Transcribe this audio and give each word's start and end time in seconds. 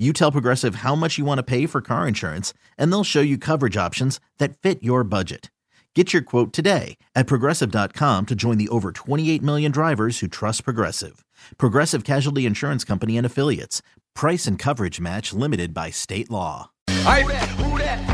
You 0.00 0.14
tell 0.14 0.32
Progressive 0.32 0.76
how 0.76 0.94
much 0.94 1.18
you 1.18 1.26
want 1.26 1.40
to 1.40 1.42
pay 1.42 1.66
for 1.66 1.82
car 1.82 2.08
insurance, 2.08 2.54
and 2.78 2.90
they'll 2.90 3.04
show 3.04 3.20
you 3.20 3.36
coverage 3.36 3.76
options 3.76 4.18
that 4.38 4.56
fit 4.56 4.82
your 4.82 5.04
budget. 5.04 5.50
Get 5.94 6.14
your 6.14 6.22
quote 6.22 6.54
today 6.54 6.96
at 7.14 7.26
progressive.com 7.26 8.24
to 8.26 8.34
join 8.34 8.56
the 8.56 8.70
over 8.70 8.92
28 8.92 9.42
million 9.42 9.70
drivers 9.70 10.20
who 10.20 10.26
trust 10.26 10.64
Progressive. 10.64 11.22
Progressive 11.58 12.04
Casualty 12.04 12.46
Insurance 12.46 12.82
Company 12.82 13.18
and 13.18 13.26
Affiliates. 13.26 13.82
Price 14.14 14.46
and 14.46 14.58
coverage 14.58 15.00
match 15.00 15.34
limited 15.34 15.74
by 15.74 15.90
state 15.90 16.30
law. 16.30 16.70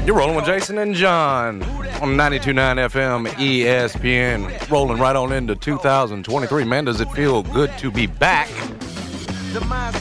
You're 0.05 0.17
rolling 0.17 0.35
with 0.35 0.47
Jason 0.47 0.79
and 0.79 0.93
John 0.93 1.63
on 1.63 2.17
92.9 2.17 2.91
FM 2.91 3.29
ESPN. 3.29 4.71
Rolling 4.71 4.99
right 4.99 5.15
on 5.15 5.33
into 5.33 5.55
2023. 5.55 6.65
Man, 6.65 6.85
does 6.87 7.01
it 7.01 7.11
feel 7.13 7.45
good 7.45 7.71
to 7.79 7.93
be 7.93 8.09
back? 8.09 8.49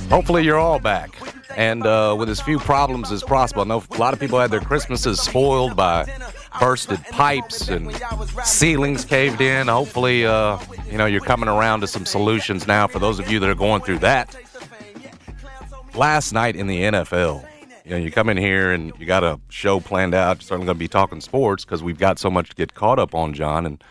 Hopefully, 0.09 0.43
you're 0.43 0.59
all 0.59 0.79
back. 0.79 1.15
And 1.55 1.85
uh, 1.85 2.15
with 2.17 2.29
as 2.29 2.41
few 2.41 2.59
problems 2.59 3.11
as 3.11 3.23
possible. 3.23 3.61
I 3.61 3.65
know 3.65 3.83
a 3.89 3.97
lot 3.97 4.13
of 4.13 4.19
people 4.19 4.39
had 4.39 4.51
their 4.51 4.59
Christmases 4.59 5.21
spoiled 5.21 5.75
by 5.75 6.05
bursted 6.59 7.01
pipes 7.05 7.69
and 7.69 7.95
ceilings 8.43 9.05
caved 9.05 9.41
in. 9.41 9.67
Hopefully, 9.67 10.25
uh, 10.25 10.57
you 10.89 10.97
know, 10.97 11.05
you're 11.05 11.21
coming 11.21 11.47
around 11.49 11.81
to 11.81 11.87
some 11.87 12.05
solutions 12.05 12.67
now 12.67 12.87
for 12.87 12.99
those 12.99 13.19
of 13.19 13.29
you 13.29 13.39
that 13.39 13.49
are 13.49 13.55
going 13.55 13.81
through 13.81 13.99
that. 13.99 14.35
Last 15.93 16.33
night 16.33 16.55
in 16.55 16.67
the 16.67 16.81
NFL, 16.81 17.47
you 17.85 17.91
know, 17.91 17.97
you 17.97 18.11
come 18.11 18.29
in 18.29 18.37
here 18.37 18.73
and 18.73 18.91
you 18.99 19.05
got 19.05 19.23
a 19.23 19.39
show 19.49 19.79
planned 19.79 20.13
out. 20.13 20.37
You're 20.37 20.47
certainly 20.47 20.65
going 20.65 20.75
to 20.77 20.79
be 20.79 20.87
talking 20.87 21.21
sports 21.21 21.63
because 21.63 21.83
we've 21.83 21.99
got 21.99 22.19
so 22.19 22.29
much 22.29 22.49
to 22.49 22.55
get 22.55 22.73
caught 22.73 22.99
up 22.99 23.13
on, 23.13 23.33
John. 23.33 23.65
And 23.65 23.81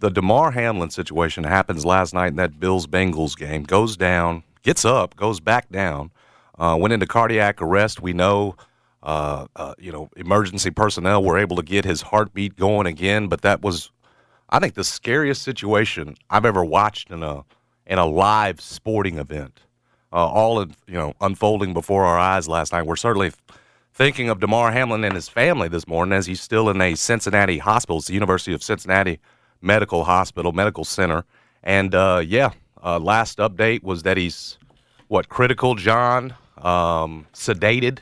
the 0.00 0.10
Damar 0.10 0.50
Hamlin 0.50 0.90
situation 0.90 1.44
happens 1.44 1.84
last 1.84 2.14
night 2.14 2.28
in 2.28 2.36
that 2.36 2.58
Bills 2.58 2.86
Bengals 2.86 3.36
game. 3.36 3.62
Goes 3.62 3.96
down, 3.96 4.42
gets 4.64 4.84
up, 4.84 5.14
goes 5.14 5.38
back 5.38 5.70
down, 5.70 6.10
uh, 6.58 6.76
went 6.78 6.92
into 6.92 7.06
cardiac 7.06 7.62
arrest. 7.62 8.02
We 8.02 8.12
know, 8.12 8.56
uh, 9.04 9.46
uh, 9.54 9.74
you 9.78 9.92
know, 9.92 10.08
emergency 10.16 10.70
personnel 10.70 11.22
were 11.22 11.38
able 11.38 11.56
to 11.56 11.62
get 11.62 11.84
his 11.84 12.02
heartbeat 12.02 12.56
going 12.56 12.88
again, 12.88 13.28
but 13.28 13.42
that 13.42 13.62
was, 13.62 13.92
I 14.50 14.58
think, 14.58 14.74
the 14.74 14.84
scariest 14.84 15.42
situation 15.42 16.16
I've 16.28 16.44
ever 16.44 16.64
watched 16.64 17.10
in 17.10 17.22
a 17.22 17.44
in 17.86 17.98
a 17.98 18.06
live 18.06 18.60
sporting 18.60 19.18
event 19.18 19.60
uh, 20.14 20.26
all 20.26 20.60
of, 20.60 20.74
you 20.86 20.94
know 20.94 21.12
unfolding 21.20 21.74
before 21.74 22.04
our 22.04 22.18
eyes 22.18 22.48
last 22.48 22.72
night. 22.72 22.86
We're 22.86 22.96
certainly 22.96 23.32
thinking 23.92 24.28
of 24.30 24.40
Damar 24.40 24.70
Hamlin 24.70 25.04
and 25.04 25.14
his 25.14 25.28
family 25.28 25.68
this 25.68 25.86
morning 25.86 26.16
as 26.16 26.26
he's 26.26 26.40
still 26.40 26.70
in 26.70 26.80
a 26.80 26.94
Cincinnati 26.94 27.58
hospital. 27.58 27.98
It's 27.98 28.06
the 28.06 28.14
University 28.14 28.54
of 28.54 28.62
Cincinnati 28.62 29.18
Medical 29.60 30.04
Hospital 30.04 30.52
Medical 30.52 30.84
Center, 30.84 31.24
and 31.64 31.94
uh, 31.94 32.22
yeah, 32.24 32.50
uh, 32.82 32.98
last 33.00 33.38
update 33.38 33.82
was 33.82 34.04
that 34.04 34.16
he's 34.16 34.56
what 35.08 35.28
critical, 35.28 35.74
John, 35.74 36.34
um, 36.58 37.26
sedated, 37.32 37.98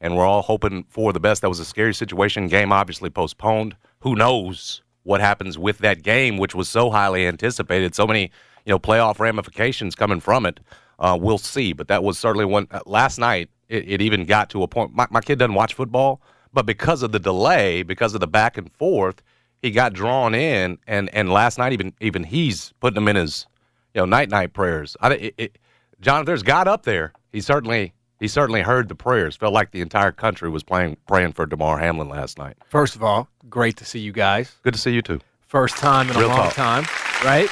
and 0.00 0.16
we're 0.16 0.26
all 0.26 0.42
hoping 0.42 0.84
for 0.88 1.12
the 1.12 1.20
best. 1.20 1.42
That 1.42 1.48
was 1.48 1.60
a 1.60 1.64
scary 1.64 1.94
situation. 1.94 2.48
Game 2.48 2.72
obviously 2.72 3.10
postponed. 3.10 3.76
Who 4.00 4.16
knows 4.16 4.82
what 5.02 5.20
happens 5.20 5.58
with 5.58 5.78
that 5.78 6.02
game, 6.02 6.38
which 6.38 6.54
was 6.54 6.68
so 6.68 6.90
highly 6.90 7.26
anticipated. 7.26 7.94
So 7.94 8.06
many 8.06 8.30
you 8.64 8.70
know 8.70 8.78
playoff 8.78 9.18
ramifications 9.18 9.94
coming 9.94 10.20
from 10.20 10.46
it. 10.46 10.60
Uh, 10.98 11.18
we'll 11.20 11.38
see, 11.38 11.72
but 11.72 11.88
that 11.88 12.02
was 12.02 12.18
certainly 12.18 12.44
one. 12.44 12.66
Uh, 12.70 12.80
last 12.86 13.18
night, 13.18 13.48
it, 13.68 13.88
it, 13.88 14.02
even 14.02 14.24
got 14.24 14.50
to 14.50 14.62
a 14.62 14.68
point. 14.68 14.94
My, 14.94 15.06
my 15.10 15.20
kid 15.20 15.38
doesn't 15.38 15.54
watch 15.54 15.74
football, 15.74 16.20
but 16.52 16.66
because 16.66 17.02
of 17.02 17.12
the 17.12 17.18
delay, 17.18 17.82
because 17.82 18.14
of 18.14 18.20
the 18.20 18.26
back 18.26 18.58
and 18.58 18.70
forth, 18.72 19.22
he 19.62 19.70
got 19.70 19.92
drawn 19.92 20.34
in, 20.34 20.78
and 20.86 21.08
and 21.14 21.30
last 21.30 21.58
night 21.58 21.72
even 21.72 21.94
even 22.00 22.24
he's 22.24 22.72
putting 22.80 22.96
them 22.96 23.08
in 23.08 23.16
his 23.16 23.46
you 23.94 24.00
know 24.00 24.04
night 24.06 24.28
night 24.28 24.52
prayers. 24.52 24.96
I, 25.00 25.14
it, 25.14 25.34
it, 25.38 25.58
There's 26.00 26.42
God 26.42 26.68
up 26.68 26.84
there, 26.84 27.12
he 27.32 27.40
certainly 27.40 27.92
he 28.18 28.28
certainly 28.28 28.62
heard 28.62 28.88
the 28.88 28.94
prayers. 28.94 29.36
Felt 29.36 29.52
like 29.52 29.70
the 29.70 29.80
entire 29.80 30.12
country 30.12 30.48
was 30.50 30.62
playing 30.62 30.96
praying 31.06 31.32
for 31.32 31.46
Damar 31.46 31.78
Hamlin 31.78 32.08
last 32.08 32.38
night. 32.38 32.56
First 32.66 32.96
of 32.96 33.02
all, 33.02 33.28
great 33.48 33.76
to 33.78 33.84
see 33.84 33.98
you 34.00 34.12
guys. 34.12 34.52
Good 34.62 34.74
to 34.74 34.80
see 34.80 34.92
you 34.92 35.02
too. 35.02 35.20
First 35.46 35.76
time 35.76 36.08
in 36.10 36.16
Real 36.16 36.26
a 36.26 36.28
long 36.28 36.50
talk. 36.50 36.54
time, 36.54 36.84
right? 37.24 37.48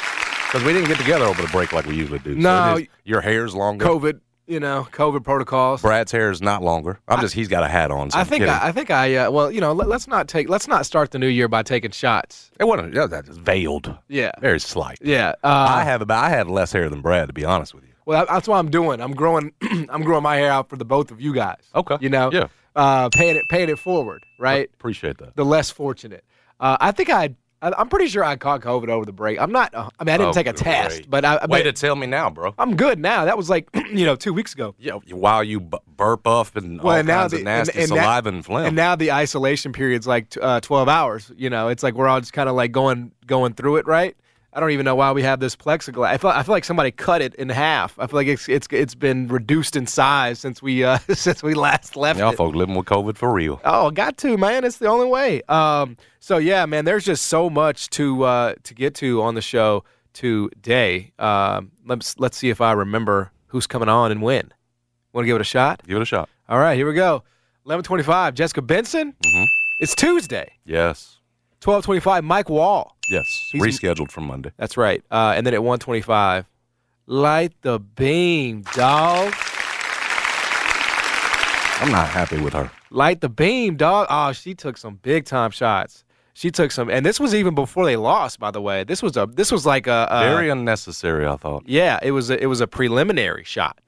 Because 0.47 0.65
we 0.65 0.73
didn't 0.73 0.89
get 0.89 0.99
together 0.99 1.25
over 1.25 1.43
the 1.43 1.49
break 1.49 1.73
like 1.73 1.85
we 1.87 1.95
usually 1.97 2.21
do. 2.21 2.35
So 2.35 2.41
No. 2.41 2.79
your 3.05 3.21
hair's 3.21 3.55
longer. 3.55 3.85
COVID, 3.85 4.21
you 4.47 4.61
know, 4.61 4.87
COVID 4.93 5.25
protocols. 5.25 5.83
Brad's 5.83 6.11
hair 6.13 6.31
is 6.31 6.41
not 6.41 6.63
longer. 6.63 7.01
I'm 7.09 7.21
just 7.21 7.35
he's 7.35 7.49
got 7.49 7.65
a 7.65 7.69
hat 7.69 7.91
on. 7.91 8.11
So 8.11 8.19
I 8.19 8.25
think. 8.25 8.45
I, 8.45 8.69
I 8.69 8.73
think 8.73 8.91
I 8.91 9.15
uh, 9.17 9.31
well, 9.31 9.51
you 9.53 9.61
know, 9.61 9.73
let, 9.75 9.91
us 9.91 10.07
not 10.09 10.27
take 10.29 10.49
let's 10.49 10.67
not 10.69 10.87
start 10.87 11.11
the 11.11 11.19
new 11.19 11.27
year 11.27 11.49
by 11.49 11.63
taking 11.63 11.91
shots. 11.91 12.51
it 12.59 12.65
wasn't. 12.65 12.95
Yeah, 12.95 13.07
that's 13.07 13.29
veiled. 13.37 13.95
Yeah, 14.09 14.31
Very 14.41 14.61
slight. 14.61 14.99
yeah. 15.03 15.33
Uh, 15.45 15.67
I 15.71 15.85
have 15.85 16.01
about. 16.03 16.25
I 16.25 16.31
have 16.31 16.49
less 16.49 16.73
hair 16.73 16.89
than 16.89 17.03
Brad, 17.03 17.27
to 17.29 17.35
be 17.35 17.45
honest 17.45 17.75
with 17.75 17.85
you. 17.85 17.91
Well, 18.09 18.25
that's 18.29 18.49
what 18.49 18.57
I'm 18.57 18.71
doing. 18.71 19.01
I'm 19.01 19.13
growing. 19.15 19.53
I'm 19.91 20.03
growing 20.03 20.23
my 20.23 20.37
hair 20.37 20.51
out 20.51 20.69
for 20.71 20.77
the 20.77 20.85
both 20.85 21.11
of 21.11 21.21
you 21.21 21.35
guys. 21.35 21.61
Okay. 21.75 21.99
You 22.01 22.09
know. 22.09 22.31
Yeah. 22.33 22.49
Uh, 22.75 23.09
paying 23.11 23.37
it, 23.37 23.45
paying 23.49 23.69
it 23.69 23.79
forward, 23.79 24.25
right? 24.39 24.71
Appreciate 24.75 25.19
that. 25.19 25.37
The 25.37 25.45
less 25.45 25.69
fortunate. 25.71 26.25
Uh, 26.59 26.77
I 26.81 26.93
think 26.93 27.11
I. 27.11 27.35
I- 27.61 27.73
I'm 27.77 27.89
pretty 27.89 28.07
sure 28.07 28.23
I 28.23 28.37
caught 28.37 28.61
COVID 28.61 28.89
over 28.89 29.05
the 29.05 29.13
break. 29.13 29.41
I'm 29.41 29.51
not. 29.51 29.75
uh, 29.75 29.91
I 29.99 30.05
mean, 30.05 30.15
I 30.15 30.17
didn't 30.19 30.31
Oh, 30.31 30.33
take 30.33 30.47
a 30.47 30.53
test, 30.53 31.11
but 31.11 31.25
I. 31.25 31.35
Way 31.47 31.47
But 31.49 31.63
to 31.65 31.73
tell 31.73 31.97
me 31.97 32.07
now, 32.07 32.31
bro. 32.31 32.55
I'm 32.57 32.77
good 32.77 33.01
now. 33.01 33.25
That 33.25 33.37
was 33.37 33.51
like 33.51 33.69
you 33.93 34.07
know 34.07 34.15
two 34.15 34.33
weeks 34.33 34.55
ago. 34.55 34.77
Yeah, 34.79 34.93
while 35.11 35.43
you 35.43 35.59
burp 35.61 36.27
up 36.29 36.55
and 36.55 36.81
all 36.81 36.91
and 36.93 37.09
now 37.09 37.23
kinds 37.23 37.33
the- 37.33 37.39
of 37.39 37.45
nasty 37.45 37.73
and- 37.73 37.81
and 37.81 37.89
saliva 37.89 38.29
and 38.29 38.45
phlegm. 38.47 38.67
And 38.67 38.77
now 38.77 38.95
the 38.95 39.11
isolation 39.11 39.73
period's 39.73 40.07
like 40.07 40.31
t- 40.31 40.41
uh, 40.41 40.61
12 40.61 40.89
hours. 40.89 41.33
You 41.37 41.51
know, 41.51 41.67
it's 41.67 41.83
like 41.83 41.95
we're 41.95 42.07
all 42.07 42.21
just 42.21 42.33
kind 42.33 42.49
of 42.49 42.55
like 42.55 42.71
going 42.71 43.11
going 43.27 43.55
through 43.55 43.79
it, 43.79 43.87
right? 43.89 44.17
I 44.59 44.61
don't 44.61 44.73
even 44.73 44.85
know 44.85 44.97
why 44.97 45.13
we 45.13 45.23
have 45.23 45.39
this 45.39 45.55
plexiglass. 45.55 46.09
I 46.09 46.17
feel, 46.17 46.31
I 46.31 46.43
feel 46.43 46.53
like 46.53 46.65
somebody 46.65 46.91
cut 46.91 47.23
it 47.23 47.33
in 47.37 47.49
half. 47.49 47.97
I 47.97 48.09
feel 48.09 48.17
like 48.17 48.27
it's 48.27 48.49
it's 48.49 48.67
it's 48.73 48.97
been 48.97 49.29
reduced 49.29 49.77
in 49.77 49.87
size 49.87 50.41
since 50.41 50.61
we 50.61 50.83
uh, 50.83 50.99
since 51.13 51.45
we 51.45 51.55
last 51.55 51.95
left 51.95 52.19
Y'all 52.19 52.33
it. 52.33 52.37
folk 52.37 52.57
living 52.57 52.75
with 52.75 52.87
COVID 52.87 53.17
for 53.17 53.33
real. 53.33 53.61
Oh, 53.65 53.93
got 53.93 54.17
to 54.19 54.37
man. 54.37 54.65
It's 54.65 54.79
the 54.79 54.89
only 54.89 55.07
way. 55.07 55.43
Um, 55.43 55.97
so 56.19 56.39
yeah, 56.39 56.67
man. 56.67 56.85
There's 56.87 57.05
just 57.05 57.27
so 57.29 57.49
much 57.49 57.89
to 57.91 58.25
uh, 58.25 58.55
to 58.65 58.75
get 58.75 58.97
to 58.97 59.23
on 59.23 59.37
the 59.37 59.41
show 59.41 59.85
today. 60.13 61.13
Um, 61.21 61.71
let's 61.87 62.19
let's 62.19 62.37
see 62.37 62.51
if 62.51 62.61
I 62.61 62.73
remember 62.73 63.31
who's 63.47 63.69
coming 63.69 63.89
on 63.89 64.11
and 64.11 64.23
when. 64.23 64.53
Want 65.13 65.23
to 65.23 65.27
give 65.27 65.37
it 65.37 65.41
a 65.41 65.45
shot? 65.45 65.83
Give 65.87 65.99
it 65.99 66.03
a 66.03 66.05
shot. 66.05 66.29
All 66.49 66.59
right, 66.59 66.75
here 66.75 66.89
we 66.89 66.95
go. 66.95 67.23
11:25. 67.65 68.35
Jessica 68.35 68.61
Benson. 68.61 69.15
Mhm. 69.25 69.47
It's 69.79 69.95
Tuesday. 69.95 70.51
Yes. 70.65 71.21
12:25. 71.61 72.25
Mike 72.25 72.49
Wall. 72.51 72.97
Yes. 73.09 73.49
He's- 73.53 73.65
Rescheduled 73.65 74.11
from 74.11 74.27
Monday. 74.27 74.53
That's 74.57 74.77
right. 74.77 75.03
Uh, 75.11 75.35
and 75.37 75.47
then 75.47 75.55
at 75.55 75.61
1:25, 75.63 76.45
light 77.07 77.53
the 77.63 77.79
beam, 77.79 78.63
dog. 78.75 79.33
I'm 81.81 81.93
not 81.93 82.09
happy 82.09 82.41
with 82.41 82.55
her. 82.55 82.71
Light 82.91 83.21
the 83.21 83.29
beam, 83.29 83.77
dog. 83.77 84.09
Oh, 84.11 84.33
she 84.33 84.55
took 84.55 84.77
some 84.77 84.97
big 85.03 85.25
time 85.25 85.51
shots. 85.53 86.05
She 86.35 86.51
took 86.51 86.71
some, 86.73 86.89
and 86.91 87.05
this 87.07 87.19
was 87.21 87.35
even 87.35 87.55
before 87.55 87.85
they 87.85 87.97
lost. 87.97 88.39
By 88.41 88.51
the 88.51 88.61
way, 88.61 88.85
this 88.85 89.03
was 89.03 89.17
a 89.17 89.27
this 89.27 89.51
was 89.53 89.65
like 89.67 89.87
a, 89.87 90.07
a 90.11 90.21
Very 90.29 90.49
unnecessary, 90.51 91.27
I 91.27 91.37
thought. 91.37 91.65
yeah. 91.67 91.99
It 92.03 92.13
was 92.13 92.31
a, 92.31 92.43
it 92.43 92.47
was 92.47 92.61
a 92.61 92.67
preliminary 92.67 93.45
shot. 93.45 93.79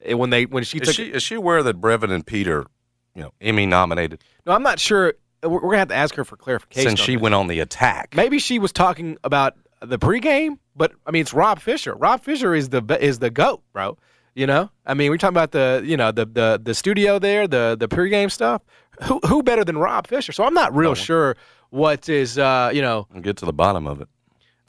It- 0.00 0.14
when 0.14 0.30
they 0.30 0.46
when 0.46 0.64
she 0.64 0.78
Is 0.78 0.88
took 0.88 0.94
she 0.96 1.06
is 1.12 1.22
she 1.22 1.34
aware 1.36 1.62
that 1.62 1.80
Brevin 1.80 2.10
and 2.12 2.24
Peter, 2.26 2.66
you 3.14 3.22
know, 3.22 3.32
Emmy 3.40 3.66
nominated 3.66 4.22
no, 4.46 4.52
I'm 4.52 4.62
not 4.62 4.78
sure. 4.80 5.14
We're, 5.42 5.60
gonna 5.60 5.78
have 5.78 5.88
to 5.88 5.94
ask 5.94 6.14
her 6.16 6.24
for 6.24 6.36
clarification. 6.36 6.90
since 6.90 7.00
she 7.00 7.14
this. 7.14 7.22
went 7.22 7.34
on 7.34 7.46
the 7.46 7.60
attack? 7.60 8.14
Maybe 8.16 8.38
she 8.38 8.58
was 8.58 8.72
talking 8.72 9.16
about 9.24 9.54
the 9.80 9.98
pregame, 9.98 10.58
but 10.74 10.92
I 11.06 11.10
mean, 11.12 11.22
it's 11.22 11.32
Rob 11.32 11.60
Fisher. 11.60 11.94
Rob 11.94 12.22
Fisher 12.22 12.54
is 12.54 12.70
the 12.70 12.82
is 13.00 13.18
the 13.20 13.30
goat, 13.30 13.62
bro. 13.72 13.96
You 14.34 14.46
know, 14.46 14.70
I 14.86 14.94
mean, 14.94 15.10
we're 15.10 15.16
talking 15.18 15.34
about 15.36 15.52
the 15.52 15.82
you 15.84 15.96
know 15.96 16.10
the 16.12 16.24
the 16.26 16.60
the 16.62 16.74
studio 16.74 17.18
there, 17.18 17.46
the 17.48 17.76
the 17.78 17.88
pregame 17.88 18.30
stuff. 18.30 18.62
Who 19.04 19.20
who 19.26 19.42
better 19.44 19.64
than 19.64 19.78
Rob 19.78 20.06
Fisher? 20.08 20.32
So 20.32 20.42
I'm 20.44 20.54
not 20.54 20.74
real 20.74 20.94
sure 20.94 21.36
what 21.70 22.08
is 22.08 22.38
uh 22.38 22.70
you 22.74 22.82
know 22.82 23.06
We'll 23.12 23.22
get 23.22 23.36
to 23.38 23.44
the 23.46 23.52
bottom 23.52 23.86
of 23.86 24.00
it. 24.00 24.08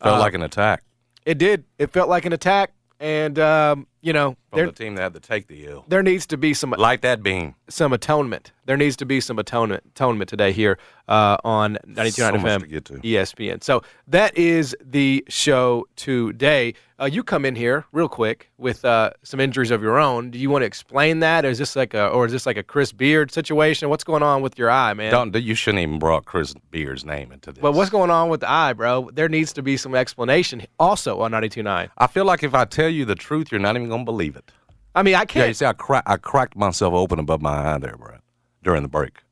Felt 0.03 0.15
Uh, 0.17 0.19
like 0.19 0.33
an 0.35 0.43
attack. 0.43 0.83
it 1.25 1.37
did 1.39 1.63
it 1.79 1.91
felt 1.91 2.09
like 2.09 2.25
an 2.25 2.33
attack 2.33 2.71
and 2.99 3.39
um 3.39 3.87
you 4.01 4.13
know, 4.13 4.37
From 4.49 4.57
there 4.57 4.65
the 4.67 4.71
team 4.71 4.95
that 4.95 5.01
had 5.01 5.13
to 5.13 5.19
take 5.19 5.47
the 5.47 5.65
ill. 5.67 5.85
there 5.87 6.03
needs 6.03 6.25
to 6.27 6.37
be 6.37 6.53
some 6.53 6.71
Light 6.71 7.01
that 7.01 7.21
beam. 7.23 7.55
some 7.69 7.93
atonement. 7.93 8.51
There 8.65 8.77
needs 8.77 8.95
to 8.97 9.05
be 9.05 9.19
some 9.19 9.39
atonement 9.39 9.83
atonement 9.95 10.29
today 10.29 10.51
here 10.51 10.77
uh, 11.07 11.37
on 11.43 11.77
92.9 11.87 12.11
So 12.13 12.31
FM 12.33 12.59
to 12.61 12.67
get 12.67 12.85
to. 12.85 12.93
ESPN. 12.93 13.63
So 13.63 13.81
that 14.07 14.37
is 14.37 14.75
the 14.83 15.25
show 15.27 15.87
today. 15.95 16.75
Uh, 17.01 17.05
you 17.05 17.23
come 17.23 17.45
in 17.45 17.55
here 17.55 17.85
real 17.93 18.09
quick 18.09 18.51
with 18.57 18.83
uh, 18.85 19.09
some 19.23 19.39
injuries 19.39 19.71
of 19.71 19.81
your 19.81 19.97
own. 19.97 20.29
Do 20.31 20.37
you 20.37 20.49
want 20.49 20.63
to 20.63 20.65
explain 20.67 21.19
that? 21.21 21.45
Or 21.45 21.49
is 21.49 21.57
this 21.57 21.75
like 21.75 21.93
a 21.93 22.09
or 22.09 22.25
is 22.25 22.31
this 22.31 22.45
like 22.45 22.57
a 22.57 22.63
Chris 22.63 22.91
Beard 22.91 23.31
situation? 23.31 23.89
What's 23.89 24.03
going 24.03 24.21
on 24.21 24.41
with 24.41 24.57
your 24.59 24.69
eye, 24.69 24.93
man? 24.93 25.11
Don't 25.11 25.33
you 25.35 25.55
shouldn't 25.55 25.81
even 25.81 25.97
brought 25.97 26.25
Chris 26.25 26.53
Beard's 26.71 27.05
name 27.05 27.31
into 27.31 27.51
this. 27.51 27.61
but 27.61 27.73
what's 27.73 27.89
going 27.89 28.11
on 28.11 28.29
with 28.29 28.41
the 28.41 28.49
eye, 28.51 28.73
bro? 28.73 29.09
There 29.13 29.29
needs 29.29 29.51
to 29.53 29.63
be 29.63 29.77
some 29.77 29.95
explanation 29.95 30.65
also 30.79 31.21
on 31.21 31.31
92.9. 31.31 31.89
I 31.97 32.07
feel 32.07 32.25
like 32.25 32.43
if 32.43 32.53
I 32.53 32.65
tell 32.65 32.89
you 32.89 33.05
the 33.05 33.15
truth, 33.15 33.51
you're 33.51 33.61
not 33.61 33.75
even 33.77 33.88
gonna 33.89 34.05
believe 34.05 34.35
it. 34.35 34.51
I 34.95 35.03
mean, 35.03 35.15
I 35.15 35.25
can't. 35.25 35.43
Yeah, 35.43 35.47
you 35.47 35.53
see, 35.53 35.65
I, 35.65 35.73
cra- 35.73 36.03
I 36.05 36.17
cracked 36.17 36.55
myself 36.55 36.93
open 36.93 37.19
above 37.19 37.41
my 37.41 37.73
eye 37.73 37.77
there, 37.77 37.95
Brad, 37.97 38.21
during 38.63 38.81
the 38.81 38.89
break. 38.89 39.23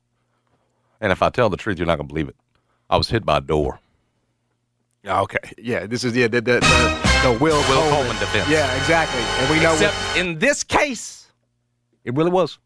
And 1.00 1.12
if 1.12 1.22
I 1.22 1.30
tell 1.30 1.50
the 1.50 1.56
truth, 1.56 1.78
you're 1.78 1.86
not 1.86 1.96
gonna 1.96 2.08
believe 2.08 2.28
it. 2.28 2.36
I 2.90 2.96
was 2.96 3.08
hit 3.08 3.24
by 3.24 3.38
a 3.38 3.40
door. 3.40 3.80
Ah, 5.06 5.20
okay. 5.22 5.38
Yeah, 5.56 5.86
this 5.86 6.04
is 6.04 6.16
yeah 6.16 6.28
the 6.28 6.40
the, 6.40 6.60
the, 6.60 7.20
the 7.22 7.38
Will, 7.40 7.58
Will 7.68 7.90
Coleman 7.90 8.18
defense. 8.18 8.48
Yeah, 8.48 8.74
exactly. 8.76 9.20
And 9.20 9.50
we 9.50 9.62
know 9.62 9.72
Except 9.72 9.96
in 10.16 10.38
this 10.38 10.64
case, 10.64 11.28
it 12.04 12.14
really 12.14 12.30
was. 12.30 12.58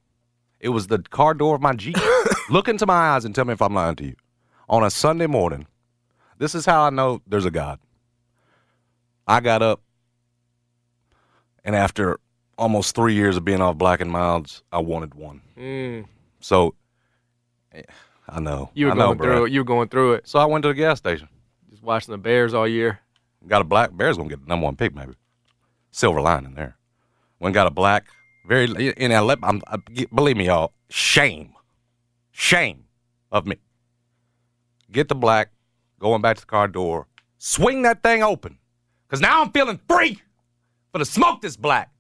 It 0.61 0.71
was 0.71 0.87
the 0.87 0.99
car 0.99 1.35
door 1.35 1.57
of 1.57 1.61
my 1.61 1.75
Jeep. 1.75 1.97
Look 2.51 2.69
into 2.69 2.87
my 2.87 2.95
eyes 2.95 3.25
and 3.25 3.35
tell 3.35 3.45
me 3.45 3.53
if 3.53 3.61
I'm 3.61 3.75
lying 3.75 3.97
to 3.97 4.05
you. 4.05 4.15
On 4.69 4.83
a 4.83 4.91
Sunday 4.91 5.27
morning, 5.27 5.67
this 6.39 6.55
is 6.55 6.65
how 6.65 6.83
I 6.83 6.91
know 6.91 7.21
there's 7.27 7.45
a 7.45 7.51
God. 7.51 7.79
I 9.27 9.41
got 9.41 9.63
up, 9.63 9.81
and 11.65 11.75
after 11.77 12.19
almost 12.59 12.95
three 12.95 13.15
years 13.15 13.37
of 13.37 13.45
being 13.45 13.61
off 13.61 13.77
black 13.77 14.01
and 14.01 14.11
milds, 14.11 14.63
I 14.73 14.79
wanted 14.79 15.15
one. 15.15 15.41
Mm, 15.59 16.07
So, 16.41 16.75
eh, 17.73 17.83
I 18.29 18.41
know. 18.41 18.71
you 18.75 18.87
were 18.87 18.93
I 18.93 18.95
know, 18.95 19.07
going 19.09 19.19
through 19.19 19.27
Brad. 19.41 19.43
it. 19.49 19.53
You 19.53 19.61
were 19.61 19.65
going 19.65 19.89
through 19.89 20.13
it. 20.15 20.29
So 20.29 20.39
I 20.39 20.45
went 20.45 20.63
to 20.63 20.69
the 20.69 20.75
gas 20.75 20.99
station. 20.99 21.29
Just 21.71 21.83
watching 21.83 22.13
the 22.13 22.19
Bears 22.19 22.55
all 22.55 22.69
year. 22.69 23.01
Got 23.49 23.63
a 23.63 23.65
black 23.65 23.97
bear's 23.97 24.17
gonna 24.17 24.29
get 24.29 24.41
the 24.43 24.49
number 24.49 24.65
one 24.65 24.77
pick, 24.77 24.95
maybe. 24.95 25.15
Silver 25.91 26.21
lining 26.21 26.55
there. 26.55 26.77
When 27.39 27.53
got 27.53 27.67
a 27.67 27.71
black, 27.71 28.05
very 28.47 28.67
in 28.93 29.11
LA. 29.11 29.35
I'm, 29.43 29.61
I, 29.67 29.79
believe 30.15 30.37
me, 30.37 30.47
y'all. 30.47 30.73
Shame, 30.91 31.53
shame 32.31 32.85
of 33.33 33.47
me. 33.47 33.57
Get 34.93 35.09
the 35.09 35.15
black, 35.17 35.51
going 35.99 36.23
back 36.23 36.37
to 36.37 36.43
the 36.43 36.47
car 36.47 36.69
door, 36.69 37.09
swing 37.39 37.83
that 37.83 38.03
thing 38.03 38.23
open, 38.23 38.59
cause 39.09 39.21
now 39.21 39.43
I'm 39.43 39.51
feeling 39.51 39.81
free 39.89 40.21
for 40.93 40.99
the 40.99 41.05
smoke 41.05 41.41
this 41.41 41.57
black. 41.57 41.91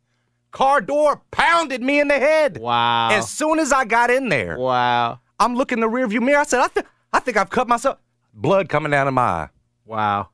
Car 0.50 0.82
door 0.82 1.22
pounded 1.30 1.82
me 1.82 1.98
in 1.98 2.08
the 2.08 2.18
head. 2.18 2.58
Wow. 2.58 3.10
As 3.10 3.30
soon 3.30 3.58
as 3.58 3.72
I 3.72 3.86
got 3.86 4.10
in 4.10 4.28
there, 4.28 4.58
wow. 4.58 5.18
I'm 5.40 5.56
looking 5.56 5.78
in 5.78 5.80
the 5.80 5.88
rearview 5.88 6.20
mirror. 6.20 6.40
I 6.40 6.44
said, 6.44 6.60
I, 6.60 6.68
th- 6.68 6.86
I 7.12 7.20
think 7.20 7.38
I've 7.38 7.48
cut 7.50 7.66
myself. 7.66 7.98
Blood 8.34 8.68
coming 8.68 8.90
down 8.90 9.08
in 9.08 9.14
my 9.14 9.22
eye. 9.22 9.48
Wow. 9.86 10.28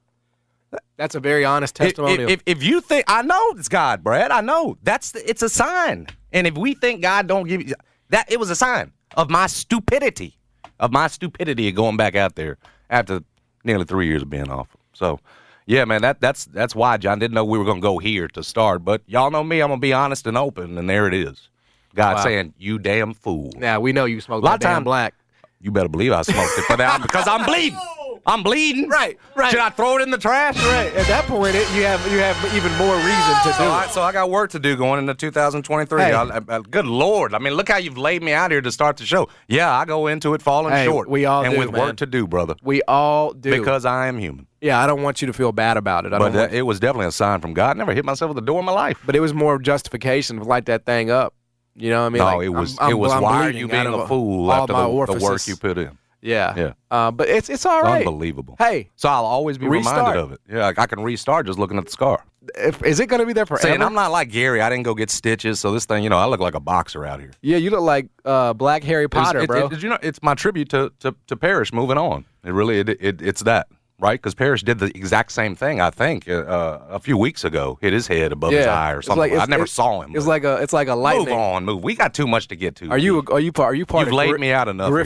That's 0.96 1.14
a 1.14 1.20
very 1.20 1.44
honest 1.44 1.80
If, 1.80 1.98
if, 1.98 2.42
if 2.44 2.62
you 2.62 2.80
think 2.80 3.04
I 3.08 3.22
know 3.22 3.40
it's 3.50 3.68
God, 3.68 4.02
Brad, 4.04 4.30
I 4.30 4.40
know 4.40 4.76
that's 4.82 5.12
the, 5.12 5.28
it's 5.28 5.42
a 5.42 5.48
sign. 5.48 6.08
And 6.32 6.46
if 6.46 6.58
we 6.58 6.74
think 6.74 7.00
God 7.00 7.26
don't 7.26 7.48
give 7.48 7.66
you 7.66 7.74
that, 8.10 8.30
it 8.30 8.38
was 8.38 8.50
a 8.50 8.56
sign 8.56 8.92
of 9.16 9.30
my 9.30 9.46
stupidity, 9.46 10.36
of 10.80 10.92
my 10.92 11.06
stupidity 11.06 11.68
of 11.68 11.74
going 11.76 11.96
back 11.96 12.16
out 12.16 12.34
there 12.34 12.58
after 12.90 13.22
nearly 13.64 13.84
three 13.84 14.08
years 14.08 14.22
of 14.22 14.30
being 14.30 14.50
off. 14.50 14.76
So, 14.92 15.20
yeah, 15.68 15.84
man, 15.84 16.02
that 16.02 16.20
that's 16.20 16.46
that's 16.46 16.74
why 16.74 16.96
John 16.96 17.18
didn't 17.20 17.34
know 17.34 17.44
we 17.44 17.58
were 17.58 17.64
gonna 17.64 17.80
go 17.80 17.98
here 17.98 18.26
to 18.28 18.42
start. 18.42 18.84
But 18.84 19.02
y'all 19.06 19.30
know 19.30 19.44
me, 19.44 19.60
I'm 19.60 19.68
gonna 19.68 19.78
be 19.80 19.92
honest 19.92 20.26
and 20.26 20.36
open, 20.36 20.76
and 20.78 20.88
there 20.90 21.06
it 21.06 21.14
is. 21.14 21.48
God 21.94 22.16
Wow. 22.16 22.22
saying, 22.24 22.54
"You 22.58 22.78
damn 22.78 23.12
fool." 23.14 23.52
Yeah, 23.58 23.78
we 23.78 23.92
know 23.92 24.04
you 24.06 24.20
smoked 24.20 24.42
Lot 24.44 24.50
that 24.50 24.54
of 24.56 24.60
damn 24.70 24.76
time- 24.76 24.84
black. 24.84 25.14
You 25.60 25.70
better 25.70 25.88
believe 25.88 26.12
I 26.12 26.22
smoked 26.22 26.56
it 26.58 26.64
for 26.64 26.76
that 26.76 27.02
because 27.02 27.26
I'm 27.28 27.44
bleeding. 27.44 27.78
I'm 28.28 28.42
bleeding. 28.42 28.88
Right, 28.90 29.16
right. 29.34 29.50
Should 29.50 29.58
I 29.60 29.70
throw 29.70 29.96
it 29.96 30.02
in 30.02 30.10
the 30.10 30.18
trash? 30.18 30.54
Right. 30.66 30.94
At 30.94 31.06
that 31.06 31.24
point, 31.24 31.54
it, 31.56 31.66
you 31.74 31.82
have 31.84 32.00
you 32.12 32.18
have 32.18 32.36
even 32.54 32.70
more 32.76 32.94
reason 32.96 33.34
to 33.42 33.48
do 33.48 33.52
So 33.54 33.70
I, 33.70 33.86
so 33.90 34.02
I 34.02 34.12
got 34.12 34.28
work 34.30 34.50
to 34.50 34.58
do 34.58 34.76
going 34.76 34.98
into 35.00 35.14
2023. 35.14 36.00
Hey. 36.02 36.12
I- 36.12 36.36
I- 36.48 36.60
good 36.60 36.84
Lord. 36.86 37.32
I 37.34 37.38
mean, 37.38 37.54
look 37.54 37.68
how 37.68 37.78
you've 37.78 37.96
laid 37.96 38.22
me 38.22 38.32
out 38.32 38.50
here 38.50 38.60
to 38.60 38.70
start 38.70 38.98
the 38.98 39.06
show. 39.06 39.28
Yeah, 39.48 39.74
I 39.74 39.86
go 39.86 40.06
into 40.08 40.34
it 40.34 40.42
falling 40.42 40.74
Hey, 40.74 40.84
short. 40.84 41.08
we 41.08 41.24
all 41.24 41.42
And 41.42 41.54
do, 41.54 41.58
with 41.58 41.72
man. 41.72 41.80
work 41.80 41.96
to 41.96 42.06
do, 42.06 42.26
brother. 42.26 42.54
We 42.62 42.82
all 42.82 43.32
do. 43.32 43.50
Because 43.50 43.86
I 43.86 44.08
am 44.08 44.18
human. 44.18 44.46
yeah, 44.60 44.78
I 44.78 44.86
don't 44.86 45.02
want 45.02 45.22
you 45.22 45.26
to 45.26 45.32
feel 45.32 45.52
bad 45.52 45.78
about 45.78 46.04
it. 46.04 46.12
I 46.12 46.18
But 46.18 46.24
don't. 46.26 46.32
that, 46.34 46.52
it 46.52 46.62
was 46.62 46.78
definitely 46.78 47.06
a 47.06 47.12
sign 47.12 47.40
from 47.40 47.54
God. 47.54 47.70
I 47.76 47.78
never 47.78 47.94
hit 47.94 48.04
myself 48.04 48.28
with 48.28 48.38
a 48.38 48.46
door 48.46 48.58
in 48.60 48.66
my 48.66 48.72
life. 48.72 48.98
but 49.06 49.16
it 49.16 49.20
was 49.20 49.32
more 49.32 49.58
justification 49.58 50.36
to 50.38 50.44
light 50.44 50.66
that 50.66 50.84
thing 50.84 51.10
up. 51.10 51.32
You 51.74 51.90
know 51.90 52.00
what 52.00 52.06
I 52.06 52.08
mean? 52.10 52.18
no, 52.18 52.24
Like, 52.24 52.44
it 52.44 52.48
was 52.50 52.78
I'm- 52.78 52.88
it 52.88 52.92
I'm- 52.92 52.98
was 52.98 53.12
I'm 53.12 53.22
why 53.22 53.46
are 53.46 53.50
you 53.50 53.68
being 53.68 53.86
a 53.86 54.06
fool 54.06 54.52
after 54.52 54.72
the, 54.74 54.82
the 55.14 55.24
work 55.24 55.46
you 55.46 55.56
put 55.56 55.78
in? 55.78 55.96
Yeah. 56.20 56.54
Yeah. 56.56 56.72
Uh, 56.90 57.10
but 57.10 57.28
it's 57.28 57.48
it's 57.48 57.64
all 57.66 57.78
It's 57.78 57.84
right. 57.86 58.06
unbelievable. 58.06 58.56
Hey, 58.58 58.90
So 58.96 59.08
I'll 59.08 59.24
always 59.24 59.58
be 59.58 59.66
Restart. 59.68 59.96
reminded 59.98 60.20
of 60.22 60.32
it. 60.32 60.40
Yeah, 60.50 60.66
I, 60.76 60.82
I 60.82 60.86
can 60.86 61.00
restart 61.02 61.46
just 61.46 61.58
looking 61.58 61.78
at 61.78 61.84
the 61.86 61.90
scar. 61.92 62.24
if, 62.56 62.82
is 62.82 62.98
it 62.98 63.06
going 63.06 63.20
to 63.20 63.26
be 63.26 63.32
there 63.32 63.46
forever? 63.46 63.62
Saying 63.62 63.82
I'm 63.82 63.94
not 63.94 64.10
like 64.10 64.30
Gary. 64.30 64.60
I 64.60 64.68
didn't 64.70 64.84
go 64.84 64.94
get 64.94 65.10
stitches. 65.10 65.60
So 65.60 65.70
this 65.72 65.84
thing, 65.86 66.02
you 66.02 66.10
know, 66.10 66.16
I 66.18 66.26
look 66.26 66.40
like 66.40 66.54
a 66.54 66.60
boxer 66.60 67.04
out 67.04 67.20
here. 67.20 67.30
yeah, 67.42 67.56
you 67.58 67.70
look 67.70 67.82
like 67.82 68.08
uh, 68.24 68.52
Black 68.54 68.82
Harry 68.84 69.08
Potter, 69.08 69.40
it- 69.40 69.46
bro. 69.46 69.66
it- 69.66 69.70
did 69.70 69.82
you 69.82 69.88
know 69.90 69.98
it's 70.02 70.22
my 70.22 70.34
tribute 70.34 70.70
to 70.70 70.92
to, 71.00 71.14
to 71.28 71.36
Parrish 71.36 71.72
moving 71.72 71.98
on. 71.98 72.24
It 72.44 72.52
really 72.52 72.80
it, 72.80 72.88
it 72.88 73.22
it's 73.22 73.42
that 73.42 73.68
right 74.00 74.18
because 74.20 74.34
Parrish 74.34 74.62
did 74.62 74.78
the 74.78 74.86
exact 74.86 75.32
same 75.32 75.54
thing. 75.56 75.80
I 75.80 75.90
think 75.90 76.28
uh, 76.28 76.78
a 76.88 76.98
few 77.00 77.16
weeks 77.18 77.44
ago, 77.44 77.78
hit 77.80 77.92
his 77.92 78.06
head 78.06 78.32
above 78.32 78.52
his 78.52 78.66
eye 78.66 78.92
or 78.92 79.02
something. 79.02 79.32
like- 79.32 79.40
I 79.40 79.44
never 79.46 79.66
saw 79.66 80.00
him. 80.02 80.16
it's 80.16 80.26
like 80.26 80.44
a 80.44 80.56
it's 80.62 80.72
like 80.72 80.88
a 80.88 80.94
lightning. 80.94 81.26
move 81.28 81.34
on, 81.38 81.64
move. 81.64 81.82
We 81.84 81.94
got 81.94 82.14
too 82.14 82.26
much 82.26 82.48
to 82.48 82.56
get 82.56 82.76
to. 82.76 82.90
Are 82.90 82.98
you 82.98 83.22
are 83.30 83.40
you 83.40 83.52
part 83.52 83.72
are 83.72 83.74
you 83.76 83.84
part 83.86 84.02
You've 84.06 84.14
of 84.14 84.14
laid 84.14 84.30
Gry- 84.30 84.38
me 84.38 84.52
out 84.52 84.68
enough 84.68 84.88
here. 84.88 85.04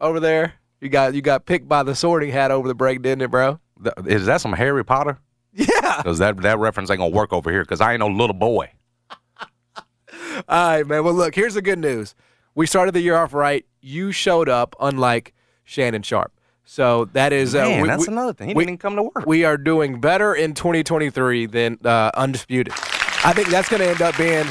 Over 0.00 0.20
there? 0.20 0.54
You 0.80 0.88
got 0.88 1.14
you 1.14 1.20
got 1.22 1.44
picked 1.46 1.68
by 1.68 1.82
the 1.82 1.94
sorting 1.94 2.30
hat 2.30 2.50
over 2.50 2.66
the 2.68 2.74
break, 2.74 3.02
didn't 3.02 3.22
it, 3.22 3.30
bro? 3.30 3.60
Th- 3.82 3.94
Is 4.06 4.26
that 4.26 4.40
some 4.40 4.52
Harry 4.54 4.84
Potter? 4.84 5.18
Yeah. 5.52 5.96
Because 5.98 6.18
that 6.18 6.38
that 6.42 6.58
reference 6.58 6.90
ain't 6.90 6.98
gonna 6.98 7.10
work 7.14 7.32
over 7.32 7.50
here. 7.50 7.62
Because 7.62 7.80
I 7.80 7.92
ain't 7.92 8.00
no 8.00 8.06
little 8.08 8.34
boy. 8.34 8.70
All 10.48 10.68
right, 10.68 10.86
man. 10.86 11.04
Well, 11.04 11.14
look, 11.14 11.34
here's 11.34 11.54
the 11.54 11.62
good 11.62 11.78
news. 11.78 12.14
We 12.54 12.66
started 12.66 12.92
the 12.94 13.00
year 13.00 13.16
off 13.16 13.34
right. 13.34 13.64
You 13.80 14.12
showed 14.12 14.48
up, 14.48 14.74
unlike 14.80 15.34
Shannon 15.64 16.02
Sharpe. 16.02 16.32
So 16.64 17.06
that 17.14 17.32
is 17.32 17.54
uh, 17.54 17.62
Man, 17.64 17.82
we, 17.82 17.88
that's 17.88 18.06
we- 18.06 18.12
another 18.12 18.32
thing. 18.32 18.48
He 18.48 18.54
we- 18.54 18.62
didn't 18.64 18.70
even 18.74 18.78
come 18.78 18.96
to 18.96 19.02
work. 19.02 19.26
we 19.26 19.44
are 19.44 19.56
doing 19.56 20.00
better 20.00 20.34
in 20.34 20.54
2023 20.54 21.46
than 21.46 21.78
uh, 21.84 22.10
undisputed. 22.14 22.72
I 23.24 23.32
think 23.34 23.48
that's 23.48 23.68
going 23.68 23.82
to 23.82 23.88
end 23.88 24.00
up 24.02 24.16
being 24.16 24.46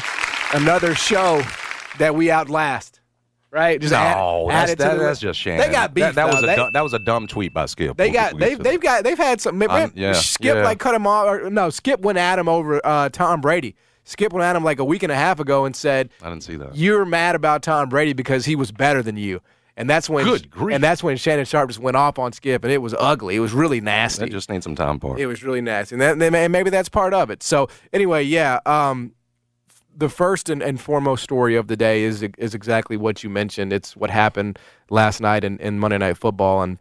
another 0.54 0.96
show 0.96 1.42
that 1.98 2.14
we 2.16 2.30
outlast. 2.30 2.99
Right? 3.52 3.82
Just 3.82 3.94
add- 3.94 4.16
no, 4.16 4.50
add 4.52 4.62
that's, 4.62 4.72
it 4.72 4.76
to 4.76 4.84
that, 4.84 5.00
that's 5.00 5.20
just 5.20 5.40
Shannon. 5.40 5.66
They 5.66 5.72
got 5.72 5.94
beef. 5.94 6.04
That, 6.04 6.16
that 6.16 6.28
was 6.28 6.44
a 6.44 6.46
They- 6.46 6.56
dumb, 6.56 6.70
that 6.74 6.84
was 6.84 6.94
a 6.94 7.00
dumb 7.00 7.26
tweet 7.26 7.54
by 7.54 7.66
Skip. 7.66 7.98
They 7.98 8.12
got 8.12 8.38
they've 8.38 8.60
they've 8.62 8.80
got 8.80 9.04
they've 9.04 9.18
had 9.18 9.42
some. 9.42 9.62
I'm- 9.64 9.92
yeah, 9.96 10.14
Skip 10.14 10.56
yeah. 10.56 10.64
like 10.64 10.78
cut 10.80 10.94
him 10.94 11.08
off. 11.08 11.26
Or, 11.28 11.50
no, 11.50 11.70
Skip 11.72 12.02
went 12.02 12.18
at 12.20 12.38
him 12.38 12.48
over 12.48 12.80
uh, 12.86 13.10
Tom 13.10 13.42
Brady. 13.42 13.76
Skip 14.04 14.34
went 14.34 14.44
at 14.44 14.56
him 14.56 14.64
like 14.64 14.80
a 14.80 14.86
week 14.86 15.04
and 15.04 15.12
a 15.12 15.16
half 15.16 15.40
ago 15.40 15.66
and 15.66 15.76
said, 15.76 16.10
I 16.22 16.30
didn't 16.30 16.44
see 16.44 16.56
that. 16.58 16.76
"You're 16.76 17.06
mad 17.06 17.36
about 17.36 17.64
Tom 17.64 17.90
Brady 17.90 18.14
because 18.14 18.46
he 18.46 18.56
was 18.56 18.72
better 18.72 19.02
than 19.02 19.18
you." 19.18 19.42
And 19.78 19.90
that's 19.90 20.10
when 20.10 20.26
Good 20.26 20.50
grief. 20.50 20.76
and 20.76 20.84
that's 20.84 21.02
when 21.02 21.16
Shannon 21.16 21.46
Sharpe 21.46 21.70
just 21.70 21.80
went 21.80 21.96
off 21.96 22.20
on 22.20 22.34
Skip, 22.34 22.64
and 22.66 22.74
it 22.74 22.80
was 22.80 22.94
ugly. 23.00 23.36
It 23.36 23.40
was 23.40 23.54
really 23.54 23.80
nasty. 23.80 24.26
That 24.26 24.32
just 24.32 24.50
needs 24.50 24.66
some 24.66 24.76
time 24.76 25.00
for 25.00 25.18
It 25.18 25.26
was 25.26 25.42
really 25.42 25.62
nasty, 25.62 25.96
and, 25.96 26.02
that, 26.02 26.34
and 26.34 26.52
maybe 26.52 26.70
that's 26.70 26.90
part 26.90 27.14
of 27.14 27.30
it. 27.30 27.42
So 27.44 27.70
anyway, 27.94 28.24
yeah. 28.24 28.60
Um, 28.66 29.14
the 30.00 30.10
first 30.10 30.50
and, 30.50 30.64
and 30.64 30.80
foremost 30.80 31.24
story 31.24 31.56
of 31.56 31.68
the 31.68 31.76
day 31.76 32.04
is 32.04 32.24
is 32.38 32.56
exactly 32.56 32.98
what 32.98 33.24
you 33.24 33.30
mentioned. 33.30 33.74
It's 33.74 33.96
what 33.96 34.10
happened 34.10 34.58
last 34.90 35.20
night 35.20 35.44
in, 35.44 35.60
in 35.60 35.78
Monday 35.78 35.98
Night 35.98 36.18
Football, 36.18 36.64
and 36.64 36.78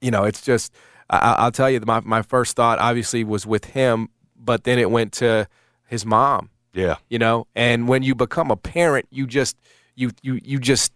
you 0.00 0.10
know, 0.10 0.24
it's 0.24 0.42
just 0.42 0.72
I, 1.08 1.36
I'll 1.38 1.52
tell 1.52 1.70
you, 1.70 1.80
my 1.86 2.00
my 2.00 2.22
first 2.22 2.54
thought 2.54 2.78
obviously 2.78 3.24
was 3.24 3.46
with 3.46 3.64
him, 3.64 4.10
but 4.36 4.64
then 4.64 4.78
it 4.78 4.90
went 4.90 5.12
to 5.14 5.48
his 5.86 6.04
mom. 6.04 6.50
Yeah. 6.74 6.96
You 7.08 7.18
know, 7.18 7.46
and 7.54 7.88
when 7.88 8.02
you 8.02 8.14
become 8.14 8.50
a 8.50 8.56
parent, 8.56 9.06
you 9.10 9.26
just 9.26 9.56
you 9.94 10.10
you 10.22 10.38
you 10.42 10.58
just 10.58 10.92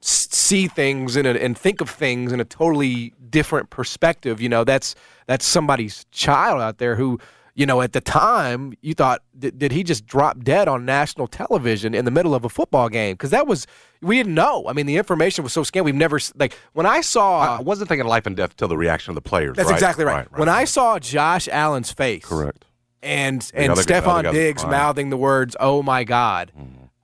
see 0.00 0.66
things 0.66 1.16
in 1.16 1.26
a, 1.26 1.30
and 1.30 1.58
think 1.58 1.80
of 1.80 1.90
things 1.90 2.32
in 2.32 2.40
a 2.40 2.44
totally 2.44 3.12
different 3.28 3.70
perspective. 3.70 4.40
You 4.40 4.48
know, 4.48 4.64
that's 4.64 4.94
that's 5.26 5.44
somebody's 5.44 6.06
child 6.10 6.60
out 6.60 6.78
there 6.78 6.96
who, 6.96 7.18
you 7.54 7.66
know, 7.66 7.80
at 7.80 7.92
the 7.92 8.00
time 8.00 8.72
you 8.80 8.94
thought, 8.94 9.22
did, 9.38 9.58
did 9.58 9.72
he 9.72 9.82
just 9.82 10.06
drop 10.06 10.42
dead 10.42 10.68
on 10.68 10.84
national 10.84 11.26
television 11.26 11.94
in 11.94 12.04
the 12.04 12.10
middle 12.10 12.34
of 12.34 12.44
a 12.44 12.48
football 12.48 12.88
game? 12.88 13.14
Because 13.14 13.30
that 13.30 13.46
was 13.46 13.66
we 14.02 14.16
didn't 14.16 14.34
know. 14.34 14.66
I 14.68 14.72
mean, 14.72 14.86
the 14.86 14.96
information 14.96 15.44
was 15.44 15.52
so 15.52 15.62
scant. 15.62 15.84
We've 15.84 15.94
never 15.94 16.18
like 16.36 16.56
when 16.72 16.86
I 16.86 17.00
saw. 17.00 17.58
I 17.58 17.60
wasn't 17.60 17.88
thinking 17.88 18.06
life 18.06 18.26
and 18.26 18.36
death 18.36 18.56
till 18.56 18.68
the 18.68 18.76
reaction 18.76 19.10
of 19.10 19.14
the 19.14 19.22
players. 19.22 19.56
that's 19.56 19.68
right? 19.68 19.74
exactly 19.74 20.04
right. 20.04 20.30
When 20.38 20.48
I 20.48 20.64
saw 20.64 20.98
Josh 20.98 21.48
Allen's 21.48 21.92
face, 21.92 22.24
correct. 22.24 22.64
and 23.02 23.42
The 23.42 23.58
and 23.58 23.72
Stefon 23.74 24.30
Diggs 24.32 24.62
crying. 24.62 24.70
Mm-hmm. 24.70 24.70
mouthing 24.70 25.10
the 25.10 25.16
words 25.16 25.56
"Oh 25.58 25.82
my 25.82 26.04
God," 26.04 26.52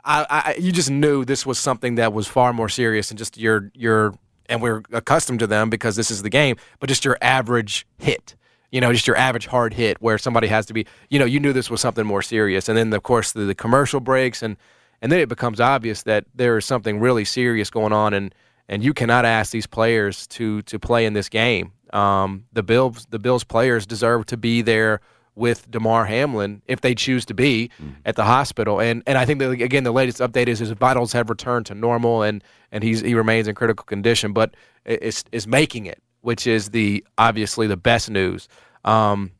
I, 0.05 0.27
I 0.29 0.57
you 0.59 0.73
just 0.73 0.91
knew 0.91 1.25
this 1.25 1.45
was 1.45 1.59
something 1.59 1.97
that 1.97 2.13
was 2.13 2.27
far 2.27 2.53
more 2.53 2.69
serious 2.69 3.09
than 3.09 3.17
just 3.17 3.37
your 3.37 3.71
your 3.75 4.15
and 4.49 4.63
we're 4.63 4.83
accustomed 4.93 5.41
to 5.41 5.47
them 5.47 5.71
because 5.71 5.97
this 5.97 6.11
is 6.11 6.23
the 6.23 6.31
game, 6.31 6.57
but 6.79 6.89
just 6.89 7.05
your 7.05 7.19
average 7.21 7.87
hit. 7.99 8.36
You 8.71 8.81
know, 8.81 8.93
just 8.93 9.07
your 9.07 9.17
average 9.17 9.47
hard 9.47 9.75
hit 9.75 9.97
where 10.01 10.19
somebody 10.19 10.49
has 10.49 10.67
to 10.67 10.75
be. 10.75 10.87
You 11.11 11.19
know, 11.19 11.25
you 11.25 11.41
knew 11.41 11.53
this 11.53 11.71
was 11.71 11.81
something 11.81 12.07
more 12.07 12.23
serious, 12.23 12.69
and 12.69 12.77
then 12.77 12.93
of 12.93 13.03
course 13.03 13.33
the, 13.33 13.41
the 13.41 13.55
commercial 13.55 14.01
breaks, 14.01 14.43
and 14.43 14.57
and 15.01 15.13
then 15.13 15.21
it 15.21 15.29
becomes 15.29 15.61
obvious 15.61 16.03
that 16.05 16.25
there 16.35 16.57
is 16.57 16.65
something 16.65 17.01
really 17.01 17.25
serious 17.25 17.71
going 17.71 17.93
on, 17.93 18.15
and 18.15 18.35
and 18.69 18.83
you 18.83 18.93
cannot 18.93 19.25
ask 19.25 19.53
these 19.53 19.67
players 19.67 20.27
to 20.29 20.63
to 20.63 20.79
play 20.79 21.07
in 21.07 21.13
this 21.13 21.29
game. 21.29 21.73
Um, 21.93 22.45
the 22.53 22.63
Bills 22.63 23.07
the 23.11 23.19
Bills 23.19 23.45
players 23.45 23.87
deserve 23.87 24.27
to 24.27 24.37
be 24.37 24.63
there 24.63 25.01
with 25.37 25.71
Damar 25.71 26.07
Hamlin 26.07 26.63
if 26.67 26.81
they 26.81 26.95
choose 26.95 27.27
to 27.27 27.35
be 27.35 27.71
mm. 27.81 27.95
at 28.05 28.17
the 28.17 28.25
hospital. 28.25 28.81
And 28.81 29.03
and 29.07 29.17
I 29.17 29.25
think 29.25 29.39
that 29.39 29.51
again 29.51 29.85
the 29.85 29.93
latest 29.93 30.19
update 30.19 30.49
is 30.49 30.59
his 30.59 30.71
vitals 30.71 31.13
have 31.13 31.31
returned 31.31 31.67
to 31.67 31.75
normal 31.75 32.23
and 32.23 32.43
and 32.73 32.83
he's 32.83 33.01
he 33.01 33.15
remains 33.15 33.47
in 33.47 33.55
critical 33.55 33.85
condition, 33.85 34.33
but 34.33 34.55
is 34.85 35.25
is 35.31 35.47
making 35.47 35.87
it, 35.87 36.03
which 36.27 36.47
is 36.47 36.71
the 36.71 37.05
obviously 37.19 37.67
the 37.67 37.77
best 37.77 38.11
news. 38.11 38.49
Um, 38.85 39.31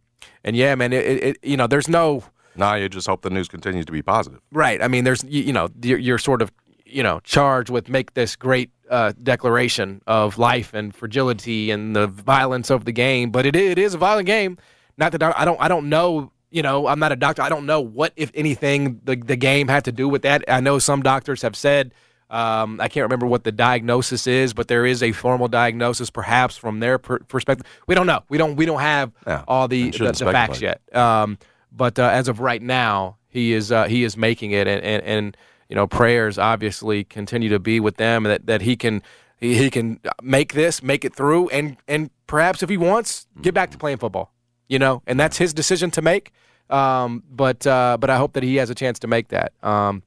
and 0.45 0.57
yeah, 0.57 0.75
man, 0.75 0.93
it, 0.93 1.05
it 1.05 1.37
you 1.43 1.57
know 1.57 1.67
there's 1.67 1.89
no. 1.89 2.25
No, 2.55 2.75
you 2.75 2.89
just 2.89 3.07
hope 3.07 3.21
the 3.21 3.29
news 3.29 3.49
continues 3.49 3.85
to 3.85 3.93
be 3.93 4.01
positive. 4.01 4.41
Right. 4.51 4.83
I 4.83 4.89
mean, 4.89 5.05
there's 5.05 5.23
you, 5.25 5.43
you 5.43 5.53
know 5.53 5.69
you're, 5.83 5.99
you're, 5.99 6.19
sort 6.19 6.41
of 6.41 6.51
you 6.87 7.03
know 7.03 7.21
charged 7.21 7.71
with 7.71 7.89
make 7.89 8.15
this 8.15 8.37
great 8.37 8.71
uh, 8.89 9.13
declaration 9.23 10.01
of 10.07 10.39
life 10.39 10.73
and 10.73 10.95
fragility 10.95 11.71
and 11.71 11.95
the 11.95 12.07
violence 12.07 12.71
of 12.71 12.85
the 12.85 12.93
game, 12.93 13.31
but 13.31 13.45
it 13.45 13.57
it 13.57 13.79
is 13.79 13.93
a 13.93 13.99
violent 13.99 14.27
game 14.27 14.57
not 14.99 15.13
that 15.13 15.23
I 15.23 15.45
don't 15.45 15.61
I 15.61 15.69
don't 15.69 15.89
know 15.89 16.33
you 16.51 16.63
know 16.63 16.87
I'm 16.87 16.99
not 16.99 17.13
a 17.13 17.17
doctor 17.17 17.43
I 17.43 17.49
don't 17.49 17.67
know 17.67 17.81
what 17.81 18.13
if 18.17 18.31
anything 18.35 19.01
the 19.05 19.17
the 19.17 19.37
game 19.37 19.69
had 19.69 19.85
to 19.85 19.93
do 19.93 20.09
with 20.09 20.23
that 20.23 20.45
I 20.49 20.61
know 20.61 20.79
some 20.79 21.03
doctors 21.03 21.43
have 21.43 21.57
said 21.57 21.93
um, 22.29 22.81
I 22.81 22.89
can't 22.89 23.05
remember 23.05 23.27
what 23.27 23.45
the 23.45 23.53
diagnosis 23.53 24.27
is 24.27 24.55
but 24.55 24.69
there 24.69 24.87
is 24.87 25.03
a 25.03 25.13
formal 25.13 25.49
diagnosis 25.49 26.11
perhaps 26.11 26.57
from 26.57 26.81
their 26.81 26.99
per- 26.99 27.21
perspective. 27.21 27.67
We 27.87 27.95
don't 27.95 28.07
know. 28.07 28.23
We 28.29 28.39
don't 28.39 28.57
we 28.57 28.67
don't 28.67 28.81
have 28.81 29.13
yeah, 29.27 29.45
all 29.47 29.69
the 29.69 29.91
the, 29.91 30.13
the 30.13 30.33
facts 30.33 30.61
yet. 30.61 30.81
Um, 30.95 31.39
but 31.73 31.99
uh, 31.99 32.09
as 32.09 32.29
of 32.29 32.41
right 32.41 32.63
now 32.63 33.17
he 33.29 33.53
is 33.53 33.71
uh, 33.71 33.85
he 33.85 34.05
is 34.05 34.17
making 34.17 34.53
it 34.53 34.67
and, 34.67 34.83
and, 34.83 35.03
and 35.03 35.37
you 35.69 35.77
know 35.77 35.87
prayers 35.87 36.39
obviously 36.39 37.05
continue 37.05 37.49
to 37.51 37.59
be 37.59 37.81
with 37.81 37.97
them 37.97 38.25
that 38.25 38.47
that 38.47 38.63
he 38.63 38.77
can 38.77 39.03
he, 39.39 39.57
he 39.57 39.71
can 39.71 40.01
make 40.23 40.55
this 40.55 40.83
make 40.83 41.05
it 41.05 41.15
through 41.15 41.49
and 41.51 41.77
and 41.87 42.11
perhaps 42.27 42.63
if 42.63 42.69
he 42.69 42.77
wants 42.77 43.27
get 43.41 43.55
back 43.55 43.71
to 43.71 43.79
playing 43.79 43.99
football 43.99 44.33
you 44.69 44.79
know, 44.79 45.03
and 45.07 45.19
that's 45.19 45.39
his 45.39 45.55
decision 45.55 45.91
to 45.93 46.03
make. 46.03 46.33
Um, 46.69 47.23
but 47.31 47.67
uh, 47.67 47.97
but 48.01 48.11
I 48.11 48.17
hope 48.17 48.33
that 48.35 48.43
he 48.43 48.57
has 48.57 48.71
a 48.71 48.75
chance 48.75 48.99
to 49.01 49.07
make 49.07 49.29
that. 49.29 49.53
Um, 49.63 50.03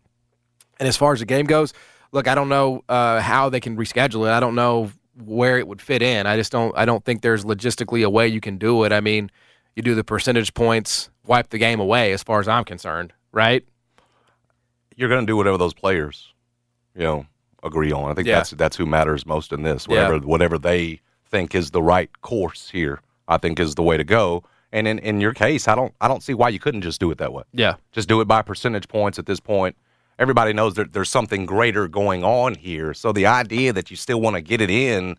and 0.79 0.87
as 0.87 0.97
far 0.97 1.13
as 1.13 1.19
the 1.19 1.25
game 1.25 1.45
goes, 1.45 1.73
look, 2.11 2.27
I 2.27 2.35
don't 2.35 2.49
know 2.49 2.83
uh, 2.89 3.21
how 3.21 3.49
they 3.49 3.59
can 3.59 3.77
reschedule 3.77 4.27
it. 4.27 4.31
I 4.31 4.39
don't 4.39 4.55
know 4.55 4.91
where 5.23 5.57
it 5.57 5.67
would 5.67 5.81
fit 5.81 6.01
in. 6.01 6.25
I 6.25 6.35
just 6.37 6.51
don't. 6.51 6.75
I 6.77 6.85
don't 6.85 7.03
think 7.03 7.21
there's 7.21 7.45
logistically 7.45 8.05
a 8.05 8.09
way 8.09 8.27
you 8.27 8.41
can 8.41 8.57
do 8.57 8.83
it. 8.83 8.91
I 8.91 9.01
mean, 9.01 9.31
you 9.75 9.83
do 9.83 9.95
the 9.95 10.03
percentage 10.03 10.53
points, 10.53 11.09
wipe 11.25 11.49
the 11.49 11.57
game 11.57 11.79
away. 11.79 12.13
As 12.13 12.23
far 12.23 12.39
as 12.39 12.47
I'm 12.47 12.63
concerned, 12.63 13.13
right? 13.31 13.65
You're 14.95 15.09
going 15.09 15.25
to 15.25 15.27
do 15.27 15.37
whatever 15.37 15.57
those 15.57 15.73
players, 15.73 16.33
you 16.93 17.03
know, 17.03 17.25
agree 17.63 17.91
on. 17.91 18.11
I 18.11 18.13
think 18.13 18.27
yeah. 18.27 18.35
that's 18.35 18.51
that's 18.51 18.77
who 18.77 18.85
matters 18.85 19.25
most 19.25 19.53
in 19.53 19.63
this. 19.63 19.87
Whatever 19.87 20.15
yeah. 20.15 20.21
whatever 20.21 20.57
they 20.57 21.01
think 21.29 21.55
is 21.55 21.71
the 21.71 21.81
right 21.81 22.09
course 22.21 22.69
here. 22.69 23.01
I 23.27 23.37
think 23.37 23.59
is 23.59 23.75
the 23.75 23.83
way 23.83 23.95
to 23.95 24.03
go. 24.03 24.43
And 24.71 24.87
in, 24.87 24.99
in 24.99 25.21
your 25.21 25.33
case, 25.33 25.67
I 25.67 25.75
don't 25.75 25.93
I 26.01 26.07
don't 26.07 26.23
see 26.23 26.33
why 26.33 26.49
you 26.49 26.59
couldn't 26.59 26.81
just 26.81 26.99
do 26.99 27.09
it 27.11 27.19
that 27.19 27.31
way. 27.31 27.43
Yeah. 27.53 27.75
Just 27.91 28.09
do 28.09 28.21
it 28.21 28.25
by 28.25 28.41
percentage 28.41 28.87
points 28.87 29.19
at 29.19 29.25
this 29.25 29.39
point. 29.39 29.75
Everybody 30.19 30.51
knows 30.53 30.73
that 30.75 30.93
there's 30.93 31.09
something 31.09 31.45
greater 31.45 31.87
going 31.87 32.23
on 32.23 32.53
here. 32.53 32.93
So 32.93 33.11
the 33.11 33.25
idea 33.25 33.73
that 33.73 33.89
you 33.89 33.95
still 33.95 34.19
want 34.19 34.35
to 34.35 34.41
get 34.41 34.59
it 34.59 34.69
in, 34.69 35.15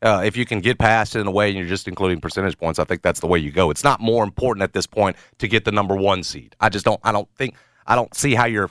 uh, 0.00 0.22
if 0.24 0.34
you 0.34 0.46
can 0.46 0.60
get 0.60 0.78
past 0.78 1.14
it 1.14 1.20
in 1.20 1.26
a 1.26 1.30
way 1.30 1.50
and 1.50 1.58
you're 1.58 1.68
just 1.68 1.86
including 1.86 2.22
percentage 2.22 2.56
points, 2.56 2.78
I 2.78 2.84
think 2.84 3.02
that's 3.02 3.20
the 3.20 3.26
way 3.26 3.38
you 3.38 3.52
go. 3.52 3.70
It's 3.70 3.84
not 3.84 4.00
more 4.00 4.24
important 4.24 4.62
at 4.62 4.72
this 4.72 4.86
point 4.86 5.16
to 5.38 5.46
get 5.46 5.66
the 5.66 5.72
number 5.72 5.94
one 5.94 6.22
seed. 6.22 6.56
I 6.58 6.70
just 6.70 6.86
don't 6.86 7.00
I 7.04 7.12
don't 7.12 7.28
think 7.36 7.54
I 7.86 7.94
don't 7.94 8.14
see 8.14 8.34
how 8.34 8.46
you're 8.46 8.70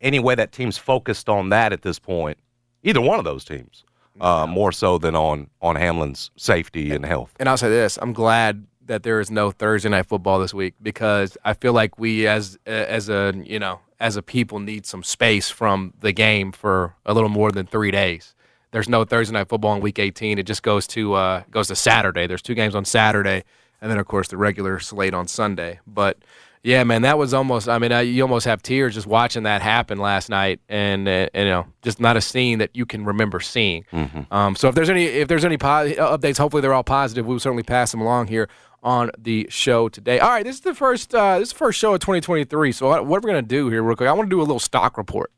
any 0.00 0.20
way 0.20 0.36
that 0.36 0.52
team's 0.52 0.78
focused 0.78 1.28
on 1.28 1.48
that 1.48 1.72
at 1.72 1.82
this 1.82 1.98
point. 1.98 2.38
Either 2.84 3.00
one 3.00 3.18
of 3.18 3.24
those 3.24 3.44
teams 3.44 3.84
uh, 4.20 4.46
more 4.46 4.70
so 4.70 4.98
than 4.98 5.16
on 5.16 5.48
on 5.60 5.74
Hamlin's 5.74 6.30
safety 6.36 6.92
and 6.92 7.04
health. 7.04 7.34
And 7.40 7.48
I'll 7.48 7.56
say 7.56 7.68
this: 7.68 7.98
I'm 8.00 8.12
glad 8.12 8.66
that 8.86 9.02
there 9.02 9.20
is 9.20 9.30
no 9.30 9.50
Thursday 9.50 9.88
night 9.88 10.06
football 10.06 10.38
this 10.38 10.54
week 10.54 10.74
because 10.80 11.36
I 11.44 11.54
feel 11.54 11.72
like 11.72 11.98
we 11.98 12.26
as 12.26 12.58
as 12.66 13.08
a 13.08 13.34
you 13.44 13.58
know 13.58 13.80
as 14.00 14.16
a 14.16 14.22
people 14.22 14.58
need 14.58 14.86
some 14.86 15.02
space 15.02 15.50
from 15.50 15.92
the 16.00 16.12
game 16.12 16.52
for 16.52 16.94
a 17.04 17.12
little 17.12 17.28
more 17.28 17.50
than 17.50 17.66
three 17.66 17.90
days. 17.90 18.34
There's 18.70 18.88
no 18.88 19.04
Thursday 19.04 19.32
night 19.32 19.48
football 19.48 19.74
in 19.74 19.80
Week 19.80 19.98
18. 19.98 20.38
It 20.38 20.44
just 20.44 20.62
goes 20.62 20.86
to 20.88 21.14
uh, 21.14 21.42
goes 21.50 21.68
to 21.68 21.76
Saturday. 21.76 22.26
There's 22.26 22.42
two 22.42 22.54
games 22.54 22.74
on 22.74 22.84
Saturday, 22.84 23.44
and 23.80 23.90
then 23.90 23.98
of 23.98 24.06
course 24.06 24.28
the 24.28 24.36
regular 24.36 24.78
slate 24.78 25.14
on 25.14 25.26
Sunday. 25.26 25.80
But 25.86 26.18
yeah, 26.62 26.84
man, 26.84 27.02
that 27.02 27.16
was 27.16 27.32
almost. 27.32 27.68
I 27.68 27.78
mean, 27.78 27.92
I, 27.92 28.02
you 28.02 28.22
almost 28.22 28.44
have 28.44 28.62
tears 28.62 28.94
just 28.94 29.06
watching 29.06 29.44
that 29.44 29.62
happen 29.62 29.98
last 29.98 30.28
night, 30.28 30.60
and, 30.68 31.08
uh, 31.08 31.28
and 31.32 31.46
you 31.46 31.50
know, 31.50 31.66
just 31.82 31.98
not 31.98 32.16
a 32.16 32.20
scene 32.20 32.58
that 32.58 32.70
you 32.74 32.84
can 32.84 33.04
remember 33.04 33.40
seeing. 33.40 33.84
Mm-hmm. 33.92 34.32
Um, 34.32 34.54
so 34.54 34.68
if 34.68 34.74
there's 34.74 34.90
any 34.90 35.04
if 35.06 35.28
there's 35.28 35.44
any 35.44 35.56
po- 35.56 35.90
updates, 35.94 36.36
hopefully 36.36 36.60
they're 36.60 36.74
all 36.74 36.84
positive. 36.84 37.26
We'll 37.26 37.38
certainly 37.38 37.62
pass 37.62 37.90
them 37.90 38.00
along 38.00 38.26
here 38.26 38.48
on 38.82 39.10
the 39.18 39.46
show 39.50 39.88
today. 39.88 40.18
All 40.18 40.30
right, 40.30 40.44
this 40.44 40.56
is 40.56 40.62
the 40.62 40.74
first 40.74 41.14
uh, 41.14 41.38
this 41.38 41.48
is 41.48 41.52
the 41.52 41.58
first 41.58 41.78
show 41.78 41.94
of 41.94 42.00
2023. 42.00 42.72
So 42.72 42.88
what 42.88 43.06
we're 43.06 43.20
gonna 43.20 43.42
do 43.42 43.68
here, 43.68 43.82
real 43.82 43.96
quick, 43.96 44.08
I 44.08 44.12
want 44.12 44.28
to 44.28 44.34
do 44.34 44.40
a 44.40 44.42
little 44.42 44.58
stock 44.58 44.96
report. 44.96 45.32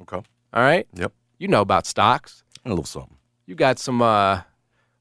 Okay. 0.00 0.16
All 0.16 0.62
right. 0.62 0.86
Yep. 0.94 1.12
You 1.38 1.48
know 1.48 1.60
about 1.60 1.86
stocks. 1.86 2.42
A 2.64 2.68
little 2.68 2.84
something. 2.84 3.16
You 3.46 3.54
got 3.54 3.78
some. 3.78 4.00
Uh, 4.00 4.42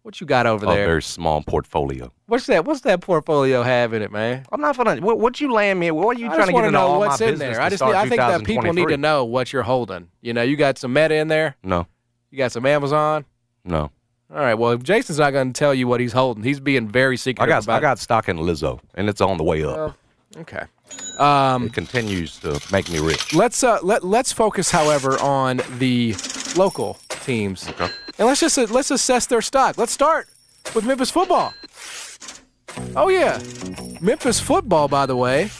what 0.01 0.19
you 0.19 0.27
got 0.27 0.45
over 0.45 0.65
oh, 0.65 0.73
there? 0.73 0.83
A 0.83 0.87
very 0.87 1.01
small 1.01 1.41
portfolio. 1.41 2.11
What's 2.25 2.45
that? 2.47 2.65
What's 2.65 2.81
that 2.81 2.99
portfolio 2.99 3.63
have 3.63 3.93
in 3.93 4.01
it, 4.01 4.11
man? 4.11 4.45
I'm 4.51 4.59
not 4.59 4.75
gonna. 4.75 4.99
What, 4.99 5.19
what 5.19 5.39
you 5.39 5.51
land 5.51 5.79
me? 5.79 5.91
What 5.91 6.17
are 6.17 6.19
you 6.19 6.29
I 6.29 6.35
trying 6.35 6.47
to 6.47 6.53
get 6.53 6.65
into 6.65 6.71
know 6.71 6.87
all 6.87 6.99
what's 6.99 7.21
my 7.21 7.27
in 7.27 7.39
there. 7.39 7.61
I 7.61 7.69
just. 7.69 7.81
Need, 7.81 7.93
I 7.93 8.09
think 8.09 8.17
that 8.17 8.43
people 8.43 8.73
need 8.73 8.89
to 8.89 8.97
know 8.97 9.23
what 9.23 9.53
you're 9.53 9.63
holding. 9.63 10.09
You 10.21 10.33
know, 10.33 10.41
you 10.41 10.57
got 10.57 10.77
some 10.77 10.91
Meta 10.91 11.15
in 11.15 11.29
there. 11.29 11.55
No. 11.63 11.87
You 12.31 12.37
got 12.37 12.51
some 12.51 12.65
Amazon. 12.65 13.25
No. 13.63 13.91
All 14.33 14.39
right. 14.39 14.55
Well, 14.55 14.77
Jason's 14.77 15.19
not 15.19 15.31
going 15.31 15.53
to 15.53 15.57
tell 15.57 15.73
you 15.73 15.87
what 15.87 15.99
he's 15.99 16.13
holding. 16.13 16.43
He's 16.43 16.59
being 16.59 16.87
very 16.87 17.17
secretive. 17.17 17.51
I 17.51 17.55
got. 17.55 17.63
About 17.63 17.77
I 17.77 17.79
got 17.79 17.99
stock 17.99 18.29
in 18.29 18.37
Lizzo, 18.37 18.79
and 18.95 19.07
it's 19.07 19.21
on 19.21 19.37
the 19.37 19.43
way 19.43 19.63
up. 19.63 19.97
okay. 20.37 20.63
Um, 21.19 21.65
it 21.67 21.73
continues 21.73 22.39
to 22.39 22.59
make 22.71 22.89
me 22.89 22.99
rich. 22.99 23.33
Let's 23.33 23.63
uh, 23.63 23.79
let 23.83 24.03
let's 24.03 24.31
focus, 24.31 24.71
however, 24.71 25.19
on 25.19 25.61
the 25.77 26.15
local 26.55 26.97
teams, 27.09 27.67
okay. 27.69 27.89
and 28.17 28.27
let's 28.27 28.39
just 28.39 28.57
uh, 28.57 28.67
let's 28.69 28.91
assess 28.91 29.27
their 29.27 29.41
stock. 29.41 29.77
Let's 29.77 29.91
start 29.91 30.27
with 30.73 30.85
Memphis 30.85 31.11
football. 31.11 31.53
Oh, 32.95 33.09
yeah. 33.09 33.41
Memphis 34.01 34.39
football, 34.39 34.87
by 34.87 35.05
the 35.05 35.15
way, 35.15 35.51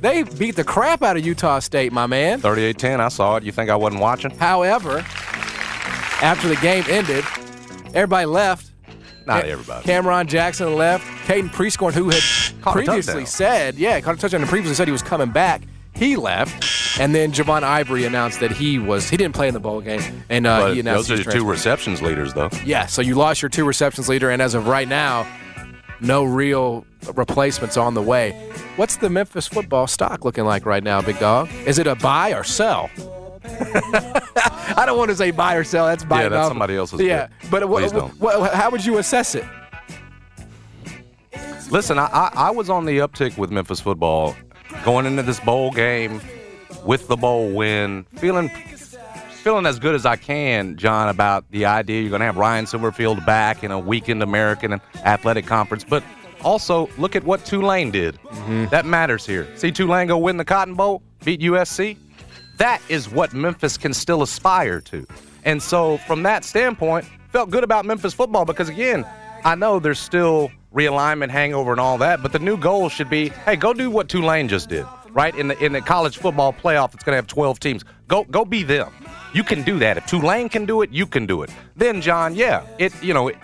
they 0.00 0.22
beat 0.22 0.56
the 0.56 0.64
crap 0.64 1.02
out 1.02 1.16
of 1.16 1.24
Utah 1.24 1.58
State, 1.58 1.92
my 1.92 2.06
man. 2.06 2.40
38 2.40 2.78
10. 2.78 3.00
I 3.00 3.08
saw 3.08 3.36
it. 3.36 3.44
You 3.44 3.52
think 3.52 3.70
I 3.70 3.76
wasn't 3.76 4.02
watching? 4.02 4.30
However, 4.36 4.98
after 6.22 6.48
the 6.48 6.56
game 6.56 6.84
ended, 6.88 7.24
everybody 7.94 8.26
left. 8.26 8.70
Not 9.26 9.44
everybody. 9.44 9.84
Cameron 9.84 10.26
Jackson 10.26 10.74
left. 10.76 11.04
Caden 11.26 11.50
Prieskorn, 11.50 11.92
who 11.92 12.08
had 12.08 12.22
previously 12.62 13.26
said, 13.26 13.76
yeah, 13.76 14.00
caught 14.00 14.16
a 14.16 14.18
touchdown 14.18 14.40
and 14.40 14.50
previously 14.50 14.74
said 14.74 14.88
he 14.88 14.92
was 14.92 15.02
coming 15.02 15.30
back. 15.30 15.62
He 15.94 16.16
left, 16.16 16.98
and 17.00 17.14
then 17.14 17.32
Javon 17.32 17.62
Ivory 17.62 18.04
announced 18.04 18.40
that 18.40 18.52
he 18.52 18.78
was 18.78 19.10
he 19.10 19.16
didn't 19.16 19.34
play 19.34 19.48
in 19.48 19.54
the 19.54 19.60
bowl 19.60 19.80
game, 19.80 20.00
and 20.30 20.46
uh, 20.46 20.60
but 20.60 20.74
he 20.74 20.80
announced 20.80 21.08
those 21.08 21.20
are 21.20 21.22
your 21.22 21.32
two 21.32 21.44
receptions 21.44 22.00
leaders, 22.00 22.32
though. 22.32 22.48
Yeah, 22.64 22.86
so 22.86 23.02
you 23.02 23.16
lost 23.16 23.42
your 23.42 23.48
two 23.48 23.66
receptions 23.66 24.08
leader, 24.08 24.30
and 24.30 24.40
as 24.40 24.54
of 24.54 24.66
right 24.66 24.88
now, 24.88 25.26
no 26.00 26.24
real 26.24 26.86
replacements 27.14 27.76
on 27.76 27.94
the 27.94 28.02
way. 28.02 28.30
What's 28.76 28.96
the 28.96 29.10
Memphis 29.10 29.46
football 29.46 29.86
stock 29.86 30.24
looking 30.24 30.44
like 30.44 30.64
right 30.64 30.82
now, 30.82 31.02
big 31.02 31.18
dog? 31.18 31.50
Is 31.66 31.78
it 31.78 31.86
a 31.86 31.96
buy 31.96 32.32
or 32.32 32.44
sell? 32.44 32.88
I 33.44 34.84
don't 34.86 34.98
want 34.98 35.10
to 35.10 35.16
say 35.16 35.30
buy 35.30 35.54
or 35.54 35.64
sell. 35.64 35.86
That's 35.86 36.04
buy. 36.04 36.22
Yeah, 36.22 36.28
that's 36.28 36.48
somebody 36.48 36.76
else's. 36.76 37.00
Yeah, 37.00 37.28
but 37.50 37.62
how 38.52 38.70
would 38.70 38.84
you 38.84 38.98
assess 38.98 39.34
it? 39.34 39.44
Listen, 41.70 41.98
I, 41.98 42.06
I, 42.06 42.30
I 42.34 42.50
was 42.50 42.68
on 42.68 42.84
the 42.84 42.98
uptick 42.98 43.38
with 43.38 43.50
Memphis 43.50 43.80
football 43.80 44.34
going 44.84 45.06
into 45.06 45.22
this 45.22 45.38
bowl 45.40 45.70
game 45.70 46.20
with 46.84 47.06
the 47.08 47.16
bowl 47.16 47.52
win, 47.52 48.04
feeling 48.16 48.48
feeling 48.48 49.64
as 49.66 49.78
good 49.78 49.94
as 49.94 50.04
I 50.04 50.16
can, 50.16 50.76
John, 50.76 51.08
about 51.08 51.50
the 51.50 51.64
idea 51.64 52.02
you're 52.02 52.10
going 52.10 52.20
to 52.20 52.26
have 52.26 52.36
Ryan 52.36 52.66
Silverfield 52.66 53.24
back 53.24 53.64
in 53.64 53.70
a 53.70 53.78
weekend 53.78 54.22
American 54.22 54.80
Athletic 55.04 55.46
Conference, 55.46 55.82
but 55.82 56.04
also 56.42 56.90
look 56.98 57.16
at 57.16 57.24
what 57.24 57.44
Tulane 57.44 57.90
did. 57.90 58.16
Mm-hmm. 58.22 58.66
That 58.66 58.84
matters 58.84 59.26
here. 59.26 59.48
See 59.56 59.72
Tulane 59.72 60.08
go 60.08 60.18
win 60.18 60.36
the 60.36 60.44
Cotton 60.44 60.74
Bowl, 60.74 61.02
beat 61.24 61.40
USC. 61.40 61.96
That 62.60 62.82
is 62.90 63.08
what 63.10 63.32
Memphis 63.32 63.78
can 63.78 63.94
still 63.94 64.20
aspire 64.20 64.82
to. 64.82 65.06
And 65.46 65.62
so, 65.62 65.96
from 65.96 66.24
that 66.24 66.44
standpoint, 66.44 67.06
felt 67.30 67.48
good 67.48 67.64
about 67.64 67.86
Memphis 67.86 68.12
football 68.12 68.44
because, 68.44 68.68
again, 68.68 69.06
I 69.46 69.54
know 69.54 69.78
there's 69.78 69.98
still 69.98 70.52
realignment 70.74 71.30
hangover 71.30 71.70
and 71.70 71.80
all 71.80 71.96
that, 71.96 72.22
but 72.22 72.32
the 72.32 72.38
new 72.38 72.58
goal 72.58 72.90
should 72.90 73.08
be, 73.08 73.30
hey, 73.46 73.56
go 73.56 73.72
do 73.72 73.90
what 73.90 74.10
Tulane 74.10 74.46
just 74.46 74.68
did, 74.68 74.84
right? 75.12 75.34
In 75.36 75.48
the 75.48 75.58
in 75.64 75.72
the 75.72 75.80
college 75.80 76.18
football 76.18 76.52
playoff, 76.52 76.92
it's 76.92 77.02
going 77.02 77.14
to 77.14 77.16
have 77.16 77.26
12 77.26 77.60
teams. 77.60 77.82
Go 78.08 78.24
go 78.24 78.44
be 78.44 78.62
them. 78.62 78.92
You 79.32 79.42
can 79.42 79.62
do 79.62 79.78
that. 79.78 79.96
If 79.96 80.04
Tulane 80.04 80.50
can 80.50 80.66
do 80.66 80.82
it, 80.82 80.90
you 80.90 81.06
can 81.06 81.24
do 81.24 81.42
it. 81.42 81.48
Then, 81.76 82.02
John, 82.02 82.34
yeah, 82.34 82.66
it 82.78 82.92
you 83.02 83.14
know, 83.14 83.28
it, 83.28 83.38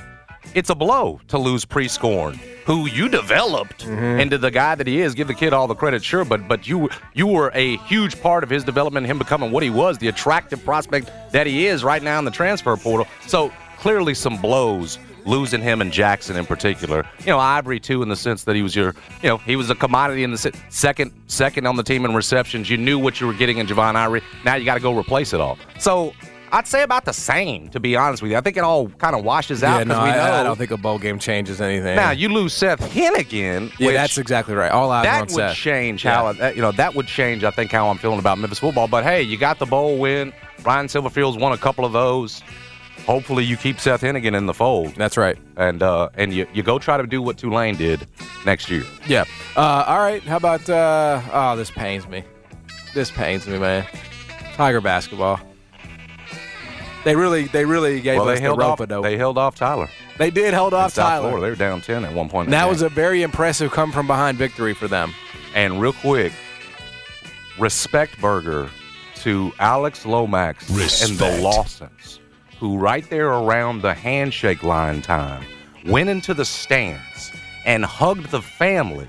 it's 0.54 0.70
a 0.70 0.74
blow 0.74 1.20
to 1.28 1.38
lose 1.38 1.64
Prieskorn, 1.64 2.36
who 2.64 2.86
you 2.86 3.08
developed 3.08 3.84
Mm-hmm. 3.86 4.20
into 4.20 4.38
the 4.38 4.50
guy 4.50 4.74
that 4.74 4.86
he 4.86 5.00
is. 5.00 5.14
Give 5.14 5.28
the 5.28 5.34
kid 5.34 5.52
all 5.52 5.66
the 5.66 5.74
credit, 5.74 6.02
sure, 6.04 6.24
but 6.24 6.48
but 6.48 6.66
you 6.66 6.88
you 7.14 7.26
were 7.26 7.50
a 7.54 7.76
huge 7.78 8.20
part 8.20 8.42
of 8.44 8.50
his 8.50 8.64
development, 8.64 9.06
him 9.06 9.18
becoming 9.18 9.50
what 9.52 9.62
he 9.62 9.70
was, 9.70 9.98
the 9.98 10.08
attractive 10.08 10.64
prospect 10.64 11.10
that 11.32 11.46
he 11.46 11.66
is 11.66 11.84
right 11.84 12.02
now 12.02 12.18
in 12.18 12.24
the 12.24 12.30
transfer 12.30 12.76
portal. 12.76 13.06
So 13.26 13.52
clearly, 13.78 14.14
some 14.14 14.36
blows 14.40 14.98
losing 15.24 15.60
him 15.60 15.80
and 15.80 15.90
Jackson 15.92 16.36
in 16.36 16.46
particular. 16.46 17.04
You 17.20 17.26
know, 17.26 17.38
Ivory 17.40 17.80
too, 17.80 18.00
in 18.02 18.08
the 18.08 18.14
sense 18.16 18.44
that 18.44 18.54
he 18.54 18.62
was 18.62 18.76
your, 18.76 18.94
you 19.22 19.28
know, 19.28 19.38
he 19.38 19.56
was 19.56 19.70
a 19.70 19.74
commodity 19.74 20.22
in 20.22 20.30
the 20.30 20.38
se- 20.38 20.52
second 20.68 21.12
second 21.26 21.66
on 21.66 21.74
the 21.76 21.82
team 21.82 22.04
in 22.04 22.14
receptions. 22.14 22.70
You 22.70 22.76
knew 22.76 22.96
what 22.98 23.20
you 23.20 23.26
were 23.26 23.32
getting 23.34 23.58
in 23.58 23.66
Javon 23.66 23.96
Ivory. 23.96 24.22
Now 24.44 24.54
you 24.54 24.64
got 24.64 24.74
to 24.74 24.80
go 24.80 24.96
replace 24.96 25.32
it 25.32 25.40
all. 25.40 25.58
So. 25.78 26.12
I'd 26.52 26.66
say 26.66 26.82
about 26.82 27.04
the 27.04 27.12
same, 27.12 27.68
to 27.70 27.80
be 27.80 27.96
honest 27.96 28.22
with 28.22 28.30
you. 28.30 28.36
I 28.38 28.40
think 28.40 28.56
it 28.56 28.62
all 28.64 28.88
kind 28.88 29.16
of 29.16 29.24
washes 29.24 29.62
out 29.64 29.78
Yeah, 29.78 29.84
because 29.84 29.98
no, 29.98 30.04
we 30.04 30.10
I, 30.10 30.16
know 30.16 30.34
I 30.34 30.42
don't 30.42 30.56
think 30.56 30.70
a 30.70 30.76
bowl 30.76 30.98
game 30.98 31.18
changes 31.18 31.60
anything. 31.60 31.96
now 31.96 32.12
you 32.12 32.28
lose 32.28 32.52
Seth 32.54 32.80
Henigan. 32.92 33.72
yeah, 33.78 33.92
that's 33.92 34.16
exactly 34.18 34.54
right. 34.54 34.70
All 34.70 34.90
eyes 34.90 35.04
that 35.04 35.14
on 35.22 35.26
would 35.26 35.30
Seth. 35.30 35.56
change 35.56 36.02
how 36.02 36.26
I- 36.28 36.50
you 36.52 36.62
know 36.62 36.72
that 36.72 36.94
would 36.94 37.06
change. 37.08 37.42
I 37.44 37.50
think 37.50 37.72
how 37.72 37.88
I'm 37.88 37.98
feeling 37.98 38.18
about 38.18 38.38
Memphis 38.38 38.58
football. 38.60 38.88
But 38.88 39.04
hey, 39.04 39.22
you 39.22 39.36
got 39.36 39.58
the 39.58 39.66
bowl 39.66 39.98
win. 39.98 40.32
Ryan 40.64 40.86
Silverfield's 40.86 41.36
won 41.36 41.52
a 41.52 41.58
couple 41.58 41.84
of 41.84 41.92
those. 41.92 42.42
Hopefully, 43.06 43.44
you 43.44 43.56
keep 43.56 43.78
Seth 43.78 44.00
Henigan 44.00 44.36
in 44.36 44.46
the 44.46 44.54
fold, 44.54 44.94
That's 44.96 45.16
right. 45.16 45.36
and 45.56 45.80
uh, 45.82 46.08
and 46.14 46.32
you, 46.34 46.46
you 46.52 46.62
go 46.64 46.78
try 46.78 46.96
to 46.96 47.06
do 47.06 47.22
what 47.22 47.36
Tulane 47.38 47.76
did 47.76 48.06
next 48.44 48.68
year. 48.70 48.82
Yeah. 49.06 49.24
Uh, 49.56 49.84
all 49.86 49.98
right. 49.98 50.22
How 50.22 50.36
about? 50.38 50.68
Uh, 50.68 51.20
oh, 51.32 51.54
this 51.56 51.70
pains 51.70 52.08
me. 52.08 52.24
This 52.94 53.10
pains 53.10 53.46
me, 53.46 53.58
man. 53.58 53.86
Tiger 54.54 54.80
basketball. 54.80 55.38
They 57.06 57.14
really, 57.14 57.44
they 57.44 57.64
really 57.64 58.00
gave 58.00 58.18
well, 58.18 58.28
us 58.30 58.38
they 58.38 58.42
held 58.42 58.58
the 58.58 58.64
off. 58.64 58.80
rope 58.80 59.02
They 59.04 59.16
held 59.16 59.38
off 59.38 59.54
Tyler. 59.54 59.88
They 60.18 60.30
did 60.32 60.52
hold 60.54 60.74
off 60.74 60.92
South 60.92 61.06
Tyler. 61.06 61.28
Florida. 61.28 61.46
They 61.46 61.50
were 61.50 61.56
down 61.56 61.80
ten 61.80 62.04
at 62.04 62.12
one 62.12 62.28
point. 62.28 62.48
in 62.48 62.52
And 62.52 62.52
the 62.52 62.56
that 62.56 62.62
game. 62.64 62.68
was 62.70 62.82
a 62.82 62.88
very 62.88 63.22
impressive 63.22 63.70
come 63.70 63.92
from 63.92 64.08
behind 64.08 64.38
victory 64.38 64.74
for 64.74 64.88
them. 64.88 65.14
And 65.54 65.80
real 65.80 65.92
quick, 65.92 66.32
respect 67.60 68.20
burger 68.20 68.68
to 69.16 69.52
Alex 69.60 70.04
Lomax 70.04 70.68
and 71.08 71.16
the 71.16 71.40
Lawsons, 71.40 72.18
who 72.58 72.76
right 72.76 73.08
there 73.08 73.28
around 73.28 73.82
the 73.82 73.94
handshake 73.94 74.64
line 74.64 75.00
time 75.00 75.44
went 75.86 76.08
into 76.08 76.34
the 76.34 76.44
stands 76.44 77.30
and 77.64 77.84
hugged 77.84 78.30
the 78.32 78.42
family 78.42 79.08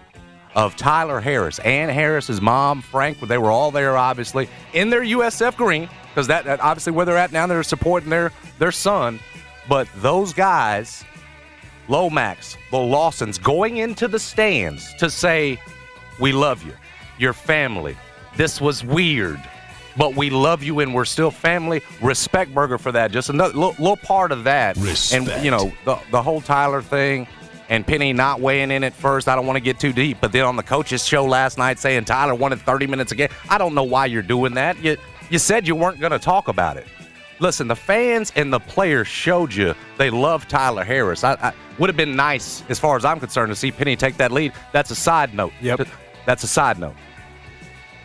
of 0.58 0.76
Tyler 0.76 1.22
Harris 1.22 1.60
and 1.60 1.90
Harris's 1.90 2.42
mom, 2.42 2.82
Frank. 2.82 3.20
They 3.20 3.38
were 3.38 3.52
all 3.52 3.72
there, 3.72 3.96
obviously, 3.96 4.50
in 4.74 4.90
their 4.90 5.04
USF 5.04 5.56
green, 5.56 5.88
because 6.10 6.28
that, 6.28 6.46
that 6.46 6.60
obviously 6.60 6.92
where 6.92 7.06
they're 7.06 7.16
at 7.16 7.32
now, 7.32 7.48
they're 7.48 7.64
supporting 7.64 8.10
their 8.10 8.34
their 8.58 8.72
son. 8.72 9.20
But 9.70 9.88
those 9.96 10.34
guys 10.34 11.06
Lomax, 11.88 12.58
the 12.72 12.78
Lawsons, 12.78 13.38
going 13.38 13.78
into 13.78 14.08
the 14.08 14.20
stands 14.20 14.94
to 14.96 15.10
say, 15.10 15.60
We 16.20 16.32
love 16.32 16.64
you, 16.64 16.74
your 17.18 17.34
family. 17.34 17.96
This 18.36 18.60
was 18.60 18.84
weird, 18.84 19.42
but 19.96 20.16
we 20.16 20.30
love 20.30 20.64
you 20.64 20.80
and 20.80 20.94
we're 20.94 21.06
still 21.06 21.32
family. 21.32 21.82
Respect 22.02 22.54
Burger 22.54 22.78
for 22.78 22.92
that. 22.92 23.12
Just 23.12 23.30
another 23.30 23.54
little, 23.54 23.76
little 23.80 23.98
part 23.98 24.32
of 24.32 24.44
that. 24.46 24.76
Respect. 24.78 25.30
And, 25.30 25.46
you 25.46 25.52
know, 25.52 25.72
the, 25.86 26.00
the 26.12 26.22
whole 26.22 26.42
Tyler 26.42 26.82
thing 26.82 27.28
and 27.70 27.86
Penny 27.86 28.14
not 28.14 28.40
weighing 28.40 28.72
in 28.72 28.84
at 28.84 28.94
first. 28.94 29.28
I 29.28 29.36
don't 29.36 29.46
want 29.46 29.58
to 29.58 29.62
get 29.62 29.80
too 29.80 29.94
deep, 29.94 30.18
but 30.22 30.32
then 30.32 30.46
on 30.46 30.56
the 30.56 30.64
coach's 30.64 31.06
show 31.06 31.26
last 31.26 31.58
night 31.58 31.80
saying 31.80 32.06
Tyler 32.06 32.36
wanted 32.36 32.60
30 32.62 32.88
minutes 32.88 33.12
again. 33.12 33.30
I 33.50 33.58
don't 33.58 33.76
know 33.76 33.84
why 33.84 34.06
you're 34.06 34.22
doing 34.22 34.54
that. 34.56 34.82
You, 34.82 34.98
you 35.30 35.40
said 35.40 35.68
you 35.68 35.76
weren't 35.76 36.00
going 36.00 36.12
to 36.12 36.20
talk 36.20 36.48
about 36.48 36.78
it. 36.78 36.88
Listen, 37.40 37.68
the 37.68 37.76
fans 37.76 38.32
and 38.36 38.52
the 38.52 38.60
players 38.60 39.08
showed 39.08 39.54
you 39.54 39.76
they 39.98 40.10
love 40.10 40.48
Tyler 40.48 40.84
Harris. 40.84 41.24
I, 41.24 41.34
I 41.34 41.54
would 41.78 41.90
have 41.90 41.98
been 41.98 42.16
nice, 42.16 42.64
as 42.70 42.80
far 42.80 42.96
as 42.98 43.06
I'm 43.06 43.20
concerned, 43.20 43.52
to 43.52 43.56
see 43.56 43.72
Penny 43.72 43.96
take 43.96 44.18
that 44.18 44.32
lead. 44.32 44.54
That's 44.72 44.90
a 44.90 44.96
side 44.96 45.34
note. 45.34 45.54
Yep. 45.62 45.88
That's 46.26 46.44
a 46.44 46.48
side 46.48 46.80
note. 46.80 46.96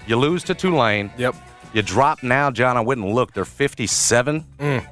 You 0.06 0.16
lose 0.16 0.44
to 0.44 0.54
Tulane. 0.54 1.10
Yep. 1.16 1.34
You 1.72 1.80
drop 1.80 2.22
now, 2.22 2.50
John. 2.50 2.76
I 2.76 2.80
wouldn't 2.80 3.08
look. 3.08 3.32
They're 3.32 3.46
57 3.46 4.44
mm. 4.58 4.86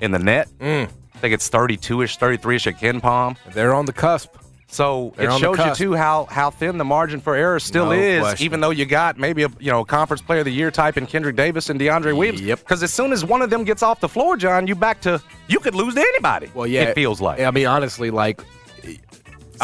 in 0.00 0.10
the 0.10 0.18
net. 0.18 0.48
Mm. 0.58 0.90
I 1.14 1.18
think 1.18 1.34
it's 1.34 1.48
32ish, 1.48 2.18
33ish 2.18 2.66
at 2.66 2.80
KenPom. 2.80 3.36
They're 3.52 3.74
on 3.74 3.86
the 3.86 3.92
cusp. 3.92 4.36
So 4.66 5.14
They're 5.16 5.30
it 5.30 5.38
shows 5.38 5.56
you 5.58 5.74
too 5.74 5.94
how 5.94 6.24
how 6.24 6.50
thin 6.50 6.78
the 6.78 6.84
margin 6.84 7.20
for 7.20 7.36
error 7.36 7.60
still 7.60 7.86
No 7.86 7.92
is, 7.92 8.20
question. 8.20 8.44
even 8.44 8.60
though 8.60 8.70
you 8.70 8.84
got 8.84 9.16
maybe 9.16 9.44
a 9.44 9.48
you 9.60 9.70
know 9.70 9.84
conference 9.84 10.20
player 10.20 10.40
of 10.40 10.46
the 10.46 10.52
year 10.52 10.72
type 10.72 10.96
in 10.96 11.06
Kendrick 11.06 11.36
Davis 11.36 11.70
and 11.70 11.78
DeAndre 11.78 12.16
Williams. 12.16 12.40
Yep. 12.40 12.58
Because 12.58 12.82
as 12.82 12.92
soon 12.92 13.12
as 13.12 13.24
one 13.24 13.40
of 13.40 13.50
them 13.50 13.62
gets 13.62 13.84
off 13.84 14.00
the 14.00 14.08
floor, 14.08 14.36
John, 14.36 14.66
you 14.66 14.74
back 14.74 15.00
to 15.02 15.22
you 15.46 15.60
could 15.60 15.76
lose 15.76 15.94
to 15.94 16.00
anybody. 16.00 16.50
Well, 16.54 16.66
yeah, 16.66 16.82
it 16.82 16.94
feels 16.96 17.20
like. 17.20 17.40
I 17.40 17.50
mean, 17.52 17.66
honestly, 17.66 18.10
like. 18.10 18.42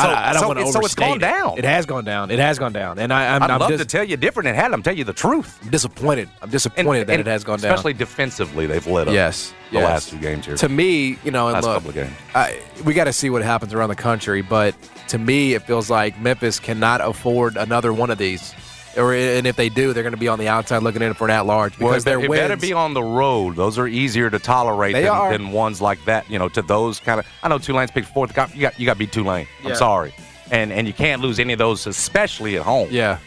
I, 0.01 0.05
So- 0.05 0.11
I 0.11 0.33
don't 0.33 0.41
so 0.43 0.47
want 0.49 0.57
to 0.59 0.61
it's- 0.63 0.73
so 0.75 0.81
it's 0.81 0.95
gone 0.95 1.17
it. 1.17 1.21
down. 1.21 1.59
It 1.59 1.65
has 1.65 1.87
gone 1.87 2.05
down. 2.05 2.31
It 2.31 2.39
has 2.39 2.59
gone 2.59 2.73
down, 2.73 2.99
and 2.99 3.13
I, 3.13 3.35
I'm, 3.37 3.43
I'd 3.43 3.51
I'm 3.51 3.61
love 3.61 3.71
dis- 3.71 3.81
to 3.81 3.87
tell 3.87 4.05
you 4.05 4.17
different 4.17 4.49
and 4.49 4.57
had 4.57 4.73
them 4.73 4.83
tell 4.83 4.97
you 4.97 5.05
the 5.05 5.13
truth. 5.13 5.59
I'm 5.63 5.71
disappointed. 5.71 6.29
I'm 6.41 6.45
And- 6.45 6.53
disappointed 6.53 7.07
that 7.07 7.13
and 7.13 7.21
it 7.21 7.27
has 7.31 7.45
gone 7.45 7.59
down. 7.61 7.73
Especially 7.73 7.93
defensively, 7.95 8.67
they've 8.67 8.87
let 8.87 9.09
up. 9.09 9.15
Yes, 9.15 9.53
the 9.71 9.79
yes. 9.79 9.85
last 9.85 10.11
two 10.11 10.19
games 10.19 10.47
here. 10.47 10.57
to 10.57 10.69
me, 10.69 11.19
you 11.25 11.31
know, 11.31 11.47
and 11.49 11.55
Last 11.55 11.65
look, 11.65 11.75
couple 11.75 11.89
of 11.91 11.95
games. 11.95 12.13
I, 12.35 12.61
we 12.85 12.95
got 12.95 13.05
to 13.05 13.13
see 13.13 13.31
what 13.31 13.43
happens 13.43 13.73
around 13.75 13.89
the 13.91 13.97
country. 13.97 14.43
But 14.43 14.75
to 15.09 15.19
me, 15.19 15.55
it 15.55 15.63
feels 15.63 15.91
like 15.91 16.19
Memphis 16.21 16.59
cannot 16.61 17.01
afford 17.01 17.57
another 17.57 17.93
one 17.93 18.11
of 18.11 18.19
these. 18.19 18.55
Or 18.97 19.15
and 19.15 19.47
if 19.47 19.55
they 19.55 19.69
do, 19.69 19.93
they're 19.93 20.03
going 20.03 20.15
to 20.15 20.19
be 20.19 20.27
on 20.27 20.39
the 20.41 20.49
outside 20.49 20.83
looking 20.83 21.01
in 21.03 21.15
for 21.15 21.25
an 21.27 21.31
at-large 21.31 21.73
because 21.79 21.85
Well, 21.85 21.95
it, 21.95 22.05
their 22.05 22.21
it 22.21 22.29
wins. 22.29 22.41
better 22.43 22.57
be 22.57 22.73
on 22.73 22.93
the 22.93 23.03
road. 23.03 23.55
Those 23.55 23.79
are 23.79 23.87
easier 23.87 24.29
to 24.31 24.39
tolerate 24.41 24.95
than, 24.95 25.31
than 25.33 25.53
ones 25.53 25.81
like 25.81 26.05
that. 26.07 26.29
You 26.29 26.39
know, 26.41 26.49
to 26.49 26.63
those 26.63 26.99
kind 26.99 27.21
of. 27.21 27.27
I 27.43 27.49
know 27.49 27.59
Tulane's 27.59 27.93
picked 27.93 28.09
fourth. 28.09 28.31
You 28.31 28.35
got 28.35 28.79
you 28.81 28.87
got 28.87 28.95
to 28.95 28.99
beat 28.99 29.13
Tulane. 29.13 29.47
I'm 29.65 29.77
sorry, 29.77 30.13
and 30.51 30.73
and 30.73 30.89
you 30.89 30.93
can't 30.93 31.23
lose 31.23 31.39
any 31.39 31.53
of 31.53 31.61
those, 31.61 31.87
especially 31.87 32.57
at 32.57 32.63
home. 32.63 32.89
yeah, 32.91 33.19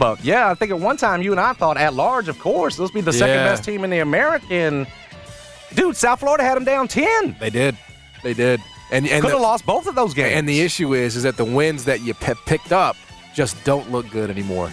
But 0.00 0.24
yeah, 0.24 0.50
I 0.50 0.54
think 0.54 0.72
at 0.72 0.80
one 0.80 0.96
time 0.96 1.22
you 1.22 1.30
and 1.30 1.40
I 1.40 1.52
thought 1.52 1.76
at 1.76 1.94
large, 1.94 2.26
of 2.28 2.40
course, 2.40 2.76
those 2.76 2.90
be 2.90 3.00
the 3.00 3.12
second 3.12 3.36
Yeah. 3.36 3.44
best 3.50 3.62
team 3.62 3.84
in 3.84 3.90
the 3.90 4.00
American. 4.00 4.84
Dude, 5.74 5.96
South 5.96 6.20
Florida 6.20 6.42
had 6.42 6.56
them 6.56 6.64
down 6.64 6.88
ten. 6.88 7.36
they 7.38 7.50
did, 7.50 7.76
they 8.24 8.34
did, 8.34 8.60
and 8.90 9.06
and 9.06 9.22
Could 9.22 9.30
have 9.30 9.40
lost 9.40 9.64
both 9.64 9.86
of 9.86 9.94
those 9.94 10.12
games. 10.12 10.32
and 10.34 10.48
the 10.48 10.60
issue 10.60 10.92
is 10.94 11.14
is 11.14 11.22
that 11.22 11.36
the 11.36 11.44
wins 11.44 11.84
that 11.84 12.00
you 12.00 12.14
p- 12.14 12.32
picked 12.46 12.72
up 12.72 12.96
just 13.32 13.62
don't 13.64 13.90
look 13.92 14.10
good 14.10 14.28
anymore. 14.30 14.72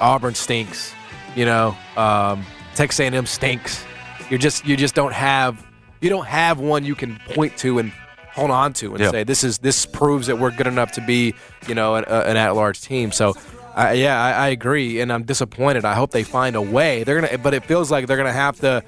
Auburn 0.00 0.34
stinks, 0.34 0.92
you 1.36 1.44
know. 1.44 1.76
Um, 1.96 2.44
Texas 2.74 3.00
A&M 3.00 3.26
stinks. 3.26 3.84
You're 4.30 4.38
just 4.38 4.66
you 4.66 4.76
just 4.76 4.94
don't 4.94 5.12
have 5.14 5.66
you 6.00 6.10
don't 6.10 6.26
have 6.26 6.60
one 6.60 6.84
you 6.84 6.94
can 6.94 7.18
point 7.34 7.56
to 7.58 7.78
and 7.78 7.90
hold 8.32 8.50
on 8.50 8.72
to 8.74 8.90
and 8.92 9.00
Yeah. 9.00 9.10
say 9.10 9.24
this 9.24 9.42
is 9.42 9.58
this 9.58 9.84
proves 9.86 10.26
that 10.28 10.38
we're 10.38 10.50
good 10.52 10.66
enough 10.68 10.92
to 10.92 11.00
be 11.00 11.34
you 11.66 11.74
know 11.74 11.96
an, 11.96 12.04
an 12.04 12.36
at-large 12.36 12.80
team. 12.80 13.12
So. 13.12 13.34
I 13.74 13.92
yeah, 13.92 14.20
I, 14.20 14.32
I 14.32 14.48
agree, 14.48 15.00
and 15.00 15.12
I'm 15.12 15.22
disappointed. 15.22 15.84
I 15.84 15.94
hope 15.94 16.10
they 16.10 16.24
find 16.24 16.56
a 16.56 16.60
way. 16.62 17.04
They're 17.04 17.20
gonna, 17.20 17.38
but 17.38 17.54
it 17.54 17.64
feels 17.64 17.92
like 17.92 18.08
they're 18.08 18.16
gonna 18.16 18.32
have 18.32 18.58
to, 18.60 18.82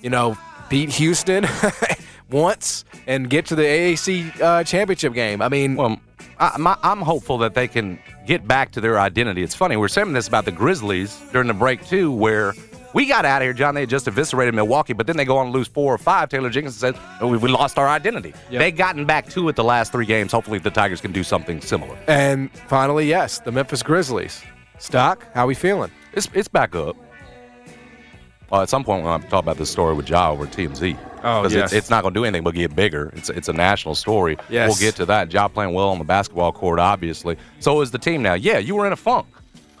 you 0.00 0.10
know, 0.10 0.38
beat 0.68 0.90
Houston 0.90 1.44
once 2.30 2.84
and 3.08 3.28
get 3.28 3.46
to 3.46 3.56
the 3.56 3.62
AAC 3.62 4.40
uh, 4.40 4.62
championship 4.62 5.12
game. 5.14 5.42
I 5.42 5.48
mean, 5.48 5.74
Well, 5.74 5.98
I, 6.40 6.56
my, 6.58 6.76
I'm 6.82 7.00
hopeful 7.00 7.38
that 7.38 7.54
they 7.54 7.68
can 7.68 7.98
get 8.26 8.46
back 8.46 8.72
to 8.72 8.80
their 8.80 8.98
identity. 8.98 9.42
It's 9.42 9.54
funny, 9.54 9.76
we 9.76 9.80
we're 9.80 9.88
saying 9.88 10.12
this 10.12 10.28
about 10.28 10.44
the 10.44 10.52
Grizzlies 10.52 11.20
during 11.32 11.48
the 11.48 11.54
break, 11.54 11.84
too, 11.86 12.12
where 12.12 12.54
we 12.94 13.06
got 13.06 13.24
out 13.24 13.42
of 13.42 13.46
here, 13.46 13.52
John. 13.52 13.74
They 13.74 13.82
had 13.82 13.90
just 13.90 14.08
eviscerated 14.08 14.54
Milwaukee, 14.54 14.92
but 14.92 15.06
then 15.06 15.16
they 15.16 15.24
go 15.24 15.36
on 15.36 15.46
to 15.46 15.52
lose 15.52 15.68
four 15.68 15.94
or 15.94 15.98
five. 15.98 16.28
Taylor 16.28 16.50
Jenkins 16.50 16.76
says, 16.76 16.94
"Oh, 17.20 17.28
we, 17.28 17.36
we 17.36 17.48
lost 17.48 17.78
our 17.78 17.88
identity. 17.88 18.32
Yep. 18.50 18.58
They've 18.60 18.76
gotten 18.76 19.04
back 19.04 19.28
to 19.30 19.48
it 19.48 19.56
the 19.56 19.64
last 19.64 19.92
three 19.92 20.06
games. 20.06 20.32
Hopefully, 20.32 20.58
the 20.58 20.70
Tigers 20.70 21.00
can 21.00 21.12
do 21.12 21.22
something 21.22 21.60
similar. 21.60 21.98
And 22.06 22.50
finally, 22.50 23.06
yes, 23.06 23.40
the 23.40 23.52
Memphis 23.52 23.82
Grizzlies. 23.82 24.42
Stock, 24.78 25.26
how 25.34 25.46
we 25.46 25.54
feeling? 25.54 25.90
It's, 26.12 26.28
it's 26.32 26.48
back 26.48 26.74
up. 26.74 26.96
Well, 28.50 28.62
at 28.62 28.68
some 28.68 28.82
point, 28.84 29.04
have 29.04 29.22
to 29.22 29.28
talk 29.28 29.42
about 29.42 29.58
this 29.58 29.70
story 29.70 29.94
with 29.94 30.08
Ja 30.08 30.30
over 30.30 30.44
at 30.44 30.52
TMZ. 30.52 30.96
Oh, 31.22 31.42
Because 31.42 31.54
yes. 31.54 31.64
it's, 31.64 31.72
it's 31.72 31.90
not 31.90 32.02
going 32.02 32.14
to 32.14 32.20
do 32.20 32.24
anything 32.24 32.44
but 32.44 32.54
get 32.54 32.74
bigger. 32.74 33.10
It's, 33.14 33.28
it's 33.28 33.48
a 33.48 33.52
national 33.52 33.94
story. 33.94 34.38
Yes. 34.48 34.68
We'll 34.68 34.78
get 34.78 34.96
to 34.96 35.06
that. 35.06 35.32
Ja 35.32 35.48
playing 35.48 35.74
well 35.74 35.88
on 35.88 35.98
the 35.98 36.04
basketball 36.04 36.52
court, 36.52 36.78
obviously. 36.78 37.36
So 37.60 37.80
is 37.82 37.90
the 37.90 37.98
team 37.98 38.22
now. 38.22 38.34
Yeah, 38.34 38.58
you 38.58 38.74
were 38.74 38.86
in 38.86 38.92
a 38.92 38.96
funk 38.96 39.26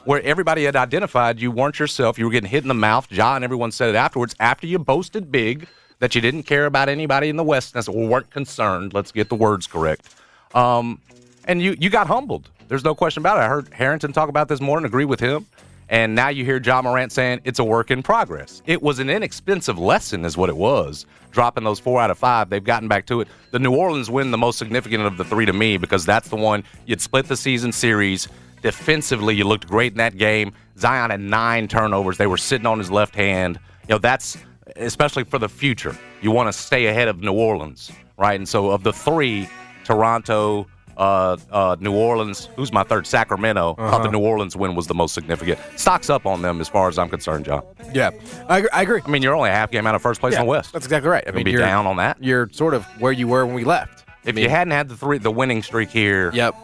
where 0.04 0.20
everybody 0.22 0.64
had 0.64 0.76
identified 0.76 1.40
you 1.40 1.50
weren't 1.50 1.78
yourself. 1.78 2.18
You 2.18 2.26
were 2.26 2.30
getting 2.30 2.50
hit 2.50 2.62
in 2.62 2.68
the 2.68 2.74
mouth. 2.74 3.10
Ja 3.10 3.36
and 3.36 3.44
everyone 3.44 3.72
said 3.72 3.90
it 3.90 3.94
afterwards 3.94 4.34
after 4.40 4.66
you 4.66 4.78
boasted 4.78 5.30
big 5.32 5.66
that 6.00 6.14
you 6.14 6.20
didn't 6.20 6.44
care 6.44 6.66
about 6.66 6.88
anybody 6.88 7.28
in 7.28 7.36
the 7.36 7.44
West 7.44 7.74
and 7.74 7.88
or 7.88 8.06
weren't 8.06 8.30
concerned. 8.30 8.92
Let's 8.94 9.12
get 9.12 9.28
the 9.28 9.34
words 9.34 9.66
correct. 9.66 10.14
Um, 10.54 11.00
and 11.44 11.62
you, 11.62 11.76
you 11.78 11.90
got 11.90 12.06
humbled. 12.06 12.50
There's 12.68 12.84
no 12.84 12.94
question 12.94 13.22
about 13.22 13.38
it. 13.38 13.40
I 13.42 13.48
heard 13.48 13.72
Harrington 13.72 14.12
talk 14.12 14.28
about 14.28 14.48
this 14.48 14.60
morning, 14.60 14.86
agree 14.86 15.06
with 15.06 15.20
him. 15.20 15.46
And 15.88 16.14
now 16.14 16.28
you 16.28 16.44
hear 16.44 16.60
Ja 16.60 16.82
Morant 16.82 17.12
saying 17.12 17.40
it's 17.44 17.58
a 17.58 17.64
work 17.64 17.90
in 17.90 18.02
progress. 18.02 18.62
It 18.66 18.82
was 18.82 18.98
an 18.98 19.08
inexpensive 19.08 19.78
lesson, 19.78 20.24
is 20.24 20.36
what 20.36 20.48
it 20.48 20.56
was. 20.56 21.06
Dropping 21.30 21.64
those 21.64 21.78
four 21.78 22.00
out 22.00 22.10
of 22.10 22.18
five, 22.18 22.50
they've 22.50 22.62
gotten 22.62 22.88
back 22.88 23.06
to 23.06 23.20
it. 23.20 23.28
The 23.50 23.58
New 23.58 23.74
Orleans 23.74 24.10
win, 24.10 24.30
the 24.30 24.38
most 24.38 24.58
significant 24.58 25.04
of 25.04 25.16
the 25.16 25.24
three 25.24 25.46
to 25.46 25.52
me, 25.52 25.76
because 25.76 26.04
that's 26.04 26.28
the 26.28 26.36
one 26.36 26.64
you'd 26.86 27.00
split 27.00 27.26
the 27.26 27.36
season 27.36 27.72
series. 27.72 28.28
Defensively, 28.62 29.34
you 29.34 29.44
looked 29.44 29.66
great 29.66 29.92
in 29.92 29.98
that 29.98 30.18
game. 30.18 30.52
Zion 30.78 31.10
had 31.10 31.20
nine 31.20 31.68
turnovers. 31.68 32.18
They 32.18 32.26
were 32.26 32.36
sitting 32.36 32.66
on 32.66 32.78
his 32.78 32.90
left 32.90 33.14
hand. 33.14 33.58
You 33.88 33.94
know, 33.94 33.98
that's 33.98 34.36
especially 34.76 35.24
for 35.24 35.38
the 35.38 35.48
future. 35.48 35.96
You 36.20 36.30
want 36.30 36.48
to 36.48 36.52
stay 36.52 36.86
ahead 36.86 37.08
of 37.08 37.20
New 37.20 37.32
Orleans 37.32 37.90
right? 38.18 38.38
And 38.38 38.46
so 38.46 38.70
of 38.70 38.82
the 38.82 38.92
three, 38.92 39.48
Toronto, 39.84 40.66
uh, 40.98 41.36
uh, 41.50 41.76
New 41.80 41.92
Orleans, 41.94 42.48
who's 42.56 42.72
my 42.72 42.82
third? 42.82 43.06
Sacramento. 43.06 43.76
I 43.78 43.90
thought 43.90 44.02
the 44.02 44.10
New 44.10 44.18
Orleans 44.18 44.56
win 44.56 44.74
was 44.74 44.86
the 44.88 44.94
most 44.94 45.14
significant. 45.14 45.58
Stocks 45.76 46.10
up 46.10 46.26
on 46.26 46.42
them 46.42 46.60
as 46.60 46.68
far 46.68 46.88
as 46.88 46.98
I'm 46.98 47.08
concerned, 47.08 47.44
John. 47.46 47.62
Yeah, 47.94 48.10
I, 48.48 48.58
agree- 48.58 48.70
I 48.72 48.82
agree. 48.82 49.00
I 49.04 49.08
mean, 49.08 49.22
you're 49.22 49.34
only 49.34 49.50
a 49.50 49.54
half 49.54 49.70
game 49.70 49.86
out 49.86 49.94
of 49.94 50.02
first 50.02 50.20
place 50.20 50.34
Yeah, 50.34 50.40
in 50.40 50.46
the 50.46 50.50
West. 50.50 50.72
That's 50.72 50.84
exactly 50.86 51.08
right. 51.10 51.24
I 51.26 51.30
mean, 51.30 51.44
be 51.44 51.52
you're 51.52 51.60
down 51.60 51.86
on 51.86 51.96
that. 51.96 52.22
You're 52.22 52.48
sort 52.52 52.74
of 52.74 52.84
where 53.00 53.12
you 53.12 53.28
were 53.28 53.46
when 53.46 53.54
we 53.54 53.64
left. 53.64 54.04
If 54.24 54.36
you 54.38 54.48
hadn't 54.50 54.72
had 54.72 54.88
the 54.88 54.96
three, 54.96 55.18
the 55.18 55.30
winning 55.30 55.62
streak 55.62 55.88
here, 55.90 56.30
Yep. 56.34 56.54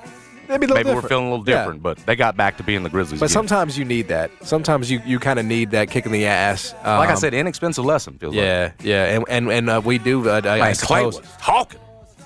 Maybe, 0.46 0.66
maybe 0.66 0.90
we're 0.92 1.00
feeling 1.00 1.28
a 1.28 1.30
little 1.30 1.48
Yeah. 1.48 1.60
different. 1.60 1.82
But 1.82 1.96
they 2.04 2.16
got 2.16 2.36
back 2.36 2.58
to 2.58 2.62
being 2.62 2.82
the 2.82 2.90
Grizzlies. 2.90 3.18
But 3.18 3.26
again. 3.30 3.32
sometimes 3.32 3.78
you 3.78 3.84
need 3.86 4.08
that. 4.08 4.30
Sometimes 4.42 4.90
you, 4.90 5.00
you 5.06 5.18
kind 5.18 5.38
of 5.38 5.46
need 5.46 5.70
that 5.70 5.88
kick 5.88 6.04
in 6.04 6.12
the 6.12 6.26
ass. 6.26 6.74
Um, 6.82 6.98
like 6.98 7.08
I 7.08 7.14
said, 7.14 7.32
inexpensive 7.32 7.82
lesson 7.86 8.18
feels 8.18 8.34
like. 8.34 8.44
yeah, 8.44 8.72
yeah, 8.82 9.04
and 9.16 9.24
and 9.30 9.50
and 9.50 9.70
uh, 9.70 9.80
we 9.82 9.96
do. 9.96 10.28
Uh, 10.28 10.42
I, 10.44 10.60
I 10.60 10.72
suppose. 10.74 11.18
talking. 11.40 11.80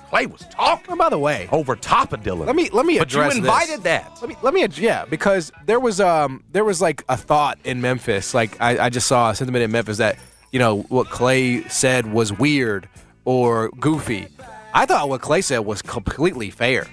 Clay 0.09 0.25
was 0.25 0.41
talking 0.49 0.85
Oh, 0.93 0.95
by 0.95 1.09
the 1.09 1.19
way, 1.19 1.47
over 1.51 1.75
top 1.75 2.13
of 2.13 2.23
Dillon. 2.23 2.47
let 2.47 2.55
me 2.55 2.69
let 2.71 2.85
me 2.85 2.97
address. 2.97 3.29
But 3.29 3.35
you 3.35 3.41
invited 3.41 3.75
this. 3.77 3.83
that. 3.83 4.17
Let 4.21 4.29
me 4.29 4.35
let 4.41 4.53
me 4.53 4.65
yeah 4.83 5.05
because 5.05 5.51
there 5.65 5.79
was 5.79 6.01
um 6.01 6.43
there 6.51 6.65
was 6.65 6.81
like 6.81 7.03
a 7.09 7.15
thought 7.17 7.59
in 7.63 7.79
Memphis 7.81 8.33
like 8.33 8.59
I, 8.59 8.85
I 8.85 8.89
just 8.89 9.07
saw 9.07 9.29
a 9.29 9.35
sentiment 9.35 9.63
in 9.63 9.71
Memphis 9.71 9.97
that 9.97 10.17
you 10.51 10.57
know 10.59 10.81
what 10.89 11.09
Clay 11.09 11.63
said 11.69 12.11
was 12.11 12.33
weird 12.33 12.89
or 13.25 13.69
goofy. 13.79 14.27
I 14.73 14.85
thought 14.85 15.09
what 15.09 15.21
Clay 15.21 15.41
said 15.41 15.59
was 15.59 15.81
completely 15.81 16.49
fair. 16.49 16.87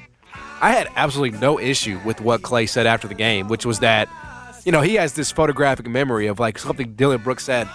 I 0.61 0.73
had 0.73 0.89
absolutely 0.97 1.39
no 1.39 1.59
issue 1.59 1.99
with 2.05 2.21
what 2.21 2.43
Clay 2.43 2.67
said 2.67 2.87
after 2.87 3.09
the 3.09 3.15
game, 3.15 3.49
which 3.49 3.65
was 3.65 3.79
that 3.81 4.09
you 4.67 4.73
know 4.73 4.83
he 4.83 4.95
has 4.97 5.15
this 5.15 5.31
photographic 5.31 5.87
memory 5.87 6.27
of 6.27 6.39
like 6.39 6.59
something 6.59 6.95
Dillon 6.95 7.23
Brooks 7.23 7.45
said. 7.45 7.67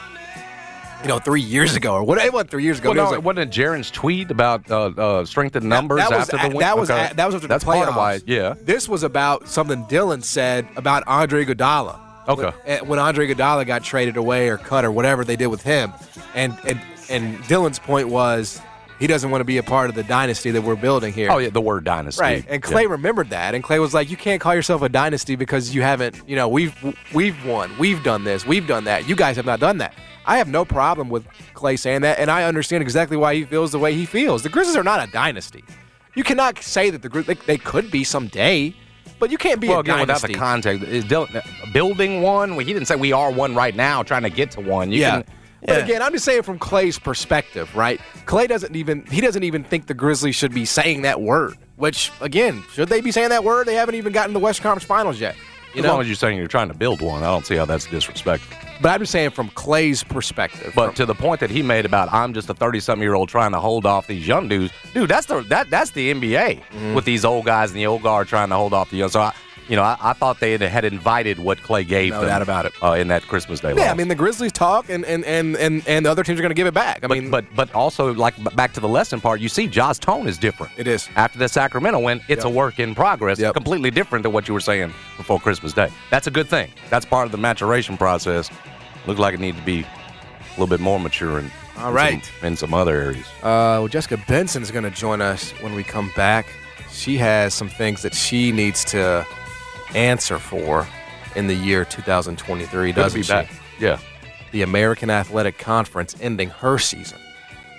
You 1.04 1.08
know, 1.08 1.18
three 1.20 1.42
years 1.42 1.76
ago, 1.76 1.96
or 1.96 2.04
what? 2.04 2.20
It 2.20 2.32
wasn't 2.32 2.52
three 2.52 2.64
years 2.64 2.78
ago. 2.80 2.90
Well, 2.90 2.96
no, 2.96 3.04
was 3.04 3.12
like- 3.14 3.24
wasn't 3.24 3.56
it 3.56 3.60
Jaren's 3.60 3.90
tweet 3.90 4.30
about 4.30 4.70
uh, 4.70 4.86
uh, 4.96 5.26
strength 5.26 5.56
in 5.56 5.68
numbers 5.68 5.98
that 6.00 6.12
was 6.12 6.20
after 6.30 6.38
the 6.38 6.44
a- 6.46 6.50
win? 6.50 6.60
That 6.60 6.78
was 6.78 6.92
Okay. 6.92 7.12
that 7.16 7.26
was 7.26 7.36
after 7.36 7.48
That's 7.48 7.64
the 7.64 7.72
playoffs. 7.72 7.76
part 7.78 7.90
of 7.90 7.96
why. 7.96 8.20
Yeah. 8.28 8.54
This 8.62 8.88
was 8.88 9.02
about 9.02 9.48
something 9.48 9.84
Dillon 9.90 10.22
said 10.22 10.68
about 10.76 11.04
Andre 11.08 11.44
Iguodala. 11.46 11.98
Okay. 12.28 12.44
When, 12.44 12.54
eh, 12.68 12.80
when 12.82 13.00
Andre 13.00 13.28
Iguodala 13.28 13.66
got 13.66 13.84
traded 13.84 14.16
away 14.16 14.50
or 14.50 14.58
cut 14.60 14.86
or 14.86 14.92
whatever 14.92 15.26
they 15.26 15.36
did 15.36 15.48
with 15.48 15.64
him, 15.64 15.92
and 16.36 16.56
and 16.68 16.80
and 17.10 17.48
Dillon's 17.48 17.80
point 17.80 18.10
was 18.10 18.62
he 19.00 19.08
doesn't 19.08 19.32
want 19.32 19.42
to 19.42 19.46
be 19.46 19.58
a 19.58 19.64
part 19.64 19.90
of 19.90 19.96
the 19.96 20.04
dynasty 20.04 20.52
that 20.52 20.62
we're 20.62 20.76
building 20.76 21.12
here. 21.14 21.32
Oh 21.32 21.40
yeah, 21.40 21.50
the 21.50 21.60
word 21.62 21.84
dynasty. 21.84 22.22
Right, 22.22 22.46
and 22.48 22.62
Clay 22.62 22.84
Yeah. 22.84 22.90
remembered 22.90 23.32
that, 23.32 23.56
and 23.56 23.64
Clay 23.64 23.80
was 23.80 23.96
like, 23.96 24.12
"You 24.12 24.18
can't 24.18 24.40
call 24.40 24.54
yourself 24.54 24.84
a 24.84 24.90
dynasty 24.90 25.36
because 25.36 25.74
you 25.74 25.82
haven't, 25.82 26.22
you 26.28 26.36
know, 26.36 26.48
we've 26.48 26.76
we've 27.12 27.44
won, 27.44 27.72
we've 27.80 28.04
done 28.04 28.24
this, 28.24 28.46
we've 28.46 28.68
done 28.68 28.84
that. 28.84 29.10
You 29.10 29.16
guys 29.16 29.36
have 29.38 29.48
not 29.48 29.60
done 29.60 29.80
that." 29.80 29.96
I 30.26 30.38
have 30.38 30.48
no 30.48 30.66
problem 30.66 31.10
with 31.10 31.26
Clay 31.54 31.76
saying 31.76 32.02
that, 32.02 32.20
and 32.20 32.30
I 32.30 32.44
understand 32.44 32.82
exactly 32.84 33.18
why 33.18 33.36
he 33.36 33.44
feels 33.46 33.72
the 33.72 33.80
way 33.80 33.94
he 33.94 34.06
feels. 34.06 34.44
The 34.44 34.50
Grizzlies 34.50 34.76
are 34.76 34.84
not 34.84 35.08
a 35.08 35.12
dynasty. 35.12 35.64
You 36.16 36.24
cannot 36.24 36.62
say 36.62 36.90
that 36.90 37.02
the 37.02 37.10
Grizz- 37.10 37.26
they, 37.26 37.34
they 37.34 37.58
could 37.58 37.90
be 37.90 38.04
someday, 38.04 38.76
but 39.20 39.32
you 39.32 39.38
can't 39.38 39.60
be 39.60 39.70
Well, 39.70 39.78
a 39.78 39.82
again, 39.82 40.00
without 40.00 40.22
the 40.22 40.34
context, 40.34 40.84
is 40.84 41.06
Dillon, 41.06 41.36
uh, 41.36 41.42
building 41.74 42.22
one? 42.22 42.56
Well, 42.56 42.66
he 42.66 42.74
didn't 42.74 42.88
say 42.88 42.96
we 42.96 43.14
are 43.14 43.32
one 43.32 43.56
right 43.56 43.76
now, 43.76 44.04
trying 44.04 44.24
to 44.24 44.30
get 44.30 44.52
to 44.52 44.62
one. 44.62 44.92
You 44.92 45.00
yeah. 45.00 45.12
Can, 45.22 45.24
But 45.62 45.78
yeah. 45.78 45.84
again, 45.86 46.02
I'm 46.02 46.12
just 46.12 46.26
saying 46.26 46.44
from 46.44 46.60
Clay's 46.60 47.00
perspective, 47.00 47.74
right? 47.76 48.00
Clay 48.26 48.48
doesn't 48.48 48.76
even 48.76 49.06
he 49.06 49.22
doesn't 49.22 49.44
even 49.44 49.64
think 49.64 49.88
the 49.88 49.94
Grizzlies 49.94 50.36
should 50.36 50.54
be 50.54 50.66
saying 50.66 51.04
that 51.04 51.22
word. 51.22 51.56
Which 51.78 52.12
again, 52.20 52.64
should 52.74 52.90
they 52.90 53.02
be 53.02 53.12
saying 53.12 53.30
that 53.30 53.44
word? 53.44 53.68
They 53.68 53.76
haven't 53.76 53.96
even 53.96 54.12
gotten 54.12 54.32
to 54.32 54.40
the 54.40 54.44
West 54.44 54.62
Conference 54.62 54.84
Finals 54.86 55.20
yet. 55.20 55.36
You 55.74 55.80
as 55.80 55.84
know, 55.86 55.92
long 55.94 56.02
as 56.02 56.08
you're 56.08 56.16
saying 56.16 56.38
you're 56.38 56.48
trying 56.48 56.68
to 56.68 56.74
build 56.74 57.02
one, 57.02 57.24
I 57.24 57.28
don't 57.28 57.46
see 57.46 57.56
how 57.56 57.66
that's 57.66 57.86
disrespectful. 57.86 58.58
but 58.82 58.90
I'm 58.90 59.00
just 59.00 59.12
saying 59.12 59.30
from 59.32 59.50
Clay's 59.50 60.04
perspective. 60.04 60.74
But 60.76 60.88
from- 60.88 60.96
to 60.96 61.06
the 61.06 61.16
point 61.16 61.40
that 61.40 61.50
he 61.50 61.62
made 61.62 61.86
about 61.86 62.12
I'm 62.12 62.34
just 62.34 62.50
a 62.50 62.54
30 62.54 62.80
something 62.80 63.02
year 63.02 63.14
old 63.14 63.30
trying 63.30 63.52
to 63.54 63.60
hold 63.60 63.86
off 63.86 64.08
these 64.08 64.28
young 64.28 64.48
dudes, 64.48 64.74
dude, 64.94 65.10
that's 65.10 65.28
the 65.28 65.42
that 65.44 65.70
that's 65.70 65.92
the 65.92 66.12
NBA 66.14 66.62
Mm-hmm. 66.62 66.94
with 66.94 67.06
these 67.06 67.24
old 67.26 67.46
guys 67.46 67.70
and 67.72 67.80
the 67.80 67.86
old 67.88 68.02
guard 68.04 68.28
trying 68.28 68.50
to 68.50 68.56
hold 68.56 68.74
off 68.74 68.90
the 68.90 68.98
young. 68.98 69.10
So 69.10 69.22
I, 69.22 69.34
you 69.72 69.78
know, 69.78 69.84
I, 69.84 69.96
I 70.02 70.12
thought 70.14 70.42
they 70.42 70.52
had, 70.52 70.62
had 70.62 70.84
invited 70.84 71.40
what 71.40 71.64
Clay 71.64 71.86
gave 71.86 72.12
them. 72.12 72.22
No 72.24 72.28
them 72.28 72.36
doubt 72.36 72.42
about 72.42 72.66
it. 72.66 72.74
uh, 72.84 72.92
in 72.92 73.08
that 73.08 73.24
Christmas 73.24 73.62
Day. 73.62 73.74
yeah, 73.74 73.90
I 73.90 73.94
mean 73.96 74.10
the 74.10 74.16
Grizzlies 74.16 74.52
talk, 74.52 74.90
and 74.90 75.06
and 75.06 75.24
and 75.24 75.56
and, 75.56 75.82
and 75.88 76.06
the 76.06 76.12
other 76.12 76.24
teams 76.24 76.38
are 76.40 76.42
going 76.44 76.50
to 76.52 76.56
give 76.56 76.68
it 76.68 76.74
back. 76.74 76.98
I 77.04 77.08
but, 77.08 77.18
mean, 77.18 77.32
but 77.32 77.46
but 77.56 77.74
also 77.74 78.14
like 78.14 78.36
back 78.56 78.74
to 78.74 78.82
the 78.82 78.90
lesson 78.90 79.22
part, 79.22 79.40
you 79.40 79.48
see, 79.48 79.68
Ja's 79.68 79.98
tone 79.98 80.28
is 80.28 80.38
different. 80.38 80.74
It 80.78 80.88
is. 80.88 81.08
after 81.16 81.40
the 81.40 81.48
Sacramento 81.48 82.00
win. 82.00 82.20
It's 82.28 82.44
Yep. 82.44 82.54
a 82.54 82.56
work 82.56 82.80
in 82.82 82.94
progress, 82.94 83.40
Yep. 83.40 83.54
completely 83.54 83.92
different 83.92 84.24
than 84.24 84.34
what 84.34 84.48
you 84.50 84.54
were 84.54 84.60
saying 84.60 84.94
before 85.16 85.40
Christmas 85.40 85.72
Day. 85.72 85.90
That's 86.10 86.28
a 86.28 86.32
good 86.32 86.50
thing. 86.50 86.70
That's 86.90 87.06
part 87.06 87.26
of 87.26 87.32
the 87.32 87.38
maturation 87.38 87.98
process. 87.98 88.50
Looks 89.08 89.20
like 89.22 89.34
it 89.34 89.40
needs 89.40 89.58
to 89.58 89.64
be 89.64 89.80
a 89.84 90.50
little 90.60 90.68
bit 90.68 90.82
more 90.82 91.00
mature 91.00 91.40
in, 91.40 91.50
All 91.78 91.96
in 91.98 92.22
some, 92.22 92.48
in 92.48 92.56
some 92.58 92.74
other 92.74 92.96
areas. 93.00 93.26
Uh, 93.38 93.80
well, 93.80 93.88
Jessica 93.88 94.18
Benson 94.28 94.62
is 94.64 94.70
going 94.70 94.84
to 94.84 94.92
join 94.92 95.22
us 95.22 95.52
when 95.62 95.74
we 95.76 95.84
come 95.84 96.12
back. 96.16 96.46
She 96.92 97.16
has 97.18 97.54
some 97.54 97.70
things 97.70 98.02
that 98.02 98.14
she 98.14 98.52
needs 98.52 98.84
to 98.86 99.26
answer 99.95 100.38
for 100.39 100.88
in 101.36 101.47
the 101.47 101.54
year 101.56 101.86
2023. 101.86 102.91
Good 102.91 102.95
Doesn't 103.01 103.19
be 103.19 103.23
she? 103.23 103.32
back. 103.32 103.49
Yeah, 103.80 103.99
The 104.51 104.62
American 104.63 105.10
Athletic 105.10 105.58
Conference 105.58 106.15
ending 106.21 106.49
her 106.49 106.77
season 106.77 107.19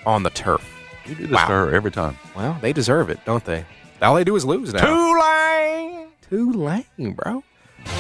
on 0.07 0.23
the 0.23 0.31
turf. 0.31 0.69
you 1.07 1.15
do 1.15 1.27
this 1.27 1.33
Wow. 1.35 1.47
to 1.47 1.53
her 1.53 1.75
every 1.75 1.91
time. 1.91 2.17
Well, 2.37 2.57
they 2.61 2.73
deserve 2.73 3.11
it, 3.11 3.19
don't 3.25 3.45
they? 3.45 3.65
All 4.01 4.15
they 4.15 4.25
do 4.25 4.35
is 4.37 4.45
lose 4.45 4.73
now. 4.73 4.85
Tulane. 4.85 6.09
Tulane, 6.29 7.13
bro. 7.15 7.43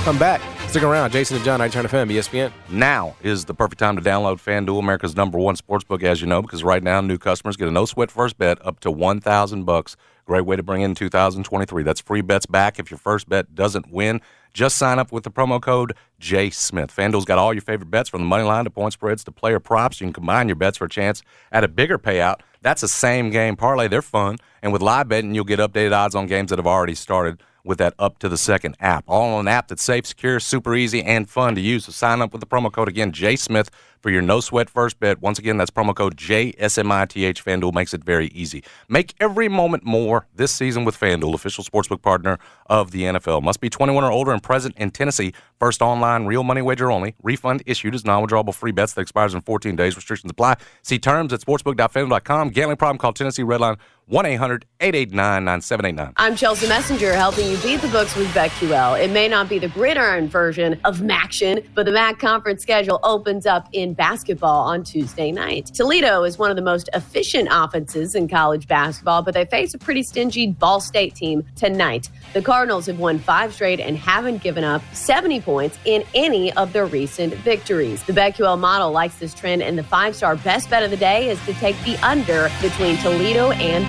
Come 0.04 0.18
back. 0.18 0.40
Stick 0.68 0.82
around. 0.84 1.10
Jason 1.10 1.36
and 1.36 1.44
John, 1.44 1.60
I 1.60 1.68
turn 1.68 1.82
to 1.82 1.88
FM, 1.88 2.08
ESPN. 2.10 2.52
Now 2.70 3.14
is 3.22 3.44
the 3.44 3.54
perfect 3.54 3.78
time 3.80 3.96
to 3.96 4.02
download 4.02 4.36
FanDuel, 4.42 4.78
America's 4.78 5.16
number 5.16 5.38
one 5.38 5.56
sportsbook, 5.56 6.02
as 6.04 6.20
you 6.20 6.26
know, 6.26 6.40
because 6.42 6.62
right 6.64 6.82
now 6.82 7.00
new 7.00 7.18
customers 7.18 7.56
get 7.56 7.68
a 7.68 7.70
no 7.70 7.84
sweat 7.84 8.10
first 8.10 8.38
bet 8.38 8.64
up 8.64 8.80
to 8.80 8.90
one 8.90 9.20
thousand 9.20 9.64
bucks. 9.64 9.96
Great 10.24 10.46
way 10.46 10.56
to 10.56 10.62
bring 10.62 10.82
in 10.82 10.94
2023. 10.94 11.82
That's 11.82 12.00
free 12.00 12.20
bets 12.20 12.46
back 12.46 12.78
if 12.78 12.90
your 12.90 12.98
first 12.98 13.28
bet 13.28 13.54
doesn't 13.54 13.90
win. 13.90 14.20
Just 14.54 14.76
sign 14.76 14.98
up 14.98 15.10
with 15.10 15.24
the 15.24 15.30
promo 15.30 15.60
code 15.60 15.94
J 16.18 16.50
Smith. 16.50 16.94
FanDuel's 16.94 17.24
got 17.24 17.38
all 17.38 17.52
your 17.52 17.62
favorite 17.62 17.90
bets 17.90 18.08
from 18.08 18.20
the 18.20 18.26
money 18.26 18.44
line 18.44 18.64
to 18.64 18.70
point 18.70 18.92
spreads 18.92 19.24
to 19.24 19.32
player 19.32 19.58
props. 19.58 20.00
You 20.00 20.06
can 20.06 20.12
combine 20.12 20.48
your 20.48 20.56
bets 20.56 20.78
for 20.78 20.84
a 20.84 20.88
chance 20.88 21.22
at 21.50 21.64
a 21.64 21.68
bigger 21.68 21.98
payout. 21.98 22.40
That's 22.60 22.82
a 22.82 22.88
same 22.88 23.30
game 23.30 23.56
parlay. 23.56 23.88
They're 23.88 24.02
fun, 24.02 24.36
and 24.62 24.72
with 24.72 24.82
live 24.82 25.08
betting, 25.08 25.34
you'll 25.34 25.44
get 25.44 25.58
updated 25.58 25.92
odds 25.92 26.14
on 26.14 26.26
games 26.26 26.50
that 26.50 26.58
have 26.58 26.66
already 26.66 26.94
started 26.94 27.42
with 27.64 27.78
that 27.78 27.94
up 27.98 28.18
to 28.18 28.28
the 28.28 28.36
second 28.36 28.76
app. 28.80 29.04
All 29.06 29.34
on 29.34 29.40
an 29.46 29.48
app 29.48 29.68
that's 29.68 29.82
safe, 29.82 30.06
secure, 30.06 30.40
super 30.40 30.74
easy, 30.74 31.02
and 31.02 31.28
fun 31.28 31.54
to 31.54 31.60
use. 31.60 31.84
So 31.84 31.92
sign 31.92 32.20
up 32.20 32.32
with 32.32 32.40
the 32.40 32.46
promo 32.46 32.72
code 32.72 32.88
again, 32.88 33.12
J 33.12 33.36
Smith, 33.36 33.70
for 34.00 34.10
your 34.10 34.22
no 34.22 34.40
sweat 34.40 34.68
first 34.68 34.98
bet. 34.98 35.22
Once 35.22 35.38
again, 35.38 35.56
that's 35.56 35.70
promo 35.70 35.94
code 35.94 36.16
JSMITH. 36.16 37.42
FanDuel 37.42 37.72
makes 37.72 37.94
it 37.94 38.02
very 38.02 38.26
easy. 38.28 38.64
Make 38.88 39.14
every 39.20 39.48
moment 39.48 39.84
more 39.84 40.26
this 40.34 40.52
season 40.52 40.84
with 40.84 40.98
FanDuel, 40.98 41.34
official 41.34 41.62
sportsbook 41.62 42.02
partner 42.02 42.38
of 42.66 42.90
the 42.90 43.02
NFL. 43.02 43.42
Must 43.42 43.60
be 43.60 43.70
21 43.70 44.02
or 44.02 44.10
older 44.10 44.32
and 44.32 44.42
present 44.42 44.76
in 44.76 44.90
Tennessee. 44.90 45.32
First 45.60 45.82
online, 45.82 46.26
real 46.26 46.42
money 46.42 46.62
wager 46.62 46.90
only. 46.90 47.14
Refund 47.22 47.62
issued 47.64 47.94
as 47.94 48.04
non 48.04 48.26
withdrawable 48.26 48.54
free 48.54 48.72
bets 48.72 48.94
that 48.94 49.02
expires 49.02 49.34
in 49.34 49.40
14 49.40 49.76
days. 49.76 49.94
Restrictions 49.94 50.30
apply. 50.30 50.56
See 50.82 50.98
terms 50.98 51.32
at 51.32 51.40
sportsbook.fanduel.com. 51.40 52.50
Gambling 52.50 52.76
problem, 52.76 52.98
call 52.98 53.12
Tennessee 53.12 53.44
Redline 53.44 53.78
1 54.12 54.26
800 54.26 54.66
889 54.80 55.42
9789. 55.42 56.12
I'm 56.18 56.36
Chelsea 56.36 56.68
Messenger, 56.68 57.14
helping 57.14 57.50
you 57.50 57.56
beat 57.62 57.80
the 57.80 57.88
books 57.88 58.14
with 58.14 58.28
BetQL. 58.34 59.02
It 59.02 59.10
may 59.10 59.26
not 59.26 59.48
be 59.48 59.58
the 59.58 59.68
gridiron 59.68 60.28
version 60.28 60.78
of 60.84 60.98
MACtion, 60.98 61.66
but 61.74 61.86
the 61.86 61.92
MAC 61.92 62.18
conference 62.18 62.60
schedule 62.60 63.00
opens 63.04 63.46
up 63.46 63.70
in 63.72 63.94
basketball 63.94 64.64
on 64.64 64.84
Tuesday 64.84 65.32
night. 65.32 65.70
Toledo 65.72 66.24
is 66.24 66.36
one 66.36 66.50
of 66.50 66.56
the 66.56 66.62
most 66.62 66.90
efficient 66.92 67.48
offenses 67.50 68.14
in 68.14 68.28
college 68.28 68.68
basketball, 68.68 69.22
but 69.22 69.32
they 69.32 69.46
face 69.46 69.72
a 69.72 69.78
pretty 69.78 70.02
stingy 70.02 70.48
Ball 70.48 70.82
State 70.82 71.14
team 71.14 71.42
tonight. 71.56 72.10
The 72.34 72.42
Cardinals 72.42 72.84
have 72.86 72.98
won 72.98 73.18
five 73.18 73.54
straight 73.54 73.80
and 73.80 73.96
haven't 73.96 74.42
given 74.42 74.62
up 74.62 74.82
70 74.92 75.40
points 75.40 75.78
in 75.86 76.04
any 76.14 76.52
of 76.52 76.74
their 76.74 76.84
recent 76.84 77.32
victories. 77.36 78.02
The 78.02 78.12
BetQL 78.12 78.58
model 78.58 78.92
likes 78.92 79.14
this 79.14 79.32
trend, 79.32 79.62
and 79.62 79.78
the 79.78 79.82
five 79.82 80.14
star 80.14 80.36
best 80.36 80.68
bet 80.68 80.82
of 80.82 80.90
the 80.90 80.98
day 80.98 81.30
is 81.30 81.42
to 81.46 81.54
take 81.54 81.82
the 81.86 81.96
under 82.06 82.50
between 82.60 82.98
Toledo 82.98 83.52
and 83.52 83.88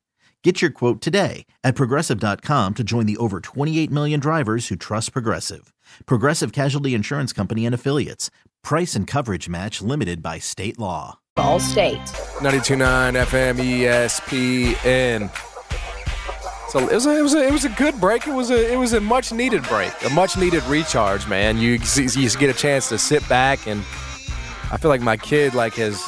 Get 0.43 0.59
your 0.59 0.71
quote 0.71 1.01
today 1.01 1.45
at 1.63 1.75
progressive.com 1.75 2.73
to 2.73 2.83
join 2.83 3.05
the 3.05 3.17
over 3.17 3.39
28 3.39 3.91
million 3.91 4.19
drivers 4.19 4.69
who 4.69 4.75
trust 4.75 5.13
Progressive. 5.13 5.71
Progressive 6.07 6.51
Casualty 6.51 6.95
Insurance 6.95 7.31
Company 7.31 7.63
and 7.65 7.75
Affiliates. 7.75 8.31
Price 8.63 8.95
and 8.95 9.05
coverage 9.05 9.47
match 9.47 9.83
limited 9.83 10.23
by 10.23 10.39
state 10.39 10.79
law. 10.79 11.19
Ball 11.35 11.59
State. 11.59 11.99
92.9 12.39 13.23
FM 13.23 13.57
ESPN. 13.59 15.29
So 16.71 16.79
it 16.87 16.93
was, 16.93 17.05
a, 17.05 17.17
it 17.17 17.21
was 17.21 17.33
a 17.33 17.47
it 17.47 17.51
was 17.51 17.65
a 17.65 17.69
good 17.69 17.99
break. 17.99 18.27
It 18.27 18.33
was 18.33 18.49
a 18.49 18.71
it 18.71 18.77
was 18.77 18.93
a 18.93 19.01
much 19.01 19.33
needed 19.33 19.61
break, 19.63 19.91
a 20.05 20.09
much 20.09 20.37
needed 20.37 20.63
recharge, 20.63 21.27
man. 21.27 21.57
You 21.57 21.71
you 21.71 22.29
get 22.29 22.49
a 22.49 22.53
chance 22.53 22.87
to 22.89 22.97
sit 22.97 23.27
back 23.27 23.67
and 23.67 23.81
I 24.71 24.77
feel 24.77 24.87
like 24.87 25.01
my 25.01 25.17
kid 25.17 25.53
like 25.53 25.73
has 25.73 26.01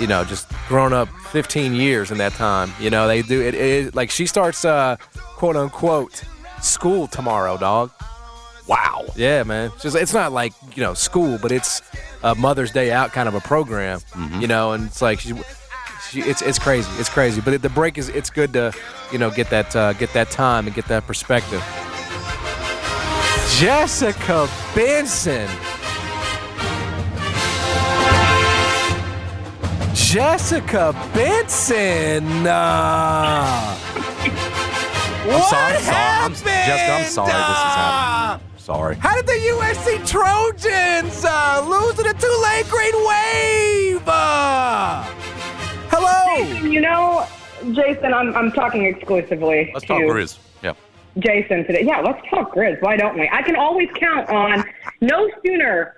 you 0.00 0.06
know 0.06 0.24
just 0.24 0.47
grown 0.68 0.92
up 0.92 1.08
15 1.30 1.74
years 1.74 2.10
in 2.10 2.18
that 2.18 2.32
time. 2.34 2.70
You 2.78 2.90
know 2.90 3.08
they 3.08 3.22
do 3.22 3.40
it, 3.40 3.54
it 3.54 3.94
like 3.94 4.10
she 4.10 4.26
starts 4.26 4.64
uh, 4.64 4.96
quote 5.36 5.56
unquote 5.56 6.22
school 6.60 7.06
tomorrow, 7.06 7.56
dog. 7.56 7.90
Wow. 8.66 9.06
Yeah, 9.16 9.44
man. 9.44 9.70
It's, 9.74 9.82
just, 9.82 9.96
it's 9.96 10.12
not 10.12 10.30
like 10.32 10.52
you 10.76 10.82
know 10.82 10.94
school, 10.94 11.38
but 11.40 11.50
it's 11.50 11.82
a 12.22 12.34
Mother's 12.34 12.70
Day 12.70 12.92
out 12.92 13.12
kind 13.12 13.28
of 13.28 13.34
a 13.34 13.40
program. 13.40 14.00
Mm-hmm. 14.00 14.40
You 14.40 14.46
know, 14.46 14.72
and 14.72 14.84
it's 14.84 15.00
like 15.00 15.20
she, 15.20 15.32
she, 16.10 16.20
it's 16.20 16.42
it's 16.42 16.58
crazy. 16.58 16.90
It's 16.98 17.08
crazy. 17.08 17.40
But 17.40 17.62
the 17.62 17.70
break 17.70 17.96
is 17.96 18.10
it's 18.10 18.30
good 18.30 18.52
to 18.52 18.72
you 19.10 19.18
know 19.18 19.30
get 19.30 19.48
that 19.50 19.74
uh, 19.74 19.94
get 19.94 20.12
that 20.12 20.30
time 20.30 20.66
and 20.66 20.76
get 20.76 20.86
that 20.88 21.06
perspective. 21.06 21.64
Jessica 23.58 24.48
Benson. 24.74 25.48
Jessica 30.12 30.94
Benson. 31.12 32.24
Uh, 32.46 33.76
I'm 33.76 34.30
what 35.28 35.50
sorry. 35.50 35.74
I'm 35.76 35.82
sorry. 35.82 36.24
I'm. 36.24 36.32
Jessica, 36.32 36.92
I'm 36.94 37.04
sorry 37.04 37.26
this 37.28 37.36
is 37.36 37.36
Uh, 37.36 37.76
happening. 37.76 38.48
Sorry. 38.56 38.94
how 38.96 39.14
did 39.16 39.26
the 39.26 39.32
USC 39.32 40.08
Trojans 40.08 41.24
uh, 41.26 41.62
lose 41.68 41.94
to 41.96 42.02
the 42.04 42.14
Tulane 42.14 42.64
Green 42.70 42.96
Wave? 43.06 44.02
Uh, 44.08 45.02
hello. 45.90 46.56
You 46.66 46.80
know, 46.80 47.26
Jason, 47.74 48.14
I'm, 48.14 48.34
I'm 48.34 48.50
talking 48.52 48.86
exclusively 48.86 49.70
Let's 49.74 49.84
to 49.84 49.88
talk 49.88 50.00
Grizz. 50.04 50.38
Yeah. 50.62 50.72
Jason 51.18 51.66
today. 51.66 51.82
Yeah, 51.84 52.00
let's 52.00 52.26
talk 52.30 52.54
Grizz. 52.54 52.80
Why 52.80 52.96
don't 52.96 53.14
we? 53.18 53.28
I 53.30 53.42
can 53.42 53.56
always 53.56 53.90
count 54.00 54.30
on 54.30 54.64
no 55.02 55.30
sooner 55.44 55.96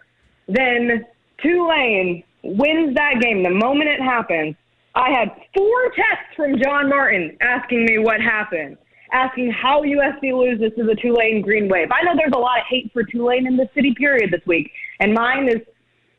than 0.49 1.07
Tulane 1.40 2.25
wins 2.42 2.94
that 2.94 3.20
game. 3.20 3.42
The 3.42 3.50
moment 3.50 3.88
it 3.90 4.00
happens, 4.00 4.57
I 4.94 5.11
had 5.11 5.29
four 5.57 5.85
texts 5.90 6.35
from 6.37 6.61
John 6.61 6.88
Martin 6.88 7.37
asking 7.40 7.85
me 7.85 7.98
what 7.98 8.20
happened, 8.20 8.76
asking 9.12 9.53
how 9.53 9.83
USC 9.83 10.33
loses 10.33 10.72
to 10.76 10.85
the 10.85 10.96
Tulane 10.96 11.42
Green 11.42 11.68
Wave. 11.68 11.88
I 11.92 12.05
know 12.05 12.12
there's 12.16 12.33
a 12.35 12.38
lot 12.38 12.59
of 12.59 12.64
hate 12.68 12.90
for 12.92 13.05
Tulane 13.05 13.46
in 13.46 13.57
the 13.57 13.68
city 13.74 13.94
period 13.94 14.31
this 14.33 14.44
week, 14.46 14.70
and 14.98 15.14
mine 15.14 15.48
is 15.48 15.61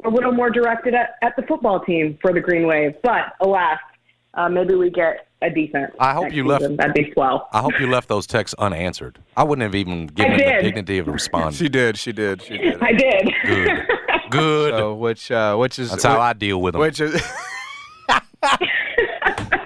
a 0.06 0.10
little 0.10 0.32
more 0.32 0.50
directed 0.50 0.94
at, 0.94 1.16
at 1.22 1.36
the 1.36 1.44
football 1.44 1.80
team 1.80 2.18
for 2.22 2.34
the 2.34 2.40
Green 2.40 2.66
Wave. 2.66 2.94
But 3.04 3.34
alas, 3.42 3.80
uh, 4.34 4.50
maybe 4.50 4.76
we 4.76 4.90
get 4.90 5.28
a 5.42 5.50
defense. 5.50 5.92
I 6.00 6.14
hope 6.14 6.32
you 6.34 6.46
left- 6.46 6.62
season. 6.62 6.78
That'd 6.78 6.94
be 6.94 7.12
swell. 7.14 7.48
I 7.52 7.62
hope 7.62 7.80
you 7.80 7.88
left 7.88 8.08
those 8.08 8.28
texts 8.28 8.56
unanswered. 8.60 9.20
I 9.36 9.44
wouldn't 9.44 9.64
have 9.64 9.76
even 9.76 10.08
given 10.08 10.38
the 10.38 10.60
dignity 10.62 10.98
of 11.00 11.08
responding. 11.08 11.52
She 11.62 11.70
did. 11.70 11.98
She 11.98 12.12
did. 12.12 12.42
She 12.42 12.58
did. 12.58 12.82
I 12.82 12.92
did. 12.94 13.32
Good. 13.46 13.88
Good. 14.32 14.72
So, 14.74 14.94
which 14.96 15.30
uh, 15.32 15.56
which 15.58 15.78
is 15.78 15.90
That's 15.92 16.04
how 16.04 16.20
I 16.20 16.32
deal 16.34 16.62
with 16.62 16.74
them. 16.74 16.82
which 16.82 17.02
is. 17.02 17.22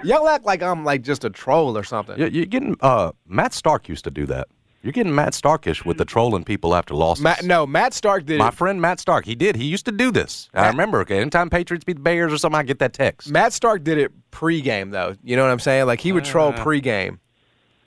Y'all 0.04 0.28
act 0.28 0.46
like 0.46 0.62
I'm 0.62 0.84
like 0.84 1.02
just 1.02 1.24
a 1.24 1.30
troll 1.30 1.78
or 1.78 1.84
something. 1.84 2.18
You're, 2.20 2.28
you're 2.28 2.46
getting 2.46 2.76
uh, 2.82 3.12
Matt 3.28 3.54
Stark 3.54 3.90
used 3.90 4.04
to 4.04 4.12
do 4.12 4.26
that. 4.28 4.48
You're 4.86 4.92
getting 4.92 5.16
Matt 5.16 5.34
Starkish 5.34 5.84
with 5.84 5.98
the 5.98 6.06
trolling 6.06 6.44
people 6.44 6.76
after 6.76 6.94
losses. 6.94 7.24
Matt, 7.24 7.44
no, 7.44 7.66
Matt 7.66 7.96
Stark 7.96 8.24
did 8.28 8.38
My 8.38 8.50
it. 8.50 8.54
friend 8.54 8.80
Matt 8.80 9.00
Stark, 9.00 9.26
he 9.26 9.34
did. 9.34 9.56
He 9.56 9.66
used 9.66 9.86
to 9.88 9.92
do 9.92 10.12
this. 10.12 10.48
I 10.54 10.68
remember. 10.68 11.00
Okay, 11.00 11.20
anytime 11.20 11.50
Patriots 11.50 11.84
beat 11.84 11.96
the 11.96 12.04
Bears 12.04 12.32
or 12.32 12.38
something, 12.38 12.60
I 12.60 12.62
get 12.62 12.78
that 12.78 12.94
text. 12.94 13.32
Matt 13.32 13.52
Stark 13.52 13.84
did 13.84 13.98
it 13.98 14.12
pregame 14.30 14.92
though. 14.92 15.16
You 15.24 15.38
know 15.38 15.42
what 15.44 15.50
I'm 15.50 15.60
saying? 15.60 15.88
Like 15.88 16.02
he 16.02 16.12
would 16.12 16.24
troll 16.24 16.54
pregame. 16.54 17.18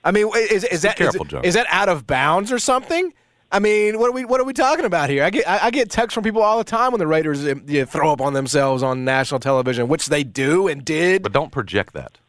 I 0.03 0.11
mean, 0.11 0.29
is, 0.35 0.65
is 0.65 0.81
that 0.81 0.95
is, 0.99 1.05
careful, 1.05 1.21
it- 1.21 1.29
Joe. 1.29 1.41
is 1.41 1.53
that 1.53 1.67
out 1.69 1.87
of 1.87 2.05
bounds 2.05 2.51
or 2.51 2.59
something? 2.59 3.13
I 3.49 3.59
mean, 3.59 3.97
what 3.97 4.09
are 4.09 4.13
we 4.13 4.25
what 4.25 4.41
are 4.41 4.43
we 4.43 4.51
talking 4.51 4.83
about 4.83 5.09
here? 5.09 5.23
I 5.23 5.29
get 5.29 5.47
I, 5.47 5.67
I 5.67 5.71
get 5.71 5.89
texts 5.89 6.13
from 6.13 6.25
people 6.25 6.41
all 6.43 6.57
the 6.57 6.65
time 6.65 6.91
when 6.91 6.99
the 6.99 7.07
Raiders 7.07 7.47
um, 7.47 7.63
you 7.65 7.79
know, 7.79 7.85
throw 7.85 8.11
up 8.11 8.19
on 8.19 8.33
themselves 8.33 8.83
on 8.83 9.05
national 9.05 9.39
television, 9.39 9.87
which 9.87 10.07
they 10.07 10.25
do 10.25 10.67
and 10.67 10.83
did. 10.83 11.23
But 11.23 11.31
don't 11.31 11.51
project 11.51 11.93
that. 11.93 12.19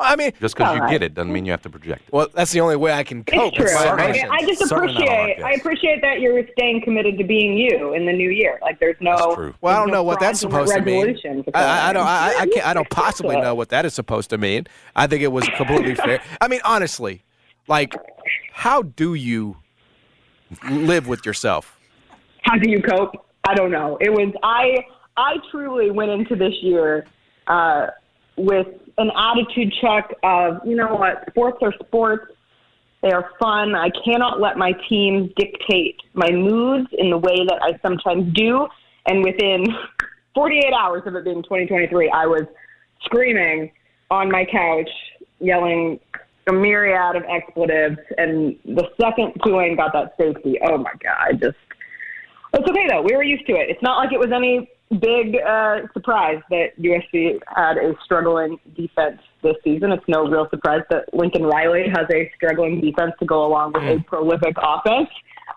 I 0.00 0.16
mean, 0.16 0.32
Just 0.40 0.56
because 0.56 0.74
you 0.74 0.82
right. 0.82 0.90
get 0.90 1.02
it 1.02 1.14
doesn't 1.14 1.32
mean 1.32 1.44
you 1.44 1.50
have 1.52 1.62
to 1.62 1.70
project 1.70 2.02
it. 2.06 2.12
well, 2.12 2.28
that's 2.32 2.52
the 2.52 2.60
only 2.60 2.76
way 2.76 2.92
I 2.92 3.02
can 3.04 3.24
cope. 3.24 3.52
It's 3.52 3.56
true. 3.56 3.64
with. 3.66 3.76
I. 3.76 4.28
I 4.30 4.40
just 4.46 4.66
Certainly 4.66 4.94
not 4.94 5.02
on 5.02 5.08
our 5.08 5.30
appreciate. 5.30 5.42
I 5.44 5.52
appreciate 5.52 6.00
that 6.02 6.20
you're 6.20 6.42
staying 6.52 6.82
committed 6.82 7.18
to 7.18 7.24
being 7.24 7.56
you 7.56 7.94
in 7.94 8.06
the 8.06 8.12
new 8.12 8.30
year. 8.30 8.58
Like 8.62 8.80
there's 8.80 8.96
no. 9.00 9.16
That's 9.16 9.34
true. 9.34 9.54
Well, 9.60 9.74
I 9.74 9.78
don't 9.78 9.88
no 9.88 9.94
know 9.94 10.02
what 10.02 10.20
that's 10.20 10.40
supposed 10.40 10.72
to 10.72 10.80
mean. 10.80 11.06
resolutions 11.06 11.44
I, 11.54 11.62
I, 11.62 11.90
I 11.90 11.92
don't. 11.92 12.06
I, 12.06 12.34
I 12.40 12.46
can't. 12.46 12.66
I 12.66 12.74
don't 12.74 12.90
possibly 12.90 13.40
know 13.40 13.54
what 13.54 13.68
that 13.70 13.84
is 13.84 13.94
supposed 13.94 14.30
to 14.30 14.38
mean. 14.38 14.66
I 14.96 15.06
think 15.06 15.22
it 15.22 15.32
was 15.32 15.48
completely 15.56 15.94
fair. 15.94 16.22
I 16.40 16.48
mean, 16.48 16.60
honestly, 16.64 17.22
like, 17.68 17.94
how 18.52 18.82
do 18.82 19.14
you 19.14 19.56
live 20.70 21.06
with 21.06 21.24
yourself? 21.24 21.78
How 22.42 22.56
do 22.58 22.70
you 22.70 22.82
cope? 22.82 23.14
I 23.46 23.54
don't 23.54 23.70
know. 23.70 23.98
It 24.00 24.10
was 24.10 24.32
I. 24.42 24.76
I 25.16 25.36
truly 25.50 25.90
went 25.90 26.10
into 26.10 26.34
this 26.34 26.54
year 26.62 27.04
uh, 27.46 27.88
with 28.36 28.66
an 28.98 29.10
attitude 29.16 29.72
check 29.80 30.12
of 30.22 30.58
you 30.64 30.76
know 30.76 30.94
what, 30.94 31.24
sports 31.30 31.58
are 31.62 31.72
sports. 31.84 32.26
They 33.02 33.12
are 33.12 33.30
fun. 33.40 33.74
I 33.74 33.88
cannot 34.04 34.40
let 34.40 34.58
my 34.58 34.72
team 34.88 35.32
dictate 35.36 35.96
my 36.12 36.30
moods 36.30 36.88
in 36.98 37.08
the 37.10 37.16
way 37.16 37.46
that 37.46 37.58
I 37.62 37.78
sometimes 37.80 38.32
do. 38.34 38.68
And 39.06 39.24
within 39.24 39.64
48 40.34 40.72
hours 40.72 41.02
of 41.06 41.14
it 41.14 41.24
being 41.24 41.42
2023, 41.42 42.10
I 42.10 42.26
was 42.26 42.42
screaming 43.04 43.72
on 44.10 44.30
my 44.30 44.44
couch, 44.44 44.90
yelling 45.38 45.98
a 46.48 46.52
myriad 46.52 47.16
of 47.16 47.22
expletives. 47.24 47.98
And 48.18 48.58
the 48.64 48.86
second 49.00 49.32
Tulane 49.44 49.76
got 49.76 49.92
that 49.94 50.14
safety, 50.18 50.58
oh 50.68 50.76
my 50.76 50.92
God, 51.02 51.16
I 51.18 51.32
just. 51.32 51.56
It's 52.52 52.68
okay 52.68 52.86
though. 52.88 53.02
We 53.02 53.14
were 53.14 53.22
used 53.22 53.46
to 53.46 53.52
it. 53.52 53.70
It's 53.70 53.82
not 53.82 53.96
like 53.96 54.12
it 54.12 54.18
was 54.18 54.32
any 54.34 54.68
big 54.98 55.36
uh, 55.36 55.80
surprise 55.92 56.40
that 56.50 56.76
USC 56.78 57.38
had 57.46 57.76
a 57.76 57.94
struggling 58.04 58.58
defense 58.76 59.20
this 59.42 59.56
season. 59.62 59.92
It's 59.92 60.04
no 60.08 60.26
real 60.26 60.48
surprise 60.50 60.82
that 60.90 61.12
Lincoln 61.14 61.44
Riley 61.44 61.86
has 61.88 62.06
a 62.12 62.30
struggling 62.36 62.80
defense 62.80 63.12
to 63.20 63.26
go 63.26 63.46
along 63.46 63.72
with 63.74 63.84
a 63.84 64.04
prolific 64.06 64.56
offense. 64.60 65.08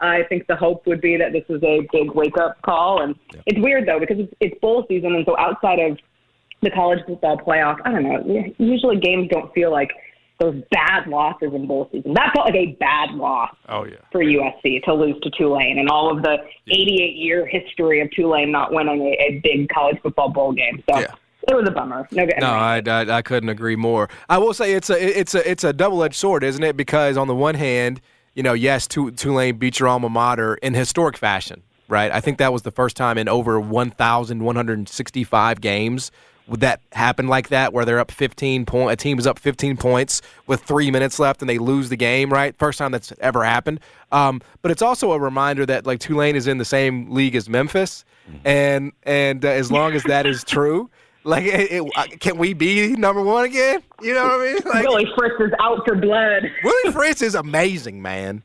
I 0.02 0.24
think 0.30 0.48
the 0.48 0.56
hope 0.56 0.86
would 0.86 1.02
be 1.02 1.18
that 1.18 1.32
this 1.32 1.44
is 1.50 1.64
a 1.64 1.88
big 1.92 2.12
wake 2.12 2.38
up 2.38 2.62
call. 2.62 3.02
And 3.02 3.16
it's 3.46 3.60
weird 3.60 3.88
though 3.88 4.00
because 4.00 4.20
it's, 4.20 4.34
it's 4.40 4.60
bowl 4.60 4.86
season, 4.88 5.16
and 5.16 5.26
so 5.26 5.38
outside 5.38 5.80
of 5.80 5.98
the 6.62 6.70
college 6.70 7.00
football 7.08 7.38
playoff, 7.38 7.78
I 7.86 7.92
don't 7.92 8.04
know. 8.04 8.54
Usually 8.58 8.98
games 8.98 9.30
don't 9.32 9.54
feel 9.54 9.72
like 9.72 9.90
those 10.52 10.64
bad 10.72 11.08
losses 11.08 11.54
in 11.54 11.68
bowl 11.68 11.90
season. 11.92 12.14
That 12.14 12.32
felt 12.34 12.48
like 12.48 12.56
a 12.56 12.68
bad 12.80 13.12
loss 13.12 13.56
Oh 13.70 13.86
yeah. 13.86 13.96
for 14.12 14.24
USC 14.24 14.84
to 14.84 14.94
lose 14.94 15.16
to 15.24 15.30
Tulane 15.32 15.80
and 15.80 15.90
all 15.90 16.16
of 16.16 16.24
the 16.24 16.38
88 16.68 17.16
year 17.16 17.46
history 17.46 18.02
of 18.02 18.10
Tulane 18.12 18.52
not 18.52 18.74
winning 18.74 19.02
a, 19.02 19.12
a 19.24 19.40
big 19.44 19.70
college 19.70 19.98
football 20.02 20.30
bowl 20.30 20.52
game. 20.54 20.84
So 20.90 21.00
Yeah. 21.00 21.14
it 21.50 21.56
was 21.56 21.68
a 21.68 21.72
bummer. 21.72 22.08
No. 22.12 22.26
No, 22.40 22.48
I, 22.48 22.82
I, 22.86 23.18
I 23.18 23.22
couldn't 23.22 23.50
agree 23.50 23.76
more. 23.76 24.10
I 24.30 24.38
will 24.38 24.54
say 24.54 24.74
it's 24.74 24.90
a 24.90 25.20
it's 25.20 25.36
a 25.36 25.50
it's 25.50 25.64
a 25.64 25.74
double 25.74 26.04
edged 26.04 26.16
sword, 26.16 26.44
isn't 26.44 26.64
it? 26.64 26.78
Because 26.78 27.18
on 27.18 27.28
the 27.28 27.36
one 27.36 27.56
hand, 27.56 28.02
you 28.34 28.44
know, 28.44 28.54
yes, 28.54 28.88
Tulane 28.88 29.58
beat 29.58 29.80
your 29.80 29.90
alma 29.90 30.10
mater 30.10 30.56
in 30.56 30.74
historic 30.74 31.18
fashion, 31.18 31.62
right? 31.88 32.12
I 32.12 32.20
think 32.22 32.38
that 32.40 32.52
was 32.52 32.64
the 32.64 32.72
first 32.72 32.98
time 32.98 33.18
in 33.18 33.28
over 33.30 33.60
1,165 33.60 35.62
games 35.62 36.12
would 36.12 36.18
that 36.48 36.82
happen 36.92 37.28
like 37.28 37.50
that 37.50 37.72
where 37.72 37.86
they're 37.86 38.00
up 38.00 38.12
15 38.12 38.66
point 38.66 38.92
a 38.92 38.96
team 38.96 39.18
is 39.18 39.26
up 39.26 39.40
15 39.40 39.78
points 39.78 40.22
with 40.46 40.62
three 40.64 40.92
minutes 40.92 41.18
left 41.18 41.42
and 41.42 41.50
they 41.50 41.58
lose 41.58 41.90
the 41.90 41.96
game 41.96 42.32
right 42.32 42.56
first 42.58 42.78
time 42.78 42.92
that's 42.92 43.14
ever 43.20 43.44
happened 43.44 43.80
um, 44.12 44.42
but 44.62 44.70
it's 44.70 44.82
also 44.82 45.14
a 45.14 45.20
reminder 45.20 45.66
that 45.66 45.86
like 45.86 46.00
tulane 46.00 46.36
is 46.36 46.48
in 46.48 46.58
the 46.58 46.66
same 46.66 47.10
league 47.12 47.36
as 47.36 47.48
memphis 47.48 48.04
mm-hmm. 48.30 48.46
and 48.46 48.92
and 49.04 49.46
uh, 49.46 49.48
as 49.48 49.72
long 49.72 49.94
as 49.94 50.04
that 50.04 50.26
is 50.26 50.44
true 50.46 50.90
like, 51.26 51.46
it, 51.46 51.72
it, 51.72 51.92
uh, 51.96 52.04
can 52.20 52.38
we 52.38 52.54
be 52.54 52.96
number 52.98 53.22
one 53.22 53.46
again? 53.46 53.82
You 54.02 54.14
know 54.14 54.24
what 54.24 54.42
I 54.42 54.54
mean? 54.54 54.62
Like, 54.66 54.84
Willie 54.86 55.08
Fritz 55.18 55.36
is 55.40 55.52
out 55.60 55.80
for 55.86 55.96
blood. 55.96 56.44
Willie 56.64 56.92
Fritz 56.92 57.22
is 57.22 57.36
amazing, 57.36 58.02
man. 58.02 58.44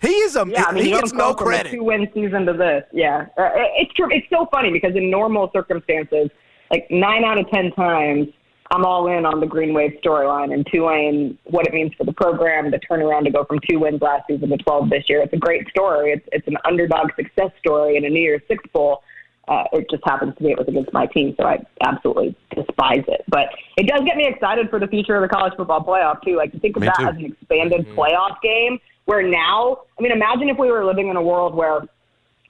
He 0.00 0.08
is 0.08 0.36
a 0.36 0.44
yeah, 0.46 0.64
I 0.64 0.72
mean, 0.72 0.84
he 0.84 0.90
gets 0.90 1.12
no 1.12 1.34
credit. 1.34 1.72
Two 1.72 1.84
win 1.84 2.08
season 2.12 2.44
to 2.46 2.52
this, 2.52 2.84
yeah. 2.92 3.26
Uh, 3.38 3.48
it's 3.76 3.92
true. 3.94 4.08
It's 4.10 4.26
so 4.28 4.46
funny 4.52 4.70
because 4.70 4.94
in 4.94 5.10
normal 5.10 5.50
circumstances, 5.54 6.28
like 6.70 6.86
nine 6.90 7.24
out 7.24 7.38
of 7.38 7.48
ten 7.50 7.72
times, 7.72 8.28
I'm 8.70 8.84
all 8.84 9.06
in 9.06 9.24
on 9.24 9.40
the 9.40 9.46
Green 9.46 9.72
Wave 9.72 9.92
storyline 10.04 10.52
and 10.52 10.66
Tulane, 10.66 11.38
what 11.44 11.66
it 11.66 11.74
means 11.74 11.92
for 11.96 12.04
the 12.04 12.12
program, 12.12 12.70
the 12.70 12.80
turnaround 12.90 13.24
to 13.24 13.30
go 13.30 13.44
from 13.44 13.60
two 13.68 13.78
wins 13.78 14.02
last 14.02 14.24
season 14.28 14.48
to 14.48 14.56
12 14.56 14.90
this 14.90 15.04
year. 15.08 15.22
It's 15.22 15.32
a 15.32 15.38
great 15.38 15.68
story. 15.68 16.12
It's 16.12 16.26
it's 16.32 16.48
an 16.48 16.56
underdog 16.64 17.10
success 17.14 17.50
story 17.58 17.96
in 17.96 18.04
a 18.04 18.08
New 18.08 18.20
Year's 18.20 18.42
Six 18.48 18.64
bowl. 18.72 19.02
Uh, 19.48 19.62
it 19.72 19.86
just 19.88 20.02
happens 20.04 20.34
to 20.36 20.42
be 20.42 20.50
it 20.50 20.58
was 20.58 20.66
against 20.66 20.92
my 20.92 21.06
team, 21.06 21.32
so 21.38 21.46
I 21.46 21.64
absolutely 21.82 22.36
despise 22.52 23.04
it. 23.06 23.24
But 23.28 23.46
it 23.76 23.86
does 23.86 24.00
get 24.04 24.16
me 24.16 24.26
excited 24.26 24.68
for 24.70 24.80
the 24.80 24.88
future 24.88 25.14
of 25.14 25.22
the 25.22 25.28
college 25.28 25.52
football 25.56 25.84
playoff 25.84 26.20
too. 26.22 26.36
Like 26.36 26.50
to 26.52 26.58
think 26.58 26.76
of 26.76 26.82
me 26.82 26.88
that 26.88 26.96
too. 26.98 27.06
as 27.06 27.14
an 27.14 27.26
expanded 27.26 27.86
mm-hmm. 27.86 27.98
playoff 27.98 28.40
game, 28.42 28.80
where 29.04 29.22
now, 29.22 29.82
I 29.98 30.02
mean, 30.02 30.10
imagine 30.10 30.48
if 30.48 30.58
we 30.58 30.70
were 30.72 30.84
living 30.84 31.08
in 31.08 31.16
a 31.16 31.22
world 31.22 31.54
where 31.54 31.82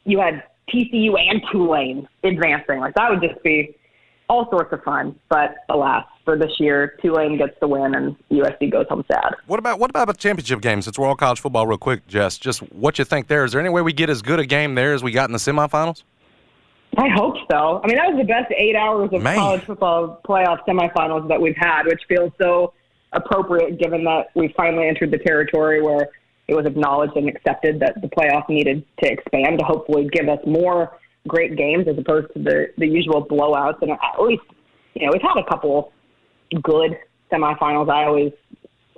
you 0.04 0.18
had 0.18 0.44
TCU 0.72 1.18
and 1.18 1.42
Tulane 1.52 2.08
advancing. 2.24 2.80
Like 2.80 2.94
that 2.94 3.10
would 3.10 3.20
just 3.20 3.42
be 3.42 3.76
all 4.28 4.48
sorts 4.50 4.72
of 4.72 4.82
fun. 4.82 5.14
But 5.28 5.54
alas, 5.68 6.04
for 6.24 6.36
this 6.36 6.52
year, 6.58 6.96
Tulane 7.02 7.38
gets 7.38 7.54
the 7.60 7.68
win 7.68 7.94
and 7.94 8.16
USC 8.30 8.70
goes 8.70 8.86
home 8.88 9.04
sad. 9.10 9.34
What 9.46 9.58
about 9.58 9.78
what 9.78 9.90
about 9.90 10.08
the 10.08 10.14
championship 10.14 10.60
games? 10.60 10.84
Since 10.84 10.98
we're 10.98 11.06
all 11.06 11.16
college 11.16 11.40
football, 11.40 11.66
real 11.66 11.78
quick, 11.78 12.06
Jess, 12.08 12.38
just 12.38 12.60
what 12.72 12.98
you 12.98 13.04
think 13.04 13.28
there? 13.28 13.44
Is 13.44 13.52
there 13.52 13.60
any 13.60 13.70
way 13.70 13.82
we 13.82 13.92
get 13.92 14.10
as 14.10 14.22
good 14.22 14.40
a 14.40 14.46
game 14.46 14.74
there 14.74 14.94
as 14.94 15.02
we 15.02 15.12
got 15.12 15.28
in 15.28 15.32
the 15.32 15.38
semifinals? 15.38 16.02
I 16.98 17.08
hope 17.08 17.36
so. 17.50 17.80
I 17.84 17.86
mean, 17.88 17.96
that 17.96 18.08
was 18.08 18.16
the 18.18 18.24
best 18.24 18.52
eight 18.56 18.74
hours 18.74 19.10
of 19.12 19.22
Man. 19.22 19.36
college 19.36 19.64
football 19.64 20.20
playoff 20.26 20.58
semifinals 20.66 21.28
that 21.28 21.40
we've 21.40 21.56
had, 21.56 21.82
which 21.84 22.00
feels 22.08 22.32
so 22.40 22.72
appropriate 23.12 23.78
given 23.78 24.04
that 24.04 24.28
we 24.34 24.52
finally 24.56 24.88
entered 24.88 25.10
the 25.10 25.18
territory 25.18 25.82
where 25.82 26.08
it 26.48 26.54
was 26.54 26.64
acknowledged 26.64 27.16
and 27.16 27.28
accepted 27.28 27.80
that 27.80 28.00
the 28.00 28.08
playoff 28.08 28.48
needed 28.48 28.84
to 29.02 29.10
expand 29.10 29.58
to 29.58 29.64
hopefully 29.64 30.08
give 30.12 30.28
us 30.28 30.38
more 30.46 30.96
great 31.26 31.56
games 31.56 31.86
as 31.88 31.98
opposed 31.98 32.32
to 32.34 32.42
the, 32.42 32.66
the 32.78 32.86
usual 32.86 33.26
blowouts. 33.26 33.82
And 33.82 33.92
at 33.92 34.22
least, 34.22 34.42
you 34.94 35.06
know, 35.06 35.12
we've 35.12 35.22
had 35.22 35.38
a 35.38 35.48
couple 35.48 35.92
good 36.62 36.96
semifinals. 37.32 37.90
I 37.90 38.04
always 38.04 38.32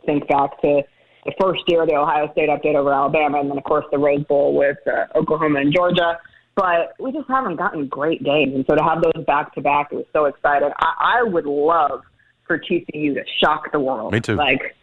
think 0.06 0.28
back 0.28 0.60
to 0.62 0.82
the 1.24 1.32
first 1.40 1.62
year 1.66 1.86
the 1.86 1.94
Ohio 1.94 2.30
State 2.32 2.48
update 2.48 2.74
over 2.74 2.92
Alabama, 2.92 3.40
and 3.40 3.50
then, 3.50 3.58
of 3.58 3.64
course, 3.64 3.84
the 3.90 3.98
Rose 3.98 4.24
Bowl 4.24 4.56
with 4.56 4.78
uh, 4.86 5.18
Oklahoma 5.18 5.60
and 5.60 5.74
Georgia 5.74 6.18
but 6.58 6.94
we 6.98 7.12
just 7.12 7.28
haven't 7.28 7.54
gotten 7.54 7.86
great 7.86 8.24
games. 8.24 8.52
And 8.52 8.64
so 8.68 8.74
to 8.74 8.82
have 8.82 9.00
those 9.00 9.24
back 9.26 9.54
to 9.54 9.60
back, 9.60 9.92
it 9.92 9.94
was 9.94 10.06
so 10.12 10.24
exciting. 10.24 10.70
I, 10.80 11.20
I 11.20 11.22
would 11.22 11.46
love 11.46 12.02
for 12.48 12.58
TCU 12.58 13.14
to 13.14 13.22
shock 13.40 13.70
the 13.70 13.78
world. 13.78 14.12
Me 14.12 14.18
too. 14.18 14.34
Like, 14.34 14.74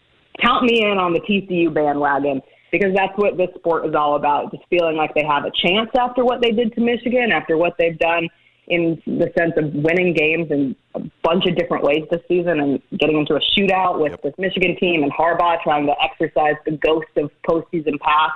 count 0.41 0.63
me 0.63 0.86
in 0.86 0.97
on 0.97 1.12
the 1.12 1.19
TCU 1.19 1.73
bandwagon 1.73 2.41
because 2.71 2.93
that's 2.95 3.13
what 3.15 3.38
this 3.38 3.49
sport 3.56 3.86
is 3.86 3.95
all 3.95 4.15
about. 4.15 4.51
Just 4.51 4.63
feeling 4.69 4.95
like 4.95 5.13
they 5.13 5.25
have 5.25 5.45
a 5.45 5.51
chance 5.51 5.89
after 5.97 6.23
what 6.23 6.41
they 6.41 6.51
did 6.51 6.73
to 6.73 6.82
Michigan, 6.82 7.32
after 7.32 7.58
what 7.58 7.75
they've 7.78 7.97
done 7.97 8.28
in 8.67 9.01
the 9.06 9.32
sense 9.38 9.54
of 9.58 9.71
winning 9.73 10.13
games 10.13 10.47
in 10.49 10.75
a 10.95 11.01
bunch 11.23 11.45
of 11.45 11.56
different 11.56 11.84
ways 11.84 12.04
this 12.10 12.21
season 12.28 12.60
and 12.60 12.82
getting 12.99 13.19
into 13.19 13.36
a 13.36 13.39
shootout 13.56 13.99
with 13.99 14.12
yep. 14.12 14.21
this 14.23 14.34
Michigan 14.38 14.75
team 14.80 15.04
and 15.04 15.12
Harbaugh 15.13 15.62
trying 15.62 15.86
to 15.86 15.93
exercise 16.01 16.56
the 16.65 16.71
ghost 16.71 17.08
of 17.17 17.30
postseason 17.47 17.99
past. 17.99 18.34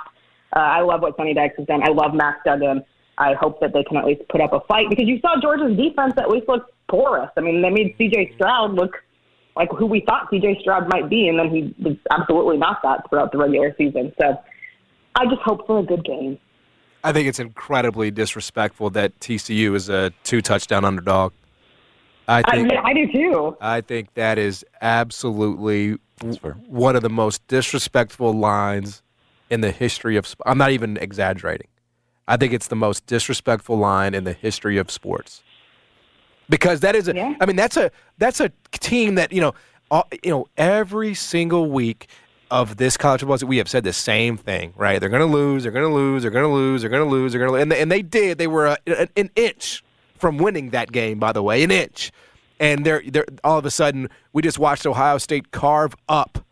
Uh, 0.54 0.60
I 0.60 0.80
love 0.82 1.02
what 1.02 1.16
Sonny 1.16 1.34
Dykes 1.34 1.54
has 1.58 1.66
done. 1.66 1.82
I 1.82 1.90
love 1.90 2.14
Max 2.14 2.38
Duggan. 2.44 2.84
I 3.18 3.34
hope 3.34 3.60
that 3.60 3.72
they 3.72 3.84
can 3.84 3.96
at 3.96 4.04
least 4.04 4.22
put 4.30 4.40
up 4.40 4.52
a 4.52 4.60
fight 4.60 4.86
because 4.88 5.06
you 5.06 5.20
saw 5.20 5.40
Georgia's 5.40 5.76
defense 5.76 6.14
at 6.16 6.30
least 6.30 6.48
look 6.48 6.72
porous. 6.88 7.30
I 7.36 7.40
mean, 7.40 7.60
they 7.60 7.70
made 7.70 7.94
C.J. 7.98 8.32
Stroud 8.34 8.74
look 8.74 8.92
like 9.56 9.70
who 9.70 9.86
we 9.86 10.00
thought 10.00 10.28
C.J. 10.30 10.58
Stroud 10.60 10.88
might 10.88 11.08
be, 11.08 11.28
and 11.28 11.38
then 11.38 11.50
he 11.50 11.74
was 11.82 11.96
absolutely 12.10 12.56
not 12.56 12.78
that 12.82 13.08
throughout 13.08 13.32
the 13.32 13.38
regular 13.38 13.74
season. 13.76 14.12
So 14.20 14.40
I 15.14 15.24
just 15.26 15.42
hope 15.42 15.66
for 15.66 15.80
a 15.80 15.82
good 15.82 16.04
game. 16.04 16.38
I 17.02 17.12
think 17.12 17.28
it's 17.28 17.38
incredibly 17.38 18.10
disrespectful 18.10 18.90
that 18.90 19.18
TCU 19.20 19.74
is 19.74 19.88
a 19.88 20.12
two 20.22 20.42
touchdown 20.42 20.84
underdog. 20.84 21.32
I 22.28 22.42
think 22.42 22.72
I, 22.72 22.90
I 22.90 22.94
do 22.94 23.10
too. 23.12 23.56
I 23.60 23.80
think 23.80 24.14
that 24.14 24.38
is 24.38 24.64
absolutely 24.80 25.98
one 26.66 26.94
of 26.94 27.02
the 27.02 27.10
most 27.10 27.46
disrespectful 27.48 28.32
lines 28.32 29.02
in 29.48 29.62
the 29.62 29.72
history 29.72 30.16
of. 30.16 30.32
I'm 30.46 30.58
not 30.58 30.70
even 30.70 30.96
exaggerating. 30.98 31.66
I 32.28 32.36
think 32.36 32.52
it's 32.52 32.68
the 32.68 32.76
most 32.76 33.06
disrespectful 33.06 33.76
line 33.76 34.14
in 34.14 34.22
the 34.24 34.32
history 34.32 34.78
of 34.78 34.90
sports. 34.90 35.42
Because 36.50 36.80
that 36.80 36.94
is 36.94 37.08
a, 37.08 37.14
yeah. 37.14 37.34
I 37.40 37.46
mean, 37.46 37.56
that's 37.56 37.78
a 37.78 37.90
that's 38.18 38.40
a 38.40 38.52
team 38.72 39.14
that 39.14 39.32
you 39.32 39.40
know, 39.40 39.54
all, 39.90 40.06
you 40.22 40.30
know, 40.30 40.46
every 40.58 41.14
single 41.14 41.70
week 41.70 42.08
of 42.50 42.76
this 42.76 42.98
college 42.98 43.20
football, 43.20 43.38
season, 43.38 43.48
we 43.48 43.56
have 43.56 43.68
said 43.68 43.84
the 43.84 43.92
same 43.92 44.36
thing, 44.36 44.74
right? 44.76 44.98
They're 44.98 45.08
going 45.08 45.20
to 45.20 45.26
lose, 45.26 45.62
they're 45.62 45.72
going 45.72 45.88
to 45.88 45.94
lose, 45.94 46.22
they're 46.22 46.30
going 46.30 46.44
to 46.44 46.52
lose, 46.52 46.82
they're 46.82 46.90
going 46.90 47.04
to 47.04 47.10
lose, 47.10 47.32
they're 47.32 47.40
going 47.46 47.52
to, 47.52 47.62
and, 47.62 47.72
they, 47.72 47.80
and 47.80 47.90
they 47.90 48.02
did. 48.02 48.36
They 48.36 48.48
were 48.48 48.66
a, 48.66 49.08
an 49.16 49.30
inch 49.36 49.84
from 50.16 50.36
winning 50.36 50.70
that 50.70 50.92
game, 50.92 51.18
by 51.18 51.32
the 51.32 51.42
way, 51.42 51.62
an 51.62 51.70
inch. 51.70 52.10
And 52.58 52.84
they're, 52.84 53.02
they're 53.06 53.26
all 53.44 53.58
of 53.58 53.64
a 53.64 53.70
sudden, 53.70 54.10
we 54.32 54.42
just 54.42 54.58
watched 54.58 54.84
Ohio 54.84 55.18
State 55.18 55.52
carve 55.52 55.94
up 56.08 56.44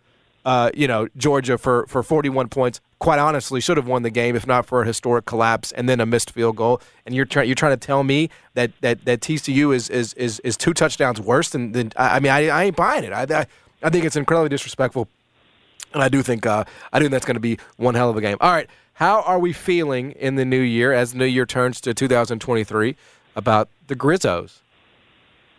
uh, 0.49 0.71
you 0.73 0.89
know, 0.89 1.07
Georgia 1.15 1.59
for, 1.59 1.87
for 1.89 2.03
41 2.03 2.49
points. 2.49 2.81
Quite 2.99 3.21
honestly, 3.21 3.61
should 3.61 3.77
have 3.77 3.87
won 3.87 4.03
the 4.03 4.11
game 4.11 4.35
if 4.35 4.47
not 4.47 4.67
for 4.67 4.83
a 4.83 4.87
historic 4.87 5.25
collapse 5.25 5.71
and 5.73 5.89
then 5.89 6.01
a 6.01 6.07
missed 6.07 6.33
field 6.33 6.57
goal. 6.57 6.81
And 7.07 7.15
you're 7.15 7.25
trying 7.25 7.47
you're 7.47 7.55
trying 7.55 7.79
to 7.79 7.87
tell 7.87 8.03
me 8.03 8.29
that 8.55 8.73
that, 8.81 9.05
that 9.05 9.21
TCU 9.21 9.75
is, 9.75 9.89
is 9.89 10.15
is 10.15 10.41
is 10.41 10.57
two 10.57 10.75
touchdowns 10.75 11.21
worse 11.21 11.51
than 11.51 11.73
than 11.73 11.93
I 11.97 12.19
mean 12.19 12.33
I, 12.33 12.49
I 12.49 12.65
ain't 12.65 12.77
buying 12.77 13.05
it. 13.05 13.13
I, 13.13 13.23
I, 13.23 13.47
I 13.83 13.91
think 13.91 14.05
it's 14.05 14.17
incredibly 14.17 14.49
disrespectful, 14.49 15.09
and 15.95 16.03
I 16.03 16.09
do 16.09 16.23
think 16.23 16.45
uh, 16.45 16.65
I 16.93 16.99
do 16.99 17.05
think 17.05 17.13
that's 17.13 17.25
going 17.25 17.37
to 17.37 17.41
be 17.41 17.59
one 17.77 17.95
hell 17.95 18.11
of 18.11 18.17
a 18.17 18.21
game. 18.21 18.37
All 18.41 18.51
right, 18.51 18.69
how 18.95 19.23
are 19.23 19.39
we 19.39 19.53
feeling 19.53 20.11
in 20.13 20.35
the 20.35 20.45
new 20.45 20.61
year 20.61 20.93
as 20.93 21.13
the 21.13 21.19
new 21.19 21.25
year 21.25 21.47
turns 21.47 21.81
to 21.83 21.95
2023 21.95 22.97
about 23.37 23.69
the 23.87 23.95
Grizzos? 23.95 24.59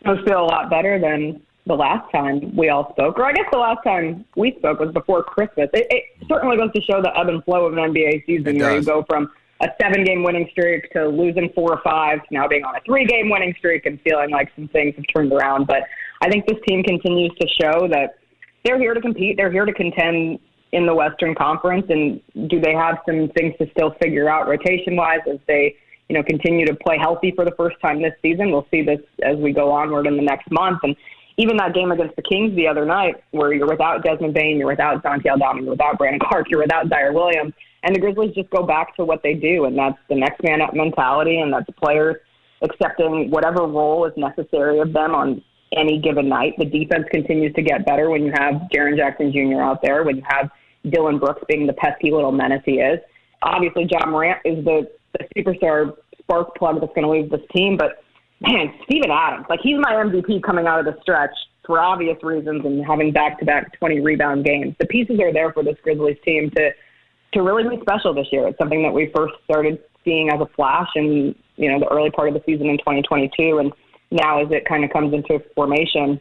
I 0.06 0.15
feel 0.25 0.41
a 0.41 0.45
lot 0.45 0.69
better 0.69 0.99
than 0.99 1.41
the 1.69 1.75
last 1.75 2.12
time 2.12 2.53
we 2.58 2.69
all 2.69 2.91
spoke, 2.91 3.17
or 3.19 3.25
I 3.25 3.32
guess 3.32 3.45
the 3.51 3.60
last 3.60 3.84
time 3.84 4.25
we 4.36 4.55
spoke 4.58 4.79
was 4.79 4.91
before 4.91 5.23
Christmas. 5.23 5.69
It, 5.71 5.86
it 5.91 6.03
certainly 6.27 6.58
goes 6.58 6.73
to 6.73 6.82
show 6.82 6.99
the 7.01 7.15
ebb 7.17 7.29
and 7.29 7.43
flow 7.45 7.67
of 7.67 7.77
an 7.77 7.79
NBA 7.79 8.25
season, 8.25 8.58
where 8.58 8.75
you 8.75 8.84
go 8.84 9.05
from 9.08 9.32
a 9.62 9.67
seven-game 9.79 10.23
winning 10.23 10.47
streak 10.51 10.91
to 10.91 11.08
losing 11.08 11.51
four 11.53 11.71
or 11.73 11.82
five, 11.84 12.19
to 12.19 12.27
now 12.32 12.47
being 12.47 12.63
on 12.63 12.75
a 12.75 12.79
three-game 12.82 13.29
winning 13.29 13.53
streak 13.60 13.86
and 13.86 14.01
feeling 14.01 14.32
like 14.32 14.49
some 14.55 14.67
things 14.69 14.95
have 14.95 15.05
turned 15.15 15.32
around. 15.32 15.67
But 15.67 15.84
I 16.21 16.29
think 16.29 16.47
this 16.47 16.58
team 16.67 16.82
continues 16.82 17.32
to 17.39 17.47
show 17.62 17.88
that 17.89 18.15
they're 18.65 18.79
here 18.79 18.95
to 18.95 19.01
compete. 19.01 19.38
They're 19.38 19.51
here 19.51 19.65
to 19.65 19.73
contend 19.73 20.39
in 20.71 20.88
the 20.88 20.95
Western 20.95 21.36
Conference, 21.36 21.86
and 21.89 22.19
do 22.49 22.60
they 22.60 22.73
have 22.73 22.97
some 23.05 23.29
things 23.38 23.53
to 23.60 23.69
still 23.71 23.95
figure 24.01 24.27
out 24.27 24.47
rotation-wise 24.47 25.21
as 25.32 25.39
they? 25.47 25.75
you 26.10 26.17
know, 26.17 26.23
continue 26.23 26.65
to 26.65 26.75
play 26.75 26.97
healthy 26.97 27.32
for 27.36 27.45
the 27.45 27.51
first 27.51 27.77
time 27.82 28.01
this 28.01 28.13
season. 28.21 28.51
We'll 28.51 28.67
see 28.71 28.82
this 28.82 28.99
as 29.23 29.38
we 29.38 29.53
go 29.53 29.71
onward 29.71 30.08
in 30.08 30.17
the 30.17 30.23
next 30.23 30.49
month. 30.51 30.79
And 30.82 30.95
even 31.39 31.56
that 31.56 31.73
game 31.73 31.89
against 31.89 32.17
the 32.17 32.21
Kings 32.21 32.54
the 32.56 32.67
other 32.67 32.86
night, 32.86 33.15
where 33.32 33.54
you're 33.54 33.67
without 33.67 34.04
Desmond 34.04 34.34
Bane, 34.34 34.58
you're 34.58 34.67
without 34.67 35.02
Dante 35.02 35.30
Aldama, 35.30 35.62
you're 35.62 35.71
without 35.71 35.97
Brandon 35.97 36.19
Clarke, 36.19 36.47
you're 36.49 36.62
without 36.62 36.88
Ziaire 36.88 37.13
Williams, 37.13 37.54
and 37.84 37.95
the 37.95 37.99
Grizzlies 37.99 38.36
just 38.36 38.49
go 38.49 38.63
back 38.63 38.93
to 38.97 39.06
what 39.06 39.23
they 39.23 39.36
do, 39.36 39.63
and 39.63 39.78
that's 39.78 39.97
the 40.10 40.15
next 40.15 40.43
man 40.43 40.62
up 40.62 40.73
mentality, 40.73 41.39
and 41.39 41.54
that's 41.54 41.69
players 41.82 42.17
accepting 42.62 43.32
whatever 43.32 43.65
role 43.65 44.06
is 44.06 44.12
necessary 44.17 44.80
of 44.80 44.91
them 44.91 45.15
on 45.15 45.41
any 45.78 45.97
given 45.97 46.28
night. 46.28 46.56
The 46.58 46.65
defense 46.65 47.06
continues 47.10 47.54
to 47.56 47.62
get 47.62 47.86
better 47.86 48.10
when 48.10 48.25
you 48.25 48.34
have 48.36 48.56
Jaren 48.73 48.97
Jackson 48.97 49.32
Jr. 49.32 49.62
out 49.62 49.82
there, 49.82 50.04
when 50.04 50.17
you 50.17 50.23
have 50.28 50.49
Dillon 50.89 51.19
Brooks 51.19 51.41
being 51.47 51.67
the 51.67 51.73
pesky 51.73 52.12
little 52.12 52.34
menace 52.34 52.63
he 52.65 52.80
is. 52.80 52.99
Obviously, 53.43 53.88
Ja 53.89 54.06
Morant 54.06 54.39
is 54.43 54.65
the, 54.65 54.89
the 55.17 55.25
superstar 55.38 55.95
spark 56.19 56.54
plug 56.56 56.82
that's 56.82 56.93
going 56.93 57.06
to 57.06 57.10
leave 57.10 57.30
this 57.30 57.47
team, 57.56 57.78
but 57.78 58.04
man, 58.41 58.73
Steven 58.84 59.12
Adams, 59.12 59.45
like 59.49 59.60
he's 59.62 59.78
my 59.80 59.93
MVP 59.93 60.41
coming 60.43 60.68
out 60.68 60.80
of 60.80 60.86
the 60.86 60.99
stretch 61.01 61.36
for 61.66 61.80
obvious 61.80 62.18
reasons 62.24 62.66
and 62.66 62.86
having 62.86 63.11
back 63.11 63.39
to 63.39 63.45
back 63.45 63.78
20 63.78 63.99
rebound 63.99 64.45
games. 64.45 64.76
The 64.80 64.88
pieces 64.88 65.20
are 65.20 65.32
there 65.32 65.53
for 65.53 65.63
this 65.63 65.76
Grizzlies 65.84 66.18
team 66.26 66.49
to 66.55 66.72
to 67.34 67.43
really 67.43 67.63
be 67.63 67.80
special 67.82 68.13
this 68.13 68.28
year. 68.32 68.47
It's 68.47 68.57
something 68.57 68.82
that 68.82 68.91
we 68.91 69.11
first 69.16 69.36
started 69.43 69.80
seeing 70.03 70.30
as 70.30 70.41
a 70.41 70.47
flash 70.55 70.88
in 70.95 71.36
you 71.57 71.72
know 71.72 71.80
the 71.80 71.88
early 71.88 72.09
part 72.09 72.30
of 72.30 72.34
the 72.34 72.41
season 72.45 72.68
in 72.68 72.78
2022, 72.80 73.59
and 73.59 73.72
now 74.11 74.41
as 74.43 74.51
it 74.51 74.66
kind 74.66 74.84
of 74.84 74.91
comes 74.91 75.13
into 75.13 75.43
formation, 75.55 76.20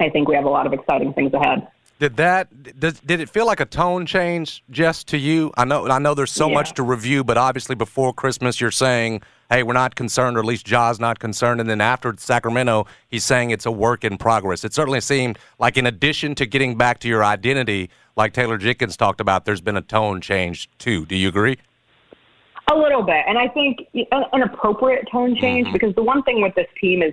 I 0.00 0.10
think 0.10 0.28
we 0.28 0.34
have 0.34 0.44
a 0.44 0.50
lot 0.50 0.66
of 0.66 0.72
exciting 0.72 1.14
things 1.14 1.32
ahead. 1.32 1.66
Did 2.00 2.16
that 2.16 2.78
did, 2.78 3.00
did 3.06 3.20
it 3.20 3.30
feel 3.30 3.46
like 3.46 3.60
a 3.60 3.64
tone 3.64 4.04
change 4.04 4.64
just 4.68 5.08
to 5.08 5.18
you? 5.18 5.52
I 5.56 5.64
know 5.64 5.88
I 5.88 5.98
know 5.98 6.14
there's 6.14 6.32
so 6.32 6.48
yeah. 6.48 6.54
much 6.54 6.74
to 6.74 6.82
review, 6.82 7.24
but 7.24 7.38
obviously 7.38 7.74
before 7.76 8.12
Christmas 8.12 8.60
you're 8.60 8.70
saying 8.70 9.22
hey, 9.50 9.62
we're 9.62 9.72
not 9.72 9.94
concerned, 9.94 10.36
or 10.36 10.40
at 10.40 10.46
least 10.46 10.66
Ja's 10.66 10.98
not 11.00 11.18
concerned. 11.18 11.60
And 11.60 11.68
then 11.68 11.80
after 11.80 12.14
Sacramento, 12.16 12.86
he's 13.08 13.24
saying 13.24 13.50
it's 13.50 13.66
a 13.66 13.70
work 13.70 14.04
in 14.04 14.16
progress. 14.16 14.64
It 14.64 14.74
certainly 14.74 15.00
seemed 15.00 15.38
like, 15.58 15.76
in 15.76 15.86
addition 15.86 16.34
to 16.36 16.46
getting 16.46 16.76
back 16.76 16.98
to 17.00 17.08
your 17.08 17.24
identity, 17.24 17.90
like 18.16 18.32
Taylor 18.32 18.58
Jenkins 18.58 18.96
talked 18.96 19.20
about, 19.20 19.44
there's 19.44 19.60
been 19.60 19.76
a 19.76 19.82
tone 19.82 20.20
change 20.20 20.70
too. 20.78 21.06
Do 21.06 21.16
you 21.16 21.28
agree? 21.28 21.58
A 22.70 22.74
little 22.74 23.02
bit, 23.02 23.24
and 23.28 23.36
I 23.36 23.48
think 23.48 23.86
an 23.92 24.42
appropriate 24.42 25.06
tone 25.12 25.36
change 25.36 25.66
mm-hmm. 25.66 25.74
because 25.74 25.94
the 25.94 26.02
one 26.02 26.22
thing 26.22 26.40
with 26.40 26.54
this 26.54 26.68
team 26.80 27.02
is 27.02 27.12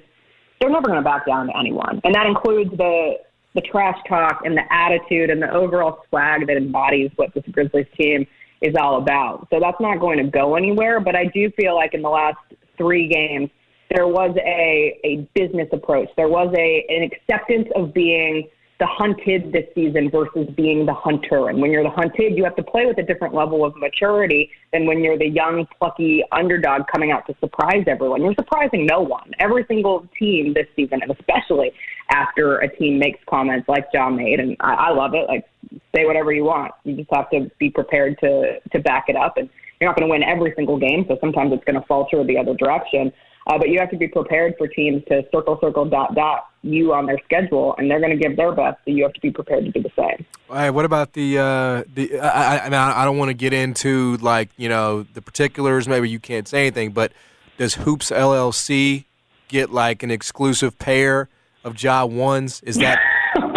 they're 0.59 0.69
never 0.69 0.87
going 0.87 0.99
to 0.99 1.03
back 1.03 1.25
down 1.25 1.47
to 1.47 1.57
anyone, 1.57 1.99
and 2.05 2.15
that 2.15 2.25
includes 2.25 2.71
the 2.77 3.17
the 3.53 3.61
trash 3.61 3.97
talk 4.07 4.43
and 4.45 4.55
the 4.55 4.73
attitude 4.73 5.29
and 5.29 5.41
the 5.41 5.51
overall 5.51 6.03
swag 6.07 6.47
that 6.47 6.55
embodies 6.55 7.11
what 7.17 7.33
this 7.33 7.43
Grizzlies 7.51 7.85
team 7.97 8.25
is 8.61 8.75
all 8.75 8.97
about. 8.97 9.47
So 9.51 9.59
that's 9.59 9.79
not 9.79 9.99
going 9.99 10.17
to 10.17 10.29
go 10.29 10.55
anywhere. 10.55 10.99
But 10.99 11.15
I 11.15 11.25
do 11.25 11.51
feel 11.51 11.75
like 11.75 11.93
in 11.93 12.01
the 12.01 12.09
last 12.09 12.37
three 12.77 13.07
games, 13.07 13.49
there 13.93 14.07
was 14.07 14.35
a 14.37 14.99
a 15.03 15.27
business 15.33 15.67
approach. 15.71 16.09
There 16.15 16.29
was 16.29 16.53
a 16.57 16.85
an 16.89 17.03
acceptance 17.03 17.67
of 17.75 17.93
being 17.93 18.47
the 18.81 18.87
hunted 18.87 19.51
this 19.53 19.67
season 19.75 20.09
versus 20.09 20.49
being 20.55 20.87
the 20.87 20.93
hunter. 20.93 21.49
And 21.49 21.61
when 21.61 21.71
you're 21.71 21.83
the 21.83 21.91
hunted, 21.91 22.35
you 22.35 22.43
have 22.43 22.55
to 22.55 22.63
play 22.63 22.87
with 22.87 22.97
a 22.97 23.03
different 23.03 23.35
level 23.35 23.63
of 23.63 23.75
maturity 23.75 24.49
than 24.73 24.87
when 24.87 25.03
you're 25.03 25.19
the 25.19 25.29
young, 25.29 25.67
plucky 25.77 26.23
underdog 26.31 26.87
coming 26.91 27.11
out 27.11 27.27
to 27.27 27.35
surprise 27.39 27.83
everyone. 27.85 28.23
You're 28.23 28.33
surprising 28.33 28.87
no 28.87 29.01
one. 29.01 29.29
Every 29.39 29.65
single 29.67 30.07
team 30.17 30.55
this 30.55 30.65
season, 30.75 31.03
and 31.03 31.11
especially 31.11 31.73
after 32.09 32.57
a 32.57 32.75
team 32.75 32.97
makes 32.97 33.19
comments 33.29 33.69
like 33.69 33.91
John 33.93 34.15
made, 34.15 34.39
and 34.39 34.57
I, 34.61 34.73
I 34.73 34.89
love 34.89 35.13
it. 35.13 35.27
Like, 35.27 35.47
say 35.95 36.05
whatever 36.05 36.33
you 36.33 36.45
want. 36.45 36.73
You 36.83 36.95
just 36.95 37.09
have 37.13 37.29
to 37.29 37.51
be 37.59 37.69
prepared 37.69 38.17
to 38.21 38.59
to 38.71 38.79
back 38.79 39.05
it 39.09 39.15
up. 39.15 39.37
And 39.37 39.47
you're 39.79 39.91
not 39.91 39.95
going 39.95 40.07
to 40.07 40.11
win 40.11 40.23
every 40.23 40.53
single 40.55 40.79
game, 40.79 41.05
so 41.07 41.19
sometimes 41.21 41.53
it's 41.53 41.63
going 41.65 41.79
to 41.79 41.85
falter 41.85 42.23
the 42.23 42.39
other 42.39 42.55
direction. 42.55 43.13
Uh, 43.47 43.57
but 43.57 43.69
you 43.69 43.79
have 43.79 43.89
to 43.89 43.97
be 43.97 44.07
prepared 44.07 44.53
for 44.57 44.67
teams 44.67 45.03
to 45.07 45.23
circle, 45.31 45.57
circle, 45.61 45.85
dot, 45.85 46.13
dot 46.13 46.47
you 46.63 46.93
on 46.93 47.07
their 47.07 47.17
schedule, 47.25 47.73
and 47.77 47.89
they're 47.89 47.99
going 47.99 48.11
to 48.11 48.17
give 48.17 48.37
their 48.37 48.51
best. 48.53 48.77
So 48.85 48.91
you 48.91 49.03
have 49.03 49.13
to 49.13 49.21
be 49.21 49.31
prepared 49.31 49.65
to 49.65 49.71
do 49.71 49.81
the 49.81 49.91
same. 49.95 50.25
All 50.49 50.55
right. 50.55 50.69
What 50.69 50.85
about 50.85 51.13
the 51.13 51.39
uh, 51.39 51.83
the? 51.93 52.19
I, 52.19 52.67
I, 52.67 53.01
I 53.01 53.05
don't 53.05 53.17
want 53.17 53.29
to 53.29 53.33
get 53.33 53.53
into 53.53 54.17
like 54.17 54.49
you 54.57 54.69
know 54.69 55.03
the 55.03 55.21
particulars. 55.21 55.87
Maybe 55.87 56.09
you 56.09 56.19
can't 56.19 56.47
say 56.47 56.61
anything, 56.61 56.91
but 56.91 57.13
does 57.57 57.75
Hoops 57.75 58.11
LLC 58.11 59.05
get 59.47 59.71
like 59.71 60.03
an 60.03 60.11
exclusive 60.11 60.77
pair 60.77 61.29
of 61.63 61.81
Ja 61.81 62.05
ones? 62.05 62.61
Is 62.61 62.77
that 62.77 62.99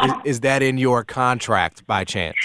is, 0.02 0.12
is 0.24 0.40
that 0.40 0.62
in 0.62 0.78
your 0.78 1.04
contract 1.04 1.86
by 1.86 2.04
chance? 2.04 2.36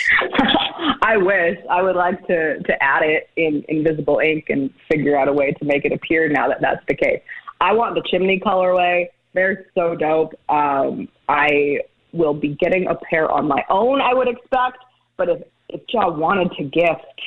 I 1.09 1.17
wish 1.17 1.57
I 1.71 1.81
would 1.81 1.95
like 1.95 2.19
to 2.27 2.59
to 2.59 2.83
add 2.83 3.01
it 3.01 3.29
in 3.35 3.65
invisible 3.67 4.19
ink 4.19 4.45
and 4.49 4.69
figure 4.91 5.17
out 5.17 5.27
a 5.27 5.33
way 5.33 5.51
to 5.53 5.65
make 5.65 5.83
it 5.83 5.91
appear 5.91 6.29
now 6.29 6.47
that 6.47 6.59
that's 6.61 6.85
the 6.87 6.93
case. 6.93 7.21
I 7.59 7.73
want 7.73 7.95
the 7.95 8.03
chimney 8.11 8.39
colorway. 8.39 9.07
They're 9.33 9.65
so 9.73 9.95
dope. 9.95 10.33
Um, 10.49 11.07
I 11.27 11.79
will 12.13 12.35
be 12.35 12.49
getting 12.59 12.85
a 12.85 12.95
pair 13.09 13.29
on 13.31 13.47
my 13.47 13.63
own. 13.71 14.01
I 14.01 14.13
would 14.13 14.27
expect, 14.27 14.77
but 15.17 15.29
if 15.29 15.41
if 15.69 15.81
Ja 15.89 16.09
wanted 16.09 16.51
to 16.57 16.63
gift 16.65 17.21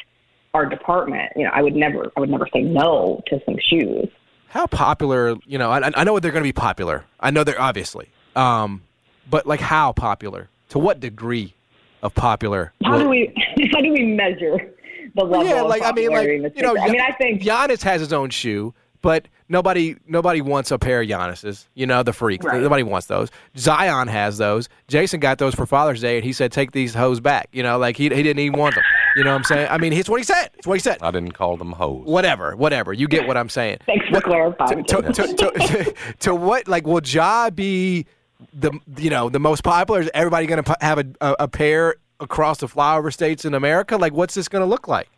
our 0.54 0.64
department, 0.64 1.32
you 1.34 1.42
know, 1.42 1.50
I 1.52 1.60
would 1.60 1.74
never 1.74 2.12
I 2.16 2.20
would 2.20 2.30
never 2.30 2.46
say 2.54 2.62
no 2.62 3.20
to 3.26 3.40
some 3.44 3.56
shoes. 3.68 4.08
How 4.46 4.68
popular? 4.68 5.34
You 5.44 5.58
know, 5.58 5.72
I, 5.72 5.90
I 5.92 6.04
know 6.04 6.20
they're 6.20 6.30
going 6.30 6.44
to 6.44 6.48
be 6.48 6.52
popular. 6.52 7.04
I 7.18 7.32
know 7.32 7.42
they're 7.42 7.60
obviously, 7.60 8.10
um, 8.36 8.82
but 9.28 9.44
like 9.44 9.60
how 9.60 9.90
popular? 9.90 10.50
To 10.68 10.78
what 10.78 11.00
degree? 11.00 11.54
Of 12.02 12.14
popular. 12.14 12.72
How 12.84 12.98
do 12.98 13.08
we 13.08 13.32
how 13.72 13.80
do 13.80 13.92
we 13.92 14.04
measure 14.04 14.74
the 15.14 15.24
level? 15.24 15.46
Yeah, 15.46 15.62
like 15.62 15.82
I 15.82 15.92
mean, 15.92 16.10
like 16.10 16.56
you 16.56 16.62
know, 16.62 16.76
I 16.76 16.90
mean, 16.90 17.00
I 17.00 17.12
think 17.12 17.42
Giannis 17.42 17.82
has 17.82 18.00
his 18.00 18.12
own 18.12 18.30
shoe, 18.30 18.74
but 19.00 19.28
nobody 19.48 19.96
nobody 20.06 20.40
wants 20.40 20.70
a 20.70 20.78
pair 20.78 21.02
of 21.02 21.08
Giannis's. 21.08 21.68
You 21.74 21.86
know, 21.86 22.02
the 22.02 22.12
freak. 22.12 22.42
Right. 22.42 22.60
Nobody 22.60 22.82
wants 22.82 23.06
those. 23.06 23.30
Zion 23.56 24.08
has 24.08 24.38
those. 24.38 24.68
Jason 24.88 25.20
got 25.20 25.38
those 25.38 25.54
for 25.54 25.66
Father's 25.66 26.00
Day, 26.00 26.16
and 26.16 26.24
he 26.24 26.32
said, 26.32 26.52
"Take 26.52 26.72
these 26.72 26.94
hoes 26.94 27.20
back." 27.20 27.48
You 27.52 27.62
know, 27.62 27.78
like 27.78 27.96
he 27.96 28.04
he 28.04 28.22
didn't 28.22 28.40
even 28.40 28.58
want 28.58 28.74
them. 28.74 28.84
You 29.16 29.24
know 29.24 29.30
what 29.30 29.36
I'm 29.36 29.44
saying? 29.44 29.68
I 29.70 29.78
mean, 29.78 29.92
it's 29.92 30.08
what 30.08 30.18
he 30.18 30.24
said. 30.24 30.48
It's 30.54 30.66
what 30.66 30.74
he 30.74 30.80
said. 30.80 30.98
I 31.02 31.10
didn't 31.10 31.32
call 31.32 31.56
them 31.56 31.72
hoes. 31.72 32.06
Whatever, 32.06 32.56
whatever. 32.56 32.92
You 32.92 33.08
get 33.08 33.26
what 33.26 33.36
I'm 33.36 33.50
saying. 33.50 33.78
Thanks 33.86 34.06
for 34.08 34.22
clarifying. 34.22 34.84
To, 34.84 35.02
to, 35.02 35.12
to, 35.12 35.94
to, 36.20 36.34
what? 36.34 36.66
Like, 36.66 36.86
will 36.86 37.02
Ja 37.04 37.50
be? 37.50 38.06
The 38.52 38.78
you 38.96 39.10
know 39.10 39.28
the 39.28 39.40
most 39.40 39.62
popular? 39.64 40.00
Is 40.00 40.10
everybody 40.14 40.46
going 40.46 40.62
to 40.62 40.76
have 40.80 40.98
a, 40.98 41.04
a, 41.20 41.36
a 41.40 41.48
pair 41.48 41.96
across 42.20 42.58
the 42.58 42.66
flyover 42.66 43.12
states 43.12 43.44
in 43.44 43.54
America? 43.54 43.96
Like, 43.96 44.12
what's 44.12 44.34
this 44.34 44.48
going 44.48 44.62
to 44.62 44.66
look 44.66 44.88
like? 44.88 45.08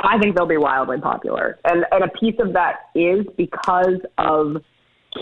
I 0.00 0.18
think 0.18 0.36
they'll 0.36 0.46
be 0.46 0.56
wildly 0.56 1.00
popular, 1.00 1.58
and 1.64 1.84
and 1.92 2.04
a 2.04 2.08
piece 2.08 2.34
of 2.40 2.52
that 2.54 2.90
is 2.94 3.24
because 3.36 4.00
of 4.18 4.56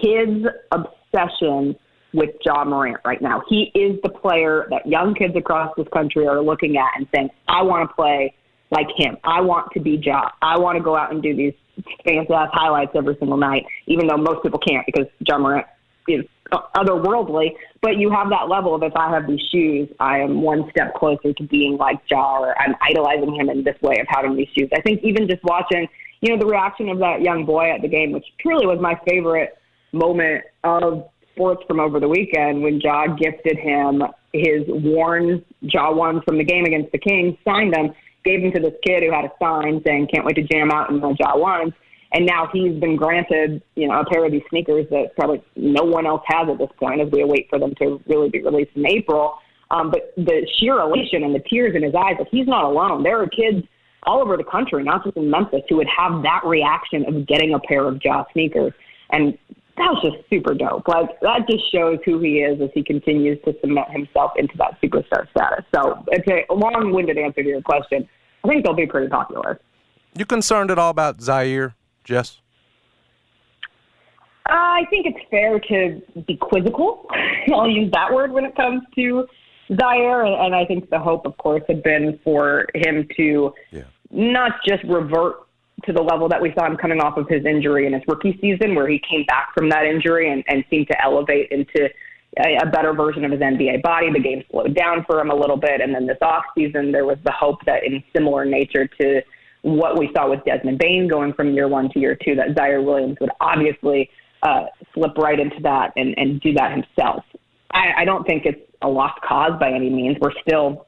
kids' 0.02 0.46
obsession 0.72 1.76
with 2.12 2.30
Ja 2.44 2.64
Morant 2.64 2.98
right 3.04 3.20
now. 3.20 3.42
He 3.48 3.70
is 3.74 4.00
the 4.02 4.08
player 4.08 4.66
that 4.70 4.86
young 4.86 5.14
kids 5.14 5.36
across 5.36 5.72
this 5.76 5.86
country 5.92 6.26
are 6.26 6.42
looking 6.42 6.76
at 6.76 6.88
and 6.96 7.06
saying, 7.14 7.30
"I 7.48 7.62
want 7.62 7.88
to 7.88 7.94
play 7.94 8.34
like 8.70 8.88
him. 8.96 9.16
I 9.24 9.40
want 9.40 9.70
to 9.72 9.80
be 9.80 10.00
Ja. 10.02 10.30
I 10.40 10.58
want 10.58 10.78
to 10.78 10.82
go 10.82 10.96
out 10.96 11.12
and 11.12 11.22
do 11.22 11.34
these 11.36 11.54
ass 12.06 12.48
highlights 12.52 12.92
every 12.94 13.16
single 13.18 13.36
night." 13.36 13.66
Even 13.86 14.06
though 14.06 14.16
most 14.16 14.42
people 14.42 14.60
can't 14.60 14.86
because 14.86 15.06
Ja 15.26 15.38
Morant 15.38 15.66
is 16.14 16.24
uh, 16.52 16.58
otherworldly, 16.76 17.54
but 17.80 17.96
you 17.96 18.10
have 18.10 18.28
that 18.30 18.48
level 18.48 18.74
of 18.74 18.82
if 18.82 18.94
I 18.96 19.10
have 19.10 19.26
these 19.26 19.40
shoes, 19.52 19.88
I 20.00 20.18
am 20.18 20.42
one 20.42 20.68
step 20.70 20.94
closer 20.94 21.32
to 21.32 21.42
being 21.44 21.76
like 21.76 22.00
Ja, 22.10 22.40
or 22.40 22.60
I'm 22.60 22.74
idolizing 22.80 23.34
him 23.34 23.48
in 23.48 23.64
this 23.64 23.80
way 23.82 23.96
of 24.00 24.06
having 24.08 24.36
these 24.36 24.48
shoes. 24.56 24.68
I 24.74 24.80
think 24.80 25.00
even 25.02 25.28
just 25.28 25.42
watching, 25.44 25.86
you 26.20 26.30
know, 26.30 26.38
the 26.38 26.46
reaction 26.46 26.88
of 26.88 26.98
that 26.98 27.22
young 27.22 27.44
boy 27.44 27.70
at 27.72 27.82
the 27.82 27.88
game, 27.88 28.12
which 28.12 28.26
truly 28.40 28.66
was 28.66 28.78
my 28.80 28.98
favorite 29.08 29.56
moment 29.92 30.44
of 30.64 31.08
sports 31.32 31.62
from 31.66 31.80
over 31.80 32.00
the 32.00 32.08
weekend 32.08 32.62
when 32.62 32.80
Ja 32.80 33.06
gifted 33.06 33.58
him 33.58 34.02
his 34.32 34.62
worn 34.68 35.44
Ja 35.60 35.92
ones 35.92 36.22
from 36.26 36.38
the 36.38 36.44
game 36.44 36.64
against 36.64 36.92
the 36.92 36.98
Kings, 36.98 37.36
signed 37.44 37.74
them, 37.74 37.92
gave 38.24 38.42
them 38.42 38.52
to 38.52 38.60
this 38.60 38.74
kid 38.86 39.02
who 39.02 39.10
had 39.10 39.24
a 39.24 39.32
sign 39.40 39.82
saying, 39.86 40.08
"Can't 40.12 40.24
wait 40.24 40.36
to 40.36 40.42
jam 40.42 40.70
out 40.70 40.90
in 40.90 41.00
the 41.00 41.16
Ja 41.18 41.36
ones." 41.36 41.72
And 42.12 42.26
now 42.26 42.48
he's 42.52 42.78
been 42.80 42.96
granted, 42.96 43.62
you 43.76 43.86
know, 43.86 44.00
a 44.00 44.04
pair 44.04 44.24
of 44.24 44.32
these 44.32 44.42
sneakers 44.50 44.86
that 44.90 45.14
probably 45.16 45.42
no 45.54 45.84
one 45.84 46.06
else 46.06 46.22
has 46.26 46.48
at 46.48 46.58
this 46.58 46.70
point 46.78 47.00
as 47.00 47.08
we 47.12 47.22
await 47.22 47.48
for 47.48 47.58
them 47.58 47.72
to 47.76 48.00
really 48.08 48.28
be 48.28 48.42
released 48.42 48.72
in 48.74 48.86
April. 48.86 49.38
Um, 49.70 49.90
but 49.90 50.12
the 50.16 50.46
sheer 50.58 50.80
elation 50.80 51.22
and 51.22 51.34
the 51.34 51.42
tears 51.48 51.76
in 51.76 51.84
his 51.84 51.94
eyes, 51.94 52.16
like 52.18 52.28
he's 52.30 52.48
not 52.48 52.64
alone. 52.64 53.04
There 53.04 53.22
are 53.22 53.28
kids 53.28 53.64
all 54.02 54.20
over 54.20 54.36
the 54.36 54.44
country, 54.44 54.82
not 54.82 55.04
just 55.04 55.16
in 55.16 55.30
Memphis, 55.30 55.62
who 55.68 55.76
would 55.76 55.86
have 55.96 56.22
that 56.22 56.40
reaction 56.44 57.04
of 57.06 57.26
getting 57.28 57.54
a 57.54 57.60
pair 57.60 57.86
of 57.86 58.00
Ja 58.02 58.24
sneakers. 58.32 58.72
And 59.10 59.38
that 59.76 59.92
was 59.92 60.02
just 60.02 60.28
super 60.28 60.54
dope. 60.54 60.88
Like 60.88 61.20
that 61.20 61.46
just 61.48 61.70
shows 61.72 61.98
who 62.04 62.18
he 62.20 62.38
is 62.38 62.60
as 62.60 62.70
he 62.74 62.82
continues 62.82 63.38
to 63.44 63.54
cement 63.60 63.90
himself 63.90 64.32
into 64.36 64.56
that 64.58 64.80
superstar 64.82 65.30
status. 65.30 65.64
So 65.72 66.04
it's 66.08 66.26
a 66.50 66.52
long-winded 66.52 67.16
answer 67.18 67.42
to 67.42 67.48
your 67.48 67.62
question. 67.62 68.08
I 68.44 68.48
think 68.48 68.64
they'll 68.64 68.74
be 68.74 68.86
pretty 68.86 69.08
popular. 69.08 69.60
You 70.16 70.26
concerned 70.26 70.70
at 70.70 70.78
all 70.78 70.90
about 70.90 71.18
Ziaire? 71.18 71.74
Jess? 72.04 72.40
Uh, 74.48 74.54
I 74.54 74.82
think 74.90 75.06
it's 75.06 75.30
fair 75.30 75.60
to 75.60 76.22
be 76.26 76.36
quizzical. 76.36 77.06
I'll 77.54 77.68
use 77.68 77.90
that 77.92 78.12
word 78.12 78.32
when 78.32 78.44
it 78.44 78.56
comes 78.56 78.82
to 78.96 79.26
Ziaire. 79.70 80.26
And 80.26 80.54
I 80.54 80.64
think 80.64 80.90
the 80.90 80.98
hope, 80.98 81.24
of 81.24 81.36
course, 81.38 81.62
had 81.68 81.82
been 81.82 82.18
for 82.24 82.66
him 82.74 83.06
to 83.16 83.54
yeah. 83.70 83.84
not 84.10 84.52
just 84.66 84.82
revert 84.84 85.36
to 85.86 85.92
the 85.92 86.02
level 86.02 86.28
that 86.28 86.42
we 86.42 86.52
saw 86.58 86.66
him 86.66 86.76
coming 86.76 87.00
off 87.00 87.16
of 87.16 87.28
his 87.28 87.44
injury 87.46 87.86
in 87.86 87.92
his 87.92 88.02
rookie 88.08 88.36
season, 88.40 88.74
where 88.74 88.88
he 88.88 89.00
came 89.08 89.24
back 89.26 89.54
from 89.54 89.68
that 89.70 89.84
injury 89.84 90.30
and, 90.30 90.42
and 90.48 90.64
seemed 90.68 90.88
to 90.88 91.02
elevate 91.02 91.50
into 91.50 91.88
a, 92.44 92.56
a 92.62 92.66
better 92.66 92.92
version 92.92 93.24
of 93.24 93.30
his 93.30 93.40
NBA 93.40 93.82
body. 93.82 94.12
The 94.12 94.20
game 94.20 94.42
slowed 94.50 94.74
down 94.74 95.04
for 95.06 95.20
him 95.20 95.30
a 95.30 95.34
little 95.34 95.56
bit. 95.56 95.80
And 95.80 95.94
then 95.94 96.06
this 96.06 96.18
off 96.22 96.44
season, 96.56 96.92
there 96.92 97.06
was 97.06 97.18
the 97.24 97.32
hope 97.32 97.64
that 97.66 97.84
in 97.84 98.02
similar 98.14 98.44
nature 98.44 98.86
to 99.00 99.22
what 99.62 99.98
we 99.98 100.10
saw 100.14 100.28
with 100.28 100.44
Desmond 100.44 100.78
Bane 100.78 101.08
going 101.08 101.32
from 101.32 101.52
year 101.52 101.68
one 101.68 101.90
to 101.90 101.98
year 101.98 102.16
two, 102.16 102.34
that 102.34 102.54
Ziaire 102.54 102.84
Williams 102.84 103.16
would 103.20 103.30
obviously 103.40 104.10
uh, 104.42 104.64
slip 104.94 105.16
right 105.18 105.38
into 105.38 105.60
that 105.62 105.92
and, 105.96 106.14
and 106.16 106.40
do 106.40 106.52
that 106.54 106.70
himself. 106.72 107.24
I, 107.72 107.92
I 107.98 108.04
don't 108.04 108.26
think 108.26 108.46
it's 108.46 108.60
a 108.82 108.88
lost 108.88 109.20
cause 109.22 109.52
by 109.60 109.72
any 109.72 109.90
means. 109.90 110.16
We're 110.20 110.32
still, 110.46 110.86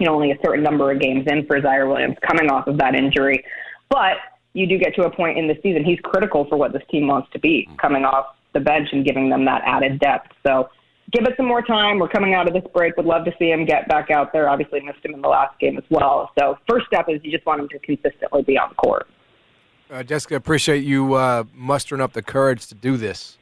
you 0.00 0.06
know, 0.06 0.14
only 0.14 0.32
a 0.32 0.38
certain 0.44 0.62
number 0.64 0.90
of 0.90 1.00
games 1.00 1.26
in 1.26 1.46
for 1.46 1.60
Ziaire 1.60 1.88
Williams 1.88 2.16
coming 2.26 2.50
off 2.50 2.66
of 2.66 2.78
that 2.78 2.94
injury. 2.94 3.44
But 3.90 4.16
you 4.54 4.66
do 4.66 4.78
get 4.78 4.94
to 4.96 5.02
a 5.02 5.10
point 5.14 5.38
in 5.38 5.46
the 5.46 5.56
season, 5.62 5.84
he's 5.84 6.00
critical 6.02 6.46
for 6.48 6.56
what 6.56 6.72
this 6.72 6.82
team 6.90 7.06
wants 7.06 7.28
to 7.32 7.38
be 7.38 7.68
coming 7.80 8.04
off 8.04 8.36
the 8.54 8.60
bench 8.60 8.88
and 8.92 9.04
giving 9.04 9.28
them 9.28 9.44
that 9.44 9.62
added 9.64 10.00
depth. 10.00 10.32
So 10.46 10.70
give 11.12 11.24
it 11.24 11.34
some 11.36 11.46
more 11.46 11.62
time. 11.62 11.98
We're 11.98 12.08
coming 12.08 12.34
out 12.34 12.46
of 12.46 12.54
this 12.54 12.64
break. 12.74 12.96
Would 12.96 13.06
love 13.06 13.24
to 13.24 13.32
see 13.38 13.50
him 13.50 13.64
get 13.64 13.88
back 13.88 14.10
out 14.10 14.32
there. 14.32 14.48
Obviously, 14.48 14.80
missed 14.80 15.04
him 15.04 15.14
in 15.14 15.20
the 15.20 15.28
last 15.28 15.58
game 15.60 15.78
as 15.78 15.84
well. 15.90 16.30
So, 16.38 16.58
first 16.68 16.86
step 16.86 17.06
is 17.08 17.20
you 17.22 17.30
just 17.30 17.46
want 17.46 17.60
him 17.60 17.68
to 17.68 17.78
consistently 17.80 18.42
be 18.42 18.58
on 18.58 18.70
the 18.70 18.74
court. 18.74 19.08
Uh, 19.90 20.02
Jessica, 20.02 20.36
appreciate 20.36 20.84
you 20.84 21.14
uh, 21.14 21.44
mustering 21.54 22.00
up 22.00 22.12
the 22.12 22.22
courage 22.22 22.66
to 22.66 22.74
do 22.74 22.96
this. 22.96 23.38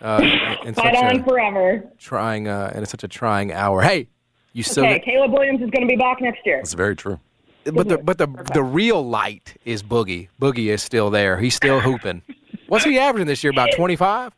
Uh, 0.00 0.20
in 0.64 0.74
Fight 0.74 0.94
on 0.94 1.24
forever. 1.24 1.82
Trying, 1.98 2.46
uh, 2.46 2.70
and 2.72 2.82
it's 2.82 2.90
such 2.90 3.02
a 3.04 3.08
trying 3.08 3.52
hour. 3.52 3.82
Hey, 3.82 4.08
you 4.52 4.62
still. 4.62 4.84
Okay, 4.84 5.00
Caleb 5.00 5.32
Williams 5.32 5.60
is 5.62 5.70
going 5.70 5.82
to 5.82 5.88
be 5.88 5.96
back 5.96 6.20
next 6.20 6.44
year. 6.44 6.58
That's 6.58 6.74
very 6.74 6.94
true. 6.94 7.18
but 7.64 7.88
the 7.88 7.98
but 7.98 8.18
the 8.18 8.26
the 8.54 8.62
real 8.62 9.04
light 9.04 9.56
is 9.64 9.82
Boogie. 9.82 10.28
Boogie 10.40 10.68
is 10.68 10.82
still 10.82 11.10
there. 11.10 11.38
He's 11.38 11.54
still 11.54 11.80
hooping. 11.80 12.22
What's 12.68 12.84
he 12.84 12.98
averaging 12.98 13.26
this 13.26 13.42
year? 13.42 13.50
About 13.50 13.70
twenty 13.74 13.96
five. 13.96 14.32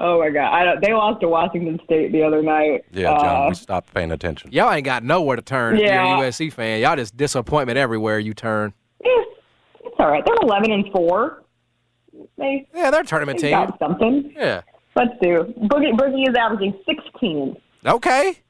Oh 0.00 0.20
my 0.20 0.30
God! 0.30 0.52
I 0.54 0.64
don't, 0.64 0.80
they 0.80 0.92
lost 0.92 1.20
to 1.22 1.28
Washington 1.28 1.80
State 1.84 2.12
the 2.12 2.22
other 2.22 2.40
night. 2.42 2.84
Yeah, 2.92 3.16
John, 3.18 3.46
Uh, 3.46 3.48
we 3.48 3.54
stopped 3.54 3.92
paying 3.92 4.12
attention. 4.12 4.52
Y'all 4.52 4.70
ain't 4.72 4.84
got 4.84 5.02
nowhere 5.02 5.34
to 5.36 5.42
turn. 5.42 5.74
if 5.76 5.82
Yeah. 5.82 6.16
You're 6.18 6.24
a 6.24 6.28
USC 6.28 6.52
fan. 6.52 6.80
Y'all 6.80 6.94
just 6.96 7.16
disappointment 7.16 7.78
everywhere 7.78 8.18
you 8.20 8.32
turn. 8.34 8.72
eh, 9.04 9.08
it's 9.84 9.96
all 9.98 10.08
right. 10.10 10.24
They're 10.24 10.36
eleven 10.42 10.70
and 10.70 10.84
four. 10.92 11.42
They 12.36 12.66
Yeah, 12.74 12.90
they're 12.92 13.00
a 13.00 13.04
tournament 13.04 13.40
they 13.40 13.48
team. 13.50 13.58
got 13.66 13.78
something. 13.78 14.32
Yeah. 14.36 14.60
Let's 14.94 15.12
do. 15.20 15.52
Boogie 15.62 15.92
Boogie 15.98 16.28
is 16.28 16.34
averaging 16.36 16.74
sixteen 16.86 17.56
Okay. 17.84 18.34
to 18.34 18.40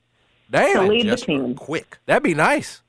Damn. 0.50 0.88
lead 0.88 1.08
the 1.08 1.16
team. 1.16 1.54
quick. 1.54 1.98
That'd 2.06 2.22
be 2.22 2.34
nice. 2.34 2.82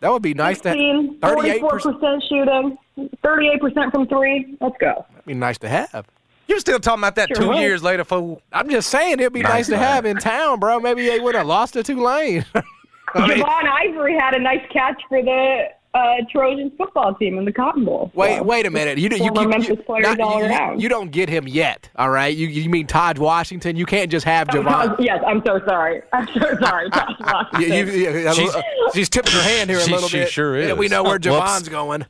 That 0.00 0.12
would 0.12 0.22
be 0.22 0.34
nice 0.34 0.60
to 0.60 0.68
16, 0.70 1.18
38 1.20 1.62
44% 1.62 2.22
shooting, 2.28 2.78
38% 3.24 3.90
from 3.92 4.06
three. 4.06 4.54
Let's 4.60 4.76
go. 4.78 5.06
That'd 5.10 5.24
be 5.26 5.34
nice 5.34 5.56
to 5.58 5.68
have. 5.68 6.06
You 6.48 6.60
still 6.60 6.78
talking 6.78 7.00
about 7.00 7.16
that 7.16 7.28
Sure 7.28 7.36
two 7.36 7.48
will. 7.48 7.60
years 7.60 7.82
later, 7.82 8.04
fool? 8.04 8.40
I'm 8.52 8.68
just 8.70 8.88
saying 8.90 9.14
it'd 9.14 9.32
be 9.32 9.42
nice, 9.42 9.52
Nice 9.52 9.66
to 9.66 9.72
to 9.72 9.78
have 9.78 9.94
have. 10.04 10.06
in 10.06 10.16
town, 10.18 10.60
bro. 10.60 10.78
Maybe 10.80 11.06
they 11.06 11.18
would 11.20 11.34
have 11.34 11.46
lost 11.46 11.72
to 11.74 11.82
Tulane. 11.82 12.44
I 13.14 13.26
mean, 13.26 13.38
Javon 13.38 13.68
Ivory 13.68 14.16
had 14.18 14.34
a 14.34 14.40
nice 14.40 14.60
catch 14.72 15.00
for 15.08 15.22
the 15.22 15.64
uh, 15.94 16.16
Trojans 16.30 16.72
football 16.76 17.14
team 17.14 17.38
in 17.38 17.44
the 17.46 17.52
Cotton 17.52 17.84
Bowl. 17.84 18.10
wait, 18.14 18.36
So, 18.36 18.42
wait 18.42 18.66
a 18.66 18.70
minute. 18.70 18.98
You, 18.98 19.08
do- 19.08 19.16
you, 19.16 19.28
Former 19.28 19.42
you, 19.42 19.48
Memphis 19.48 19.68
you, 19.70 19.76
players 19.76 20.16
all 20.20 20.38
you, 20.40 20.44
around. 20.46 20.80
you 20.82 20.88
don't 20.90 21.10
get 21.10 21.28
him 21.28 21.48
yet, 21.48 21.88
all 21.96 22.10
right? 22.10 22.36
You 22.36 22.46
you 22.48 22.68
mean 22.68 22.86
Todd 22.86 23.16
Washington? 23.18 23.76
You 23.76 23.86
can't 23.86 24.10
just 24.10 24.26
have 24.26 24.48
Oh, 24.50 24.58
Javon. 24.58 24.64
Todd- 24.88 24.96
yes, 24.98 25.22
I'm 25.26 25.42
so 25.46 25.58
sorry. 25.66 26.02
I'm 26.12 26.26
so 26.28 26.56
sorry. 26.60 26.90
Todd 26.90 27.16
You, 27.20 27.24
Washington. 27.26 27.72
you, 27.72 27.84
you- 27.86 28.34
She's- 28.34 28.56
she's 28.92 29.08
tipping 29.08 29.32
her 29.32 29.42
hand 29.42 29.70
here 29.70 29.78
a 29.78 29.82
She- 29.82 29.92
little 29.92 30.08
she 30.08 30.18
bit. 30.18 30.30
sure 30.30 30.60
Yeah, 30.60 30.72
is. 30.72 30.76
we 30.78 30.88
know 30.88 31.02
where 31.02 31.12
Whoops. 31.14 31.26
Javon's 31.26 31.68
going. 31.70 32.04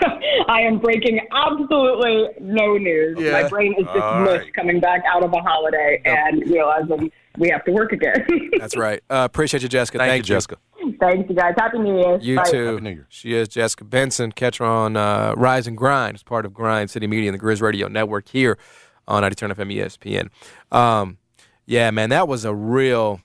I 0.48 0.60
am 0.60 0.78
breaking 0.78 1.20
absolutely 1.32 2.28
no 2.40 2.76
news. 2.76 3.18
Yeah. 3.18 3.42
My 3.42 3.48
brain 3.48 3.74
is 3.78 3.84
just 3.84 3.96
mush 3.96 4.40
right. 4.40 4.54
coming 4.54 4.80
back 4.80 5.02
out 5.06 5.22
of 5.22 5.32
a 5.32 5.40
holiday 5.40 6.00
and 6.04 6.42
realizing 6.50 7.10
we 7.38 7.48
have 7.50 7.64
to 7.64 7.72
work 7.72 7.92
again. 7.92 8.26
That's 8.58 8.76
right. 8.76 9.02
Uh, 9.10 9.22
appreciate 9.24 9.62
you, 9.62 9.68
Jessica. 9.68 9.98
Thank, 9.98 10.10
Thank, 10.10 10.28
you, 10.28 10.34
Jessica. 10.34 10.56
Thanks, 11.00 11.28
you 11.28 11.36
guys. 11.36 11.54
Happy 11.56 11.78
New 11.78 11.98
Year. 11.98 12.18
You 12.20 12.36
Bye. 12.36 12.50
too. 12.50 12.66
Happy 12.66 12.80
New 12.80 12.90
Year. 12.90 13.06
She 13.08 13.34
is 13.34 13.48
Jessica 13.48 13.84
Benson. 13.84 14.32
Catch 14.32 14.58
her 14.58 14.66
on 14.66 14.96
uh, 14.96 15.34
Rise 15.36 15.66
and 15.66 15.76
Grind 15.76 16.14
as 16.14 16.22
part 16.22 16.46
of 16.46 16.54
Grind 16.54 16.90
City 16.90 17.06
Media 17.06 17.30
and 17.30 17.38
the 17.38 17.44
Grizz 17.44 17.60
Radio 17.60 17.88
Network 17.88 18.28
here 18.28 18.58
on 19.08 19.22
90 19.22 19.34
Turn 19.34 19.50
FM 19.50 19.74
ESPN. 19.74 20.76
Um, 20.76 21.18
yeah, 21.66 21.90
man, 21.90 22.10
that 22.10 22.28
was 22.28 22.44
a 22.44 22.54
real, 22.54 23.20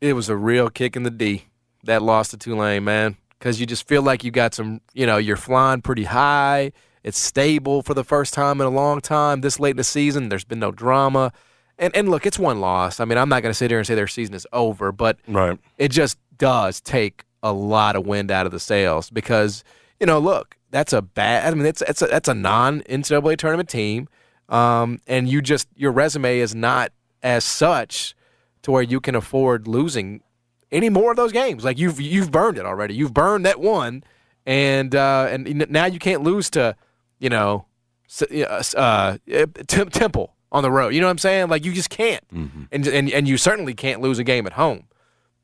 it 0.00 0.14
was 0.14 0.28
a 0.28 0.36
real 0.36 0.70
kick 0.70 0.96
in 0.96 1.02
the 1.02 1.10
D 1.10 1.46
that 1.84 2.02
loss 2.02 2.28
to 2.28 2.36
Tulane, 2.36 2.84
man, 2.84 3.16
because 3.42 3.58
you 3.58 3.66
just 3.66 3.88
feel 3.88 4.02
like 4.02 4.22
you 4.22 4.30
got 4.30 4.54
some, 4.54 4.80
you 4.94 5.04
know, 5.04 5.16
you're 5.16 5.36
flying 5.36 5.82
pretty 5.82 6.04
high. 6.04 6.70
It's 7.02 7.18
stable 7.18 7.82
for 7.82 7.92
the 7.92 8.04
first 8.04 8.32
time 8.32 8.60
in 8.60 8.68
a 8.68 8.70
long 8.70 9.00
time 9.00 9.40
this 9.40 9.58
late 9.58 9.72
in 9.72 9.78
the 9.78 9.82
season. 9.84 10.28
There's 10.28 10.44
been 10.44 10.60
no 10.60 10.70
drama. 10.70 11.32
And, 11.76 11.92
and 11.96 12.08
look, 12.08 12.24
it's 12.24 12.38
one 12.38 12.60
loss. 12.60 13.00
I 13.00 13.04
mean, 13.04 13.18
I'm 13.18 13.28
not 13.28 13.42
going 13.42 13.50
to 13.50 13.54
sit 13.54 13.68
here 13.68 13.78
and 13.78 13.86
say 13.86 13.96
their 13.96 14.06
season 14.06 14.36
is 14.36 14.46
over, 14.52 14.92
but 14.92 15.18
Right. 15.26 15.58
it 15.76 15.88
just 15.90 16.18
does 16.38 16.80
take 16.80 17.24
a 17.42 17.52
lot 17.52 17.96
of 17.96 18.06
wind 18.06 18.30
out 18.30 18.46
of 18.46 18.52
the 18.52 18.60
sails 18.60 19.10
because 19.10 19.64
you 19.98 20.06
know, 20.06 20.20
look, 20.20 20.56
that's 20.70 20.92
a 20.92 21.02
bad. 21.02 21.52
I 21.52 21.56
mean, 21.56 21.66
it's 21.66 21.82
it's 21.82 22.00
a, 22.02 22.06
that's 22.06 22.28
a 22.28 22.34
non 22.34 22.82
NCAA 22.82 23.36
tournament 23.38 23.68
team, 23.68 24.08
um, 24.48 25.00
and 25.08 25.28
you 25.28 25.40
just 25.42 25.66
your 25.76 25.90
resume 25.90 26.38
is 26.38 26.54
not 26.54 26.92
as 27.22 27.44
such 27.44 28.14
to 28.62 28.70
where 28.70 28.82
you 28.82 29.00
can 29.00 29.14
afford 29.16 29.66
losing 29.68 30.20
any 30.72 30.88
more 30.90 31.10
of 31.12 31.16
those 31.16 31.30
games. 31.32 31.62
Like 31.64 31.78
you've 31.78 32.00
you've 32.00 32.30
burned 32.32 32.58
it 32.58 32.66
already. 32.66 32.94
You've 32.94 33.14
burned 33.14 33.46
that 33.46 33.60
one, 33.60 34.02
and 34.46 34.94
uh, 34.94 35.28
and 35.30 35.66
now 35.70 35.84
you 35.86 35.98
can't 36.00 36.22
lose 36.22 36.50
to, 36.50 36.74
you 37.20 37.28
know, 37.30 37.66
uh, 38.30 38.62
uh, 38.76 39.16
Temple 39.66 40.34
on 40.50 40.62
the 40.62 40.70
road. 40.70 40.94
You 40.94 41.00
know 41.00 41.06
what 41.06 41.12
I'm 41.12 41.18
saying? 41.18 41.48
Like 41.48 41.64
you 41.64 41.72
just 41.72 41.90
can't, 41.90 42.26
Mm-hmm. 42.34 42.62
and 42.72 42.86
and 42.86 43.10
and 43.10 43.28
you 43.28 43.36
certainly 43.36 43.74
can't 43.74 44.00
lose 44.00 44.18
a 44.18 44.24
game 44.24 44.46
at 44.46 44.54
home, 44.54 44.84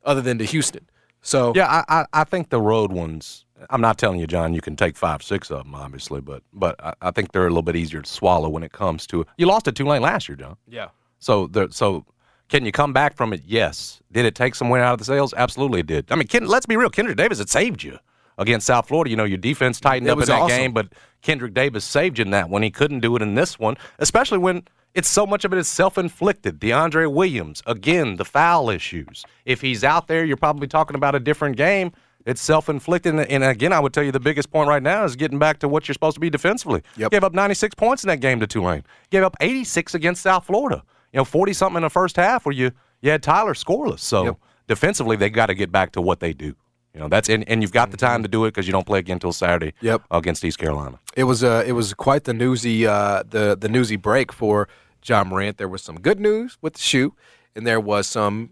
other 0.04 0.20
than 0.20 0.38
to 0.38 0.44
Houston. 0.44 0.88
So 1.22 1.52
Yeah, 1.56 1.66
I, 1.66 2.00
I, 2.00 2.06
I 2.12 2.24
think 2.24 2.50
the 2.50 2.60
road 2.60 2.92
ones. 2.92 3.44
I'm 3.70 3.80
not 3.80 3.98
telling 3.98 4.20
you, 4.20 4.28
John, 4.28 4.54
you 4.54 4.60
can 4.60 4.76
take 4.76 4.96
five, 4.96 5.20
six 5.20 5.50
of 5.50 5.64
them, 5.64 5.74
obviously, 5.74 6.20
but 6.20 6.42
but 6.52 6.76
I, 6.82 6.94
I 7.02 7.10
think 7.10 7.32
they're 7.32 7.46
a 7.46 7.50
little 7.50 7.62
bit 7.62 7.74
easier 7.74 8.00
to 8.00 8.08
swallow 8.10 8.48
when 8.48 8.62
it 8.62 8.70
comes 8.72 9.04
to. 9.08 9.26
You 9.36 9.46
lost 9.46 9.64
to 9.64 9.72
Tulane 9.72 10.00
last 10.00 10.28
year, 10.28 10.36
John. 10.36 10.56
yeah, 10.68 10.88
So 11.18 11.48
the 11.48 11.68
so 11.72 12.04
can 12.48 12.64
you 12.64 12.72
come 12.72 12.92
back 12.92 13.16
from 13.16 13.32
it? 13.32 13.42
Yes. 13.46 14.00
Did 14.12 14.24
it 14.24 14.34
take 14.34 14.54
some 14.54 14.70
wind 14.70 14.82
out 14.82 14.94
of 14.94 14.98
the 14.98 15.04
sails? 15.04 15.34
Absolutely, 15.36 15.80
it 15.80 15.86
did. 15.86 16.10
I 16.10 16.16
mean, 16.16 16.26
Ken, 16.28 16.46
let's 16.46 16.66
be 16.66 16.76
real. 16.76 16.90
Kendrick 16.90 17.16
Davis 17.16 17.40
it 17.40 17.48
saved 17.50 17.82
you 17.82 17.98
against 18.38 18.66
South 18.66 18.88
Florida. 18.88 19.10
You 19.10 19.16
know, 19.16 19.24
your 19.24 19.38
defense 19.38 19.80
tightened 19.80 20.08
It 20.08 20.10
up 20.10 20.18
in 20.20 20.26
that 20.26 20.40
awesome. 20.40 20.56
game, 20.56 20.72
but 20.72 20.88
Kendrick 21.22 21.52
Davis 21.54 21.84
saved 21.84 22.18
you 22.18 22.24
in 22.24 22.30
that 22.30 22.48
one. 22.48 22.62
He 22.62 22.70
couldn't 22.70 23.00
do 23.00 23.14
it 23.16 23.22
in 23.22 23.34
this 23.34 23.58
one, 23.58 23.76
especially 23.98 24.38
when 24.38 24.62
it's 24.94 25.08
so 25.08 25.26
much 25.26 25.44
of 25.44 25.52
it 25.52 25.58
is 25.58 25.68
self-inflicted. 25.68 26.58
DeAndre 26.58 27.12
Williams, 27.12 27.62
again, 27.66 28.16
the 28.16 28.24
foul 28.24 28.70
issues. 28.70 29.24
If 29.44 29.60
he's 29.60 29.84
out 29.84 30.08
there, 30.08 30.24
you're 30.24 30.36
probably 30.36 30.66
talking 30.68 30.94
about 30.96 31.14
a 31.14 31.20
different 31.20 31.56
game. 31.56 31.92
It's 32.26 32.40
self-inflicted, 32.40 33.14
and- 33.14 33.30
and 33.30 33.44
again, 33.44 33.72
I 33.72 33.80
would 33.80 33.92
tell 33.92 34.02
you 34.02 34.12
the 34.12 34.20
biggest 34.20 34.50
point 34.50 34.68
right 34.68 34.82
now 34.82 35.04
is 35.04 35.16
getting 35.16 35.38
back 35.38 35.58
to 35.60 35.68
what 35.68 35.86
you're 35.88 35.92
supposed 35.94 36.14
to 36.14 36.20
be 36.20 36.30
defensively. 36.30 36.82
Yep. 36.96 37.10
Gave 37.10 37.24
up 37.24 37.32
96 37.34 37.74
points 37.74 38.02
in 38.04 38.08
that 38.08 38.20
game 38.20 38.40
to 38.40 38.46
Tulane. 38.46 38.84
Gave 39.10 39.22
up 39.22 39.36
86 39.40 39.94
against 39.94 40.22
South 40.22 40.44
Florida. 40.46 40.82
You 41.12 41.18
know, 41.18 41.24
40 41.24 41.52
something 41.52 41.76
in 41.78 41.82
the 41.82 41.90
first 41.90 42.16
half 42.16 42.44
where 42.46 42.54
you 42.54 42.70
you 43.00 43.10
had 43.10 43.22
Tyler 43.22 43.54
scoreless. 43.54 44.00
So 44.00 44.24
Yep. 44.24 44.36
defensively, 44.66 45.16
they 45.16 45.30
got 45.30 45.46
to 45.46 45.54
get 45.54 45.70
back 45.72 45.92
to 45.92 46.00
what 46.00 46.20
they 46.20 46.32
do. 46.32 46.54
You 46.94 47.00
know, 47.00 47.08
that's 47.08 47.28
and, 47.28 47.48
and 47.48 47.62
you've 47.62 47.72
got 47.72 47.90
the 47.90 47.96
time 47.96 48.22
to 48.22 48.28
do 48.28 48.44
it 48.44 48.48
because 48.48 48.66
you 48.66 48.72
don't 48.72 48.86
play 48.86 48.98
again 48.98 49.14
until 49.16 49.32
Saturday. 49.32 49.72
Yep. 49.82 50.02
against 50.10 50.44
East 50.44 50.58
Carolina. 50.58 50.98
it 51.16 51.24
was 51.24 51.44
uh, 51.44 51.62
it 51.66 51.72
was 51.72 51.94
quite 51.94 52.24
the 52.24 52.34
newsy 52.34 52.86
uh, 52.86 53.22
the 53.28 53.56
the 53.58 53.68
newsy 53.68 53.96
break 53.96 54.32
for 54.32 54.68
John 55.00 55.28
Morant. 55.28 55.58
There 55.58 55.68
was 55.68 55.82
some 55.82 56.00
good 56.00 56.18
news 56.18 56.58
with 56.60 56.72
the 56.74 56.80
shoe, 56.80 57.14
and 57.54 57.66
there 57.66 57.78
was 57.80 58.06
some 58.08 58.50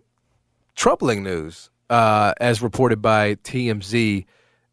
troubling 0.77 1.23
news 1.25 1.71
uh, 1.91 2.35
as 2.41 2.63
reported 2.63 3.03
by 3.03 3.35
TMZ 3.37 4.27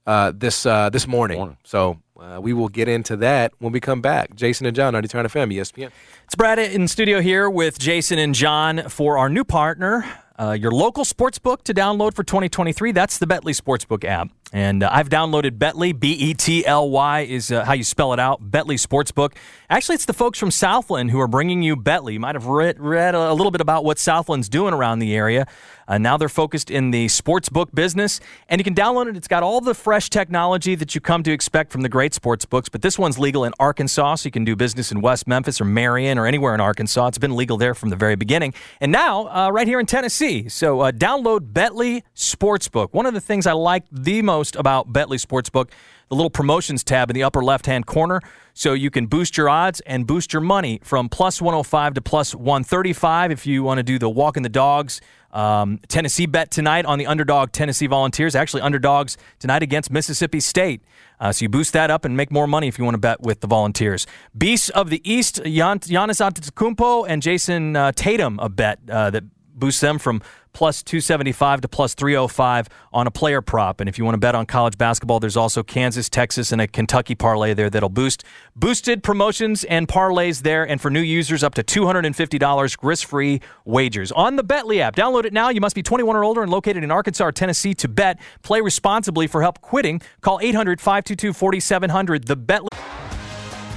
uh, 0.05 0.31
this 0.35 0.65
uh, 0.65 0.89
this 0.89 1.07
morning. 1.07 1.37
Morning. 1.37 1.57
So 1.63 1.99
uh, 2.23 2.39
we 2.39 2.53
will 2.53 2.69
get 2.69 2.87
into 2.87 3.17
that 3.17 3.53
when 3.59 3.73
we 3.73 3.79
come 3.79 4.01
back. 4.01 4.35
Jason 4.35 4.65
and 4.65 4.75
John, 4.75 4.93
90 4.93 5.07
Turn 5.07 5.25
FM, 5.25 5.53
ESPN. 5.53 5.91
It's 6.25 6.35
Brad 6.35 6.57
in 6.57 6.87
studio 6.87 7.21
here 7.21 7.49
with 7.49 7.77
Jason 7.77 8.17
and 8.17 8.33
John 8.33 8.87
for 8.89 9.17
our 9.17 9.27
new 9.29 9.43
partner, 9.43 10.05
uh, 10.39 10.51
your 10.51 10.71
local 10.71 11.03
sports 11.03 11.37
book 11.37 11.63
to 11.65 11.73
download 11.73 12.15
for 12.15 12.23
2023. 12.23 12.93
That's 12.93 13.17
the 13.17 13.27
Betly 13.27 13.59
Sportsbook 13.59 14.05
app. 14.05 14.29
And 14.53 14.83
uh, 14.83 14.89
I've 14.91 15.09
downloaded 15.09 15.57
Betly, 15.57 15.99
B 15.99 16.13
E 16.13 16.33
T 16.33 16.65
L 16.65 16.89
Y 16.89 17.21
is 17.21 17.51
uh, 17.51 17.65
how 17.65 17.73
you 17.73 17.83
spell 17.83 18.13
it 18.13 18.19
out, 18.19 18.51
Betly 18.51 18.79
Sportsbook. 18.79 19.33
Actually, 19.69 19.95
it's 19.95 20.05
the 20.05 20.13
folks 20.13 20.39
from 20.39 20.51
Southland 20.51 21.11
who 21.11 21.19
are 21.19 21.27
bringing 21.27 21.61
you 21.61 21.75
Betly. 21.75 22.13
You 22.13 22.19
might 22.19 22.35
have 22.35 22.45
read, 22.45 22.79
read 22.79 23.15
a 23.15 23.33
little 23.33 23.51
bit 23.51 23.61
about 23.61 23.83
what 23.83 23.97
Southland's 23.97 24.49
doing 24.49 24.73
around 24.73 24.99
the 24.99 25.15
area. 25.15 25.45
Uh, 25.87 25.97
now 25.97 26.17
they're 26.17 26.29
focused 26.29 26.71
in 26.71 26.91
the 26.91 27.07
sports 27.07 27.49
book 27.49 27.73
business, 27.73 28.19
and 28.49 28.59
you 28.59 28.63
can 28.63 28.75
download 28.75 29.07
it. 29.09 29.17
It's 29.17 29.27
got 29.27 29.43
all 29.43 29.61
the 29.61 29.73
fresh 29.73 30.09
technology 30.09 30.75
that 30.75 30.95
you 30.95 31.01
come 31.01 31.23
to 31.23 31.31
expect 31.31 31.71
from 31.71 31.81
the 31.81 31.89
great 31.89 32.13
sports 32.13 32.45
books, 32.45 32.69
but 32.69 32.81
this 32.81 32.97
one's 32.97 33.19
legal 33.19 33.45
in 33.45 33.53
Arkansas, 33.59 34.15
so 34.15 34.27
you 34.27 34.31
can 34.31 34.45
do 34.45 34.55
business 34.55 34.91
in 34.91 35.01
West 35.01 35.27
Memphis 35.27 35.59
or 35.59 35.65
Marion 35.65 36.17
or 36.17 36.25
anywhere 36.25 36.53
in 36.53 36.61
Arkansas. 36.61 37.07
It's 37.07 37.17
been 37.17 37.35
legal 37.35 37.57
there 37.57 37.73
from 37.73 37.89
the 37.89 37.95
very 37.95 38.15
beginning, 38.15 38.53
and 38.79 38.91
now 38.91 39.27
uh, 39.27 39.49
right 39.51 39.67
here 39.67 39.79
in 39.79 39.85
Tennessee. 39.85 40.49
So 40.49 40.81
uh, 40.81 40.91
download 40.91 41.51
Betly 41.53 42.03
Sportsbook. 42.15 42.93
One 42.93 43.05
of 43.05 43.13
the 43.13 43.21
things 43.21 43.47
I 43.47 43.53
like 43.53 43.85
the 43.91 44.21
most 44.21 44.55
about 44.55 44.91
Betly 44.91 45.23
Sportsbook 45.23 45.69
the 46.13 46.17
little 46.17 46.29
promotions 46.29 46.83
tab 46.83 47.09
in 47.09 47.15
the 47.15 47.23
upper 47.23 47.43
left 47.43 47.65
hand 47.65 47.87
corner 47.87 48.21
so 48.53 48.73
you 48.73 48.91
can 48.91 49.07
boost 49.07 49.35
your 49.35 49.49
odds 49.49 49.79
and 49.81 50.05
boost 50.05 50.31
your 50.31 50.41
money 50.41 50.79
from 50.83 51.09
plus 51.09 51.41
105 51.41 51.95
to 51.95 52.01
plus 52.01 52.35
135 52.35 53.31
if 53.31 53.47
you 53.47 53.63
want 53.63 53.79
to 53.79 53.83
do 53.83 53.97
the 53.97 54.09
walk 54.09 54.37
in 54.37 54.43
the 54.43 54.49
dogs 54.49 55.01
um, 55.31 55.79
Tennessee 55.87 56.27
bet 56.27 56.51
tonight 56.51 56.85
on 56.85 56.99
the 56.99 57.07
underdog 57.07 57.51
Tennessee 57.51 57.87
Volunteers. 57.87 58.35
Actually, 58.35 58.61
underdogs 58.61 59.17
tonight 59.39 59.63
against 59.63 59.89
Mississippi 59.89 60.39
State. 60.39 60.83
Uh, 61.19 61.31
so 61.31 61.43
you 61.43 61.49
boost 61.49 61.73
that 61.73 61.89
up 61.89 62.05
and 62.05 62.15
make 62.15 62.31
more 62.31 62.45
money 62.45 62.67
if 62.67 62.77
you 62.77 62.85
want 62.85 62.93
to 62.93 62.99
bet 62.99 63.19
with 63.19 63.41
the 63.41 63.47
Volunteers. 63.47 64.05
Beasts 64.37 64.69
of 64.69 64.91
the 64.91 65.01
East, 65.11 65.41
Gian- 65.43 65.79
Giannis 65.79 66.21
Antetokounmpo 66.21 67.07
and 67.09 67.23
Jayson 67.23 67.75
uh, 67.75 67.91
Tatum 67.93 68.37
a 68.39 68.47
bet 68.47 68.77
uh, 68.87 69.09
that 69.09 69.23
boosts 69.55 69.81
them 69.81 69.97
from 69.97 70.21
plus 70.53 70.83
275 70.83 71.61
to 71.61 71.67
plus 71.67 71.93
305 71.93 72.69
on 72.93 73.07
a 73.07 73.11
player 73.11 73.41
prop. 73.41 73.79
And 73.79 73.89
if 73.89 73.97
you 73.97 74.05
want 74.05 74.15
to 74.15 74.19
bet 74.19 74.35
on 74.35 74.45
college 74.45 74.77
basketball, 74.77 75.19
there's 75.19 75.37
also 75.37 75.63
Kansas, 75.63 76.09
Texas, 76.09 76.51
and 76.51 76.61
a 76.61 76.67
Kentucky 76.67 77.15
parlay 77.15 77.53
there 77.53 77.69
that'll 77.69 77.89
boost. 77.89 78.23
Boosted 78.55 79.03
promotions 79.03 79.63
and 79.65 79.87
parlays 79.87 80.43
there. 80.43 80.67
And 80.67 80.79
for 80.79 80.89
new 80.89 81.01
users, 81.01 81.43
up 81.43 81.55
to 81.55 81.63
$250 81.63 82.77
risk 82.81 83.07
free 83.07 83.41
wagers 83.65 84.11
on 84.11 84.35
the 84.35 84.43
Betly 84.43 84.79
app. 84.79 84.95
Download 84.95 85.25
it 85.25 85.33
now. 85.33 85.49
You 85.49 85.61
must 85.61 85.75
be 85.75 85.83
21 85.83 86.15
or 86.15 86.23
older 86.23 86.41
and 86.41 86.51
located 86.51 86.83
in 86.83 86.91
Arkansas 86.91 87.25
or 87.25 87.31
Tennessee 87.31 87.73
to 87.75 87.87
bet. 87.87 88.19
Play 88.43 88.61
responsibly 88.61 89.27
for 89.27 89.41
help 89.41 89.61
quitting. 89.61 90.01
Call 90.21 90.39
800 90.41 90.79
522 90.79 91.33
4700. 91.33 92.27
The 92.27 92.37
Betly. 92.37 93.02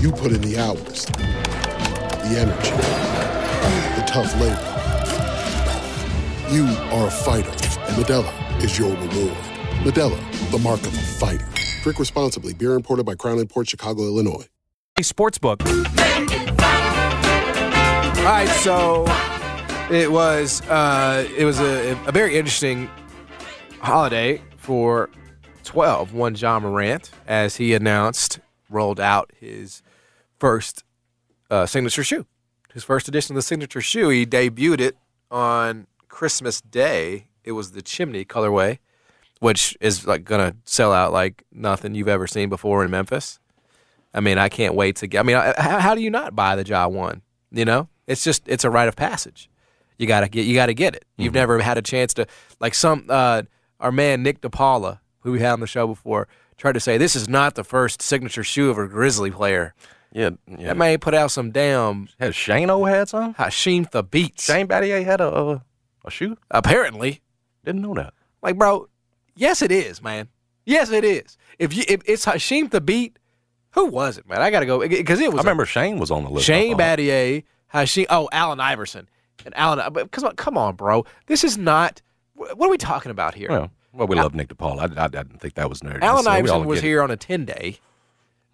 You 0.00 0.10
put 0.10 0.32
in 0.32 0.40
the 0.40 0.58
hours, 0.58 1.04
the 1.04 2.38
energy, 2.38 2.70
the 4.00 4.04
tough 4.06 4.32
labor. 4.40 4.56
You 6.50 6.64
are 6.96 7.08
a 7.08 7.10
fighter, 7.10 7.50
and 7.50 8.02
Modelo 8.02 8.64
is 8.64 8.78
your 8.78 8.92
reward. 8.92 9.36
Modelo, 9.84 10.50
the 10.50 10.58
mark 10.60 10.80
of 10.80 10.94
a 10.94 11.02
fighter. 11.02 11.46
Drink 11.82 11.98
responsibly. 11.98 12.54
Beer 12.54 12.76
imported 12.76 13.04
by 13.04 13.14
Crown 13.14 13.46
Port 13.46 13.68
Chicago, 13.68 14.04
Illinois. 14.04 14.46
Sportsbook. 15.00 15.60
All 18.16 18.24
right, 18.24 18.48
so 18.62 19.04
it 19.94 20.10
was 20.10 20.62
uh, 20.62 21.28
it 21.36 21.44
was 21.44 21.60
a, 21.60 21.92
a 22.06 22.12
very 22.12 22.38
interesting 22.38 22.88
holiday 23.80 24.40
for 24.56 25.10
12. 25.64 26.14
One 26.14 26.34
John 26.34 26.62
Morant, 26.62 27.10
as 27.26 27.56
he 27.56 27.74
announced, 27.74 28.40
rolled 28.70 28.98
out 28.98 29.30
his 29.38 29.82
first 30.40 30.82
uh, 31.50 31.66
signature 31.66 32.02
shoe, 32.02 32.26
his 32.72 32.82
first 32.82 33.06
edition 33.06 33.34
of 33.34 33.36
the 33.36 33.42
signature 33.42 33.80
shoe. 33.80 34.08
He 34.08 34.26
debuted 34.26 34.80
it 34.80 34.96
on 35.30 35.86
Christmas 36.08 36.60
Day. 36.60 37.28
It 37.44 37.52
was 37.52 37.72
the 37.72 37.82
chimney 37.82 38.24
colorway, 38.24 38.78
which 39.38 39.76
is 39.80 40.06
like 40.06 40.24
gonna 40.24 40.56
sell 40.64 40.92
out 40.92 41.12
like 41.12 41.44
nothing 41.52 41.94
you've 41.94 42.08
ever 42.08 42.26
seen 42.26 42.48
before 42.48 42.84
in 42.84 42.90
Memphis. 42.90 43.38
I 44.12 44.20
mean, 44.20 44.38
I 44.38 44.48
can't 44.48 44.74
wait 44.74 44.96
to 44.96 45.06
get. 45.06 45.20
I 45.20 45.22
mean, 45.22 45.36
how, 45.36 45.78
how 45.78 45.94
do 45.94 46.00
you 46.00 46.10
not 46.10 46.34
buy 46.34 46.56
the 46.56 46.64
Ja 46.64 46.88
one? 46.88 47.22
You 47.52 47.64
know, 47.64 47.88
it's 48.06 48.24
just 48.24 48.48
it's 48.48 48.64
a 48.64 48.70
rite 48.70 48.88
of 48.88 48.96
passage. 48.96 49.48
You 49.98 50.06
gotta 50.06 50.28
get 50.28 50.46
you 50.46 50.54
gotta 50.54 50.74
get 50.74 50.94
it. 50.94 51.04
You've 51.16 51.34
never 51.34 51.60
had 51.60 51.76
a 51.76 51.82
chance 51.82 52.14
to 52.14 52.26
like 52.58 52.74
some 52.74 53.06
uh, 53.08 53.42
our 53.78 53.92
man 53.92 54.22
Nick 54.22 54.40
DePaula, 54.40 55.00
who 55.20 55.32
we 55.32 55.40
had 55.40 55.52
on 55.52 55.60
the 55.60 55.66
show 55.66 55.86
before, 55.86 56.26
tried 56.56 56.72
to 56.72 56.80
say 56.80 56.96
this 56.96 57.14
is 57.14 57.28
not 57.28 57.54
the 57.54 57.64
first 57.64 58.00
signature 58.00 58.42
shoe 58.42 58.70
of 58.70 58.78
a 58.78 58.86
Grizzly 58.86 59.30
player. 59.30 59.74
Yeah, 60.12 60.30
yeah. 60.46 60.68
That 60.68 60.76
man 60.76 60.98
put 60.98 61.14
out 61.14 61.30
some 61.30 61.50
damn 61.52 62.08
Has 62.18 62.34
Shane 62.34 62.68
O 62.70 62.84
had 62.84 63.08
some? 63.08 63.34
Hasheem 63.34 63.88
Thabeets. 63.90 64.40
Shane 64.42 64.66
Battier 64.66 65.04
had 65.04 65.20
a 65.20 65.28
a, 65.32 65.64
a 66.04 66.10
shoe? 66.10 66.36
Apparently, 66.50 67.20
Didn't 67.64 67.82
know 67.82 67.94
that. 67.94 68.12
like 68.42 68.58
bro, 68.58 68.88
yes 69.36 69.62
it 69.62 69.70
is, 69.70 70.02
man. 70.02 70.28
Yes 70.64 70.90
it 70.90 71.04
is. 71.04 71.36
If 71.58 71.74
you 71.76 71.84
if 71.88 72.02
it's 72.06 72.24
Hasheem 72.26 72.68
Thabeet, 72.70 73.12
who 73.72 73.86
was 73.86 74.18
it, 74.18 74.28
man? 74.28 74.42
I 74.42 74.50
gotta 74.50 74.66
go 74.66 74.80
because 74.86 75.20
it 75.20 75.30
was 75.32 75.38
I 75.38 75.42
remember 75.42 75.64
Shane 75.64 75.98
was 75.98 76.10
on 76.10 76.24
the 76.24 76.30
list. 76.30 76.46
Shane. 76.46 76.76
Battier, 76.76 77.44
Hasheem. 77.72 78.06
Oh, 78.10 78.28
Allen 78.32 78.58
Iverson, 78.58 79.08
and 79.44 79.56
Allen. 79.56 80.08
Come 80.10 80.24
on, 80.24 80.34
come 80.36 80.58
on, 80.58 80.74
bro. 80.74 81.04
This 81.26 81.44
is 81.44 81.56
not. 81.56 82.02
What 82.34 82.60
are 82.66 82.70
we 82.70 82.78
talking 82.78 83.10
about 83.12 83.34
here? 83.34 83.48
Well, 83.50 83.70
well, 83.92 84.06
we 84.08 84.16
love 84.16 84.34
Nick 84.34 84.48
DePaul. 84.48 84.78
I, 84.78 85.00
I, 85.00 85.04
I 85.04 85.08
didn't 85.08 85.40
think 85.40 85.54
that 85.54 85.68
was 85.68 85.80
nerd. 85.82 86.02
Allen 86.02 86.24
So 86.24 86.30
Iverson 86.30 86.64
was 86.64 86.80
here 86.80 87.00
on 87.02 87.10
a 87.12 87.16
ten 87.16 87.44
day. 87.44 87.78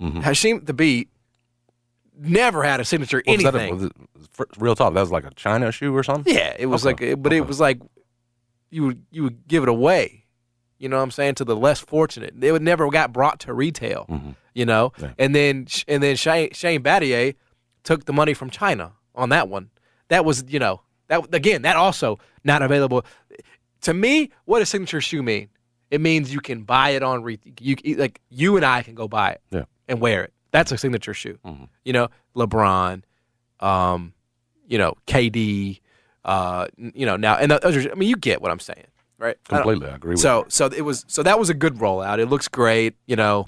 Mhm. 0.01 0.23
Hasheem 0.23 0.61
Thabeet 0.65 1.09
never 2.19 2.62
had 2.62 2.81
a 2.81 2.85
signature 2.85 3.23
What 3.25 3.37
was 3.37 3.45
anything. 3.45 3.75
Was 3.75 3.85
it, 3.85 3.93
for- 4.31 4.49
real 4.59 4.75
talk. 4.75 4.95
That 4.95 5.01
was 5.01 5.11
like 5.11 5.25
a 5.25 5.35
China 5.35 5.71
shoe 5.73 5.95
or 5.97 6.03
something. 6.03 6.33
Yeah, 6.35 6.55
it 6.59 6.67
was 6.67 6.87
Okay, 6.87 7.11
like, 7.11 7.23
but 7.23 7.33
it 7.33 7.47
was 7.47 7.61
like 7.61 7.81
you 8.71 8.85
would 8.87 9.03
you 9.11 9.23
would 9.25 9.47
give 9.47 9.62
it 9.62 9.69
away. 9.69 10.25
You 10.79 10.89
know 10.91 10.97
what 10.97 11.03
I'm 11.05 11.11
saying 11.11 11.37
to 11.37 11.45
the 11.45 11.57
less 11.57 11.81
fortunate. 11.81 12.35
It 12.43 12.53
would 12.53 12.62
never 12.62 12.89
got 12.91 13.12
brought 13.12 13.41
to 13.41 13.55
retail. 13.55 14.07
Mhm. 14.11 14.35
You 14.55 14.67
know, 14.67 14.93
Yeah. 14.99 15.12
and 15.19 15.35
then 15.35 15.67
and 15.89 16.03
then 16.03 16.17
Shane, 16.17 16.53
Shane 16.53 16.83
Battier 16.83 17.35
took 17.85 18.05
the 18.05 18.12
money 18.12 18.35
from 18.35 18.51
China 18.51 18.93
on 19.14 19.29
that 19.31 19.49
one. 19.49 19.71
That 20.09 20.25
was 20.25 20.45
you 20.49 20.59
know 20.59 20.83
that 21.09 21.35
again 21.35 21.62
that 21.62 21.77
also 21.77 22.19
not 22.45 22.62
available. 22.62 23.05
To 23.83 23.95
me, 23.95 24.31
what 24.45 24.59
does 24.61 24.69
signature 24.69 25.01
shoe 25.01 25.23
mean? 25.23 25.49
It 25.91 26.01
means 26.01 26.33
you 26.33 26.41
can 26.41 26.62
buy 26.64 26.91
it 26.91 27.03
on 27.03 27.23
re- 27.23 27.39
you 27.61 27.77
like 27.97 28.21
you 28.29 28.57
and 28.57 28.64
I 28.64 28.83
can 28.83 28.95
go 28.95 29.07
buy 29.09 29.31
it 29.33 29.41
Yeah. 29.51 29.64
and 29.89 30.01
wear 30.01 30.25
it. 30.25 30.33
That's 30.57 30.73
a 30.73 30.79
signature 30.79 31.13
shoe. 31.13 31.39
Mhm. 31.45 31.69
You 31.85 31.93
know, 31.93 32.09
LeBron, 32.35 33.03
um, 33.61 34.15
you 34.67 34.79
know, 34.79 34.95
KD, 35.07 35.81
uh, 36.25 36.67
you 36.77 37.05
know, 37.05 37.17
now 37.17 37.37
and 37.37 37.51
the 37.51 37.65
others. 37.67 37.87
I 37.91 37.95
mean, 37.95 38.09
you 38.09 38.17
get 38.17 38.41
what 38.41 38.51
I'm 38.51 38.59
saying, 38.59 38.87
right? 39.19 39.37
Completely, 39.45 39.89
I 39.89 39.97
agree 39.97 40.13
with 40.13 40.21
So, 40.21 40.41
you. 40.41 40.45
so 40.49 40.67
it 40.67 40.81
was. 40.83 41.05
So 41.09 41.23
that 41.23 41.39
was 41.39 41.51
a 41.51 41.55
good 41.55 41.75
rollout. 41.75 42.19
It 42.19 42.27
looks 42.27 42.49
great. 42.49 42.95
You 43.07 43.17
know, 43.17 43.47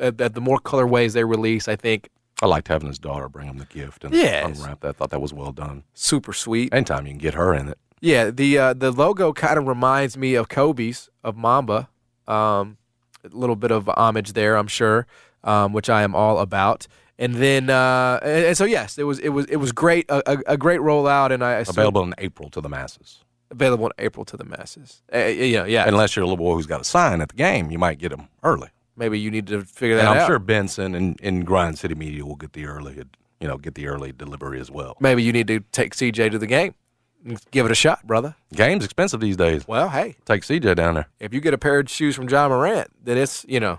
uh, 0.00 0.12
the, 0.14 0.28
the 0.28 0.40
more 0.40 0.58
colorways 0.60 1.12
they 1.12 1.24
release, 1.24 1.66
I 1.66 1.74
think 1.76 2.08
I 2.40 2.46
liked 2.46 2.68
having 2.68 2.86
his 2.88 2.98
daughter 3.00 3.28
bring 3.28 3.46
him 3.48 3.58
the 3.58 3.66
gift 3.66 4.04
and 4.04 4.14
Yes. 4.14 4.58
unwrap 4.60 4.80
that. 4.80 4.88
I 4.90 4.92
thought 4.92 5.10
that 5.10 5.20
was 5.20 5.32
well 5.34 5.52
done. 5.52 5.82
super 5.94 6.32
sweet. 6.32 6.72
Anytime 6.72 7.06
you 7.06 7.12
can 7.12 7.18
get 7.18 7.34
her 7.34 7.52
in 7.52 7.68
it. 7.68 7.78
Yeah, 8.00 8.30
the 8.30 8.58
uh, 8.58 8.74
the 8.74 8.92
logo 8.92 9.32
kind 9.32 9.58
of 9.58 9.66
reminds 9.66 10.16
me 10.16 10.34
of 10.34 10.48
Kobe's 10.48 11.08
of 11.24 11.36
Mamba. 11.36 11.88
Um, 12.28 12.78
a 13.24 13.36
little 13.36 13.56
bit 13.56 13.70
of 13.72 13.88
homage 13.88 14.34
there, 14.34 14.56
I'm 14.56 14.66
sure, 14.66 15.06
um, 15.44 15.72
which 15.72 15.88
I 15.88 16.02
am 16.02 16.14
all 16.14 16.38
about. 16.40 16.86
And 17.16 17.36
then, 17.36 17.70
uh, 17.70 18.18
and, 18.22 18.46
and 18.46 18.56
so 18.56 18.64
yes, 18.64 18.98
it 18.98 19.04
was 19.04 19.20
it 19.20 19.28
was 19.28 19.46
it 19.46 19.56
was 19.56 19.70
great, 19.70 20.06
a, 20.10 20.32
a, 20.32 20.38
a 20.54 20.56
great 20.56 20.80
rollout, 20.80 21.30
and 21.30 21.44
I 21.44 21.58
I 21.58 21.62
still- 21.62 21.74
Available 21.74 22.02
in 22.02 22.14
April 22.18 22.50
to 22.50 22.60
the 22.60 22.68
masses. 22.68 23.22
available 23.52 23.86
in 23.86 23.92
April 23.98 24.24
to 24.24 24.36
the 24.36 24.44
masses. 24.44 25.00
Uh, 25.12 25.18
know, 25.18 25.64
yeah, 25.64 25.86
Unless 25.86 26.16
you're 26.16 26.24
a 26.24 26.26
little 26.26 26.36
boy 26.44 26.54
who's 26.54 26.66
got 26.66 26.80
a 26.80 26.84
sign 26.84 27.20
at 27.20 27.28
the 27.28 27.36
game, 27.36 27.70
you 27.70 27.78
might 27.78 27.98
get 27.98 28.08
them 28.08 28.28
early. 28.42 28.68
maybe 28.96 29.20
you 29.20 29.30
need 29.30 29.46
to 29.46 29.62
figure 29.62 29.94
that 29.96 30.00
And 30.00 30.08
I'm 30.08 30.18
out. 30.22 30.26
sure 30.26 30.40
Benson 30.40 30.94
and, 30.96 31.16
and 31.22 31.46
Grind 31.46 31.78
City 31.78 31.94
Media 31.94 32.24
will 32.26 32.34
get 32.36 32.52
the 32.52 32.66
early, 32.66 32.94
you 33.40 33.46
know, 33.48 33.58
get 33.58 33.74
the 33.76 33.86
early 33.86 34.10
delivery 34.10 34.58
as 34.60 34.70
well. 34.72 34.96
Maybe 34.98 35.22
you 35.22 35.32
need 35.32 35.46
to 35.48 35.60
take 35.70 35.94
CJ 35.94 36.32
to 36.32 36.38
the 36.38 36.46
game, 36.48 36.74
give 37.52 37.64
it 37.66 37.70
a 37.70 37.76
shot, 37.76 38.04
brother. 38.06 38.34
Game's 38.54 38.84
expensive 38.84 39.20
these 39.20 39.36
days. 39.36 39.68
Well, 39.68 39.90
hey, 39.90 40.16
Take 40.24 40.42
CJ 40.42 40.74
down 40.74 40.94
there. 40.94 41.06
if 41.20 41.32
you 41.32 41.40
get 41.40 41.54
a 41.54 41.58
pair 41.58 41.78
of 41.78 41.88
shoes 41.88 42.16
from 42.16 42.26
John 42.26 42.50
Morant, 42.50 42.88
then 43.04 43.18
it's 43.18 43.44
you 43.48 43.60
know, 43.60 43.78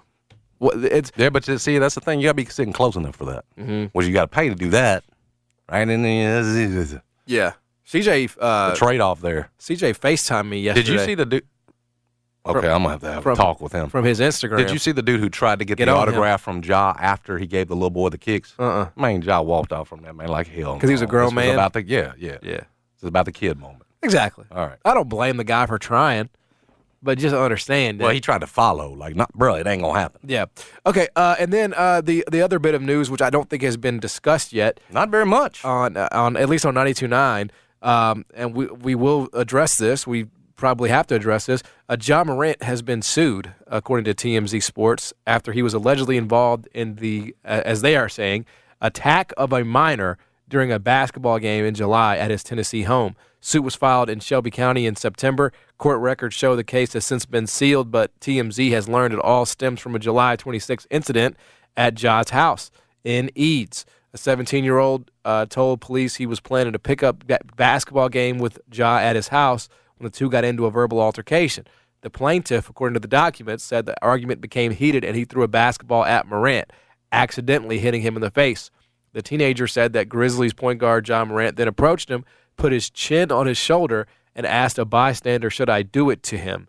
it's 0.74 1.12
Yeah, 1.16 1.30
but 1.30 1.48
you 1.48 1.58
see, 1.58 1.78
that's 1.78 1.96
the 1.96 2.02
thing. 2.02 2.20
You 2.20 2.26
got 2.28 2.32
to 2.32 2.34
be 2.36 2.46
sitting 2.46 2.74
close 2.74 2.96
enough 2.96 3.16
for 3.16 3.26
that. 3.26 3.46
Mm-hmm. 3.58 3.86
Well, 3.94 4.06
you 4.08 4.14
got 4.14 4.22
to 4.22 4.28
pay 4.28 4.50
to 4.50 4.56
do 4.56 4.70
that, 4.70 5.04
right? 5.72 5.88
And 5.88 6.04
then 6.06 6.06
yeah. 7.26 7.54
CJ, 7.88 8.36
uh, 8.40 8.72
the 8.72 8.76
trade 8.76 9.00
off 9.02 9.22
there. 9.22 9.52
CJ 9.60 9.98
Facetime 10.00 10.48
me 10.50 10.60
yesterday. 10.62 10.86
Did 10.88 10.94
you 10.94 11.00
see 11.06 11.16
the 11.16 11.26
dude? 11.26 11.46
Okay, 12.48 12.60
From- 12.62 12.70
I'm 12.72 12.82
gonna 12.84 12.90
have 12.90 13.02
to 13.02 13.12
have 13.12 13.24
from- 13.24 13.34
a 13.34 13.36
talk 13.36 13.60
with 13.62 13.72
him. 13.72 13.90
from 13.90 14.06
his 14.06 14.20
Instagram? 14.20 14.58
Did 14.58 14.70
you 14.72 14.78
see 14.78 14.92
the 14.92 15.02
dude 15.02 15.20
who 15.20 15.30
tried 15.30 15.60
to 15.60 15.66
get, 15.66 15.78
Get 15.80 15.86
the 15.86 15.92
on 15.92 15.98
him. 15.98 16.10
autograph 16.14 16.42
from 16.42 16.64
Ja 16.64 16.94
after 17.00 17.40
he 17.40 17.48
gave 17.48 17.68
the 17.68 17.76
little 17.76 17.90
boy 17.90 18.10
the 18.10 18.20
kicks? 18.20 18.54
Uh-uh. 18.60 18.90
Man, 18.96 19.22
Ja 19.24 19.42
walked 19.42 19.72
off 19.74 19.88
from 19.88 20.02
that 20.04 20.16
man 20.16 20.28
like 20.28 20.48
hell. 20.48 20.78
'Cause 20.80 20.90
he 20.90 20.94
was 20.94 21.02
a 21.02 21.06
no. 21.06 21.10
grown 21.10 21.26
This 21.30 21.36
was 21.36 21.46
man? 21.46 21.54
About 21.56 21.74
the 21.74 21.84
yeah, 21.84 22.14
yeah, 22.20 22.38
Yeah, 22.44 22.62
It's 22.94 23.04
about 23.04 23.26
the 23.26 23.32
kid 23.32 23.58
moment. 23.60 23.82
exactly. 24.04 24.46
All 24.52 24.66
right. 24.68 24.78
I 24.86 24.94
don't 24.94 25.10
blame 25.10 25.38
the 25.38 25.44
guy 25.44 25.66
for 25.66 25.80
trying, 25.80 26.30
but 27.06 27.18
just 27.20 27.34
understand. 27.36 28.00
Well, 28.00 28.10
that- 28.10 28.16
he 28.16 28.20
tried 28.22 28.42
to 28.42 28.48
follow, 28.48 28.92
like, 28.92 29.16
not, 29.16 29.32
bro, 29.34 29.56
it 29.56 29.66
ain't 29.68 29.82
gonna 29.84 29.98
happen. 30.00 30.20
yeah. 30.26 30.46
Okay. 30.86 31.08
Uh, 31.16 31.36
and 31.40 31.54
then 31.54 31.74
uh, 31.76 32.02
the 32.02 32.26
the 32.32 32.42
other 32.42 32.60
bit 32.60 32.74
of 32.76 32.82
news, 32.82 33.10
which 33.10 33.22
I 33.22 33.30
don't 33.30 33.50
think 33.50 33.64
has 33.64 33.78
been 33.78 34.00
discussed 34.00 34.52
yet, 34.52 34.80
Not 34.92 35.10
very 35.10 35.26
much. 35.26 35.64
on 35.64 35.96
uh, 35.96 36.10
on 36.12 36.36
at 36.36 36.50
least 36.50 36.66
on 36.66 36.74
92.9, 36.74 37.50
um, 37.82 38.26
and 38.34 38.54
we 38.54 38.66
we 38.68 38.96
will 38.96 39.30
address 39.34 39.78
this. 39.78 40.06
We 40.06 40.26
probably 40.56 40.90
have 40.90 41.06
to 41.08 41.16
address 41.16 41.46
this. 41.46 41.62
Uh, 41.90 41.98
John 41.98 42.28
Morant 42.28 42.64
has 42.64 42.82
been 42.82 43.02
sued, 43.02 43.52
according 43.68 44.06
to 44.06 44.14
TMZ 44.14 44.64
Sports, 44.64 45.14
after 45.28 45.52
he 45.52 45.62
was 45.62 45.74
allegedly 45.74 46.16
involved 46.18 46.68
in 46.74 46.96
the, 46.96 47.36
uh, 47.44 47.62
as 47.66 47.82
they 47.82 47.98
are 47.98 48.08
saying, 48.08 48.46
attack 48.82 49.34
of 49.36 49.52
a 49.52 49.66
minor 49.66 50.18
during 50.48 50.72
a 50.72 50.80
basketball 50.80 51.40
game 51.40 51.66
in 51.66 51.74
July 51.74 52.18
at 52.18 52.32
his 52.32 52.44
Tennessee 52.44 52.84
home. 52.84 53.16
Suit 53.42 53.62
was 53.62 53.76
filed 53.76 54.10
in 54.10 54.20
Shelby 54.20 54.52
County 54.52 54.86
in 54.86 54.96
September. 54.96 55.54
Court 55.78 56.00
records 56.00 56.36
show 56.36 56.56
the 56.56 56.64
case 56.64 56.94
has 56.94 57.06
since 57.06 57.26
been 57.26 57.48
sealed, 57.48 57.92
but 57.92 58.18
TMZ 58.20 58.72
has 58.72 58.90
learned 58.90 59.14
it 59.14 59.20
all 59.20 59.46
stems 59.46 59.80
from 59.80 59.96
a 59.96 60.00
July 60.00 60.36
26 60.36 60.88
incident 60.90 61.38
at 61.78 61.96
Ja's 61.96 62.32
house 62.32 62.72
in 63.04 63.30
Eads. 63.36 63.86
A 64.14 64.18
17 64.18 64.64
year 64.64 64.78
old 64.78 65.12
uh, 65.26 65.46
told 65.46 65.82
police 65.82 66.16
he 66.16 66.26
was 66.26 66.40
planning 66.40 66.74
to 66.74 66.80
pick 66.80 67.04
up 67.04 67.28
that 67.28 67.56
basketball 67.56 68.10
game 68.10 68.40
with 68.40 68.60
Ja 68.72 68.98
at 68.98 69.16
his 69.16 69.28
house 69.28 69.68
when 69.98 70.10
the 70.10 70.18
two 70.18 70.30
got 70.30 70.44
into 70.44 70.66
a 70.66 70.72
verbal 70.72 71.02
altercation. 71.02 71.68
The 72.02 72.10
plaintiff, 72.10 72.70
according 72.70 72.94
to 72.94 73.00
the 73.00 73.08
documents, 73.08 73.64
said 73.64 73.86
the 73.86 73.96
argument 74.02 74.40
became 74.40 74.72
heated 74.72 75.04
and 75.04 75.16
he 75.16 75.26
threw 75.26 75.44
a 75.44 75.48
basketball 75.48 76.06
at 76.06 76.28
Morant, 76.28 76.72
accidentally 77.12 77.80
hitting 77.80 78.02
him 78.02 78.16
in 78.16 78.22
the 78.22 78.32
face. 78.32 78.72
The 79.16 79.22
teenager 79.22 79.66
said 79.66 79.94
that 79.94 80.10
Grizzlies 80.10 80.54
point 80.54 80.78
guard 80.78 81.06
John 81.06 81.30
Morant 81.30 81.56
then 81.56 81.70
approached 81.70 82.10
him, 82.10 82.26
put 82.58 82.74
his 82.74 82.90
chin 82.90 83.32
on 83.32 83.48
his 83.48 83.58
shoulder, 83.58 84.08
and 84.36 84.46
asked 84.46 84.78
a 84.78 84.84
bystander, 84.84 85.50
Should 85.50 85.70
I 85.70 85.84
do 85.84 86.10
it 86.10 86.22
to 86.24 86.38
him? 86.38 86.68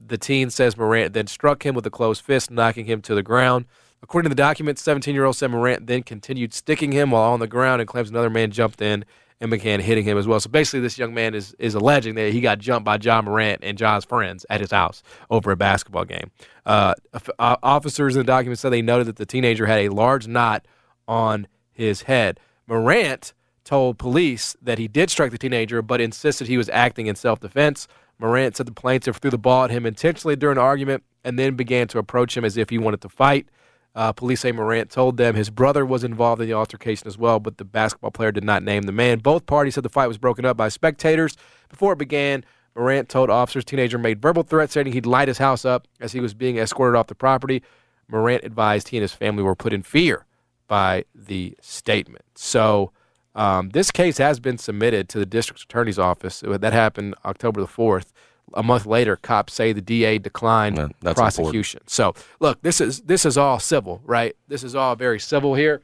The 0.00 0.16
teen 0.16 0.50
says 0.50 0.76
Morant 0.76 1.14
then 1.14 1.26
struck 1.26 1.66
him 1.66 1.74
with 1.74 1.84
a 1.84 1.90
closed 1.90 2.22
fist, 2.22 2.48
knocking 2.48 2.84
him 2.84 3.02
to 3.02 3.14
the 3.16 3.24
ground. 3.24 3.64
According 4.04 4.28
to 4.30 4.36
the 4.36 4.40
documents, 4.40 4.82
17 4.82 5.12
year 5.16 5.24
old 5.24 5.34
said 5.34 5.50
Morant 5.50 5.88
then 5.88 6.04
continued 6.04 6.54
sticking 6.54 6.92
him 6.92 7.10
while 7.10 7.32
on 7.32 7.40
the 7.40 7.48
ground 7.48 7.80
and 7.80 7.88
claims 7.88 8.08
another 8.08 8.30
man 8.30 8.52
jumped 8.52 8.80
in 8.80 9.04
and 9.40 9.50
began 9.50 9.80
hitting 9.80 10.04
him 10.04 10.16
as 10.16 10.28
well. 10.28 10.38
So 10.38 10.48
basically, 10.48 10.78
this 10.78 10.96
young 10.96 11.12
man 11.12 11.34
is, 11.34 11.56
is 11.58 11.74
alleging 11.74 12.14
that 12.14 12.32
he 12.32 12.40
got 12.40 12.60
jumped 12.60 12.84
by 12.84 12.98
John 12.98 13.24
Morant 13.24 13.64
and 13.64 13.76
John's 13.76 14.04
friends 14.04 14.46
at 14.48 14.60
his 14.60 14.70
house 14.70 15.02
over 15.28 15.50
a 15.50 15.56
basketball 15.56 16.04
game. 16.04 16.30
Uh, 16.64 16.94
uh, 17.40 17.56
officers 17.64 18.14
in 18.14 18.20
the 18.20 18.24
documents 18.24 18.60
said 18.60 18.70
they 18.70 18.80
noted 18.80 19.08
that 19.08 19.16
the 19.16 19.26
teenager 19.26 19.66
had 19.66 19.80
a 19.80 19.88
large 19.88 20.28
knot 20.28 20.64
on 21.08 21.48
his 21.80 22.02
head. 22.02 22.38
Morant 22.66 23.32
told 23.64 23.98
police 23.98 24.56
that 24.62 24.78
he 24.78 24.88
did 24.88 25.10
strike 25.10 25.30
the 25.30 25.38
teenager, 25.38 25.82
but 25.82 26.00
insisted 26.00 26.46
he 26.46 26.56
was 26.56 26.68
acting 26.70 27.06
in 27.06 27.16
self 27.16 27.40
defense. 27.40 27.88
Morant 28.18 28.56
said 28.56 28.66
the 28.66 28.72
plaintiff 28.72 29.16
threw 29.16 29.30
the 29.30 29.38
ball 29.38 29.64
at 29.64 29.70
him 29.70 29.86
intentionally 29.86 30.36
during 30.36 30.58
an 30.58 30.62
argument 30.62 31.02
and 31.24 31.38
then 31.38 31.54
began 31.56 31.88
to 31.88 31.98
approach 31.98 32.36
him 32.36 32.44
as 32.44 32.56
if 32.56 32.70
he 32.70 32.78
wanted 32.78 33.00
to 33.00 33.08
fight. 33.08 33.48
Uh, 33.94 34.12
police 34.12 34.40
say 34.40 34.52
Morant 34.52 34.90
told 34.90 35.16
them 35.16 35.34
his 35.34 35.50
brother 35.50 35.84
was 35.84 36.04
involved 36.04 36.40
in 36.40 36.46
the 36.48 36.54
altercation 36.54 37.08
as 37.08 37.18
well, 37.18 37.40
but 37.40 37.58
the 37.58 37.64
basketball 37.64 38.10
player 38.10 38.30
did 38.30 38.44
not 38.44 38.62
name 38.62 38.82
the 38.82 38.92
man. 38.92 39.18
Both 39.18 39.46
parties 39.46 39.74
said 39.74 39.82
the 39.82 39.88
fight 39.88 40.06
was 40.06 40.18
broken 40.18 40.44
up 40.44 40.56
by 40.56 40.68
spectators. 40.68 41.36
Before 41.68 41.94
it 41.94 41.98
began, 41.98 42.44
Morant 42.76 43.08
told 43.08 43.30
officers 43.30 43.64
teenager 43.64 43.98
made 43.98 44.22
verbal 44.22 44.44
threats 44.44 44.74
saying 44.74 44.92
he'd 44.92 45.06
light 45.06 45.28
his 45.28 45.38
house 45.38 45.64
up 45.64 45.88
as 46.00 46.12
he 46.12 46.20
was 46.20 46.34
being 46.34 46.58
escorted 46.58 46.96
off 46.96 47.08
the 47.08 47.16
property. 47.16 47.62
Morant 48.06 48.44
advised 48.44 48.88
he 48.88 48.96
and 48.96 49.02
his 49.02 49.12
family 49.12 49.42
were 49.42 49.56
put 49.56 49.72
in 49.72 49.82
fear 49.82 50.24
by 50.70 51.04
the 51.16 51.56
statement. 51.60 52.24
So 52.36 52.92
um, 53.34 53.70
this 53.70 53.90
case 53.90 54.18
has 54.18 54.38
been 54.38 54.56
submitted 54.56 55.08
to 55.08 55.18
the 55.18 55.26
district 55.26 55.64
attorney's 55.64 55.98
office. 55.98 56.44
That 56.46 56.72
happened 56.72 57.16
October 57.24 57.60
the 57.60 57.66
4th. 57.66 58.12
A 58.54 58.62
month 58.62 58.86
later, 58.86 59.16
cops 59.16 59.52
say 59.52 59.72
the 59.72 59.80
DA 59.80 60.18
declined 60.18 60.78
Yeah, 60.78 61.12
prosecution. 61.12 61.80
So, 61.86 62.14
look, 62.38 62.62
this 62.62 62.80
is 62.80 63.00
this 63.02 63.24
is 63.24 63.38
all 63.38 63.60
civil, 63.60 64.00
right? 64.04 64.34
This 64.48 64.64
is 64.64 64.74
all 64.74 64.96
very 64.96 65.20
civil 65.20 65.54
here. 65.54 65.82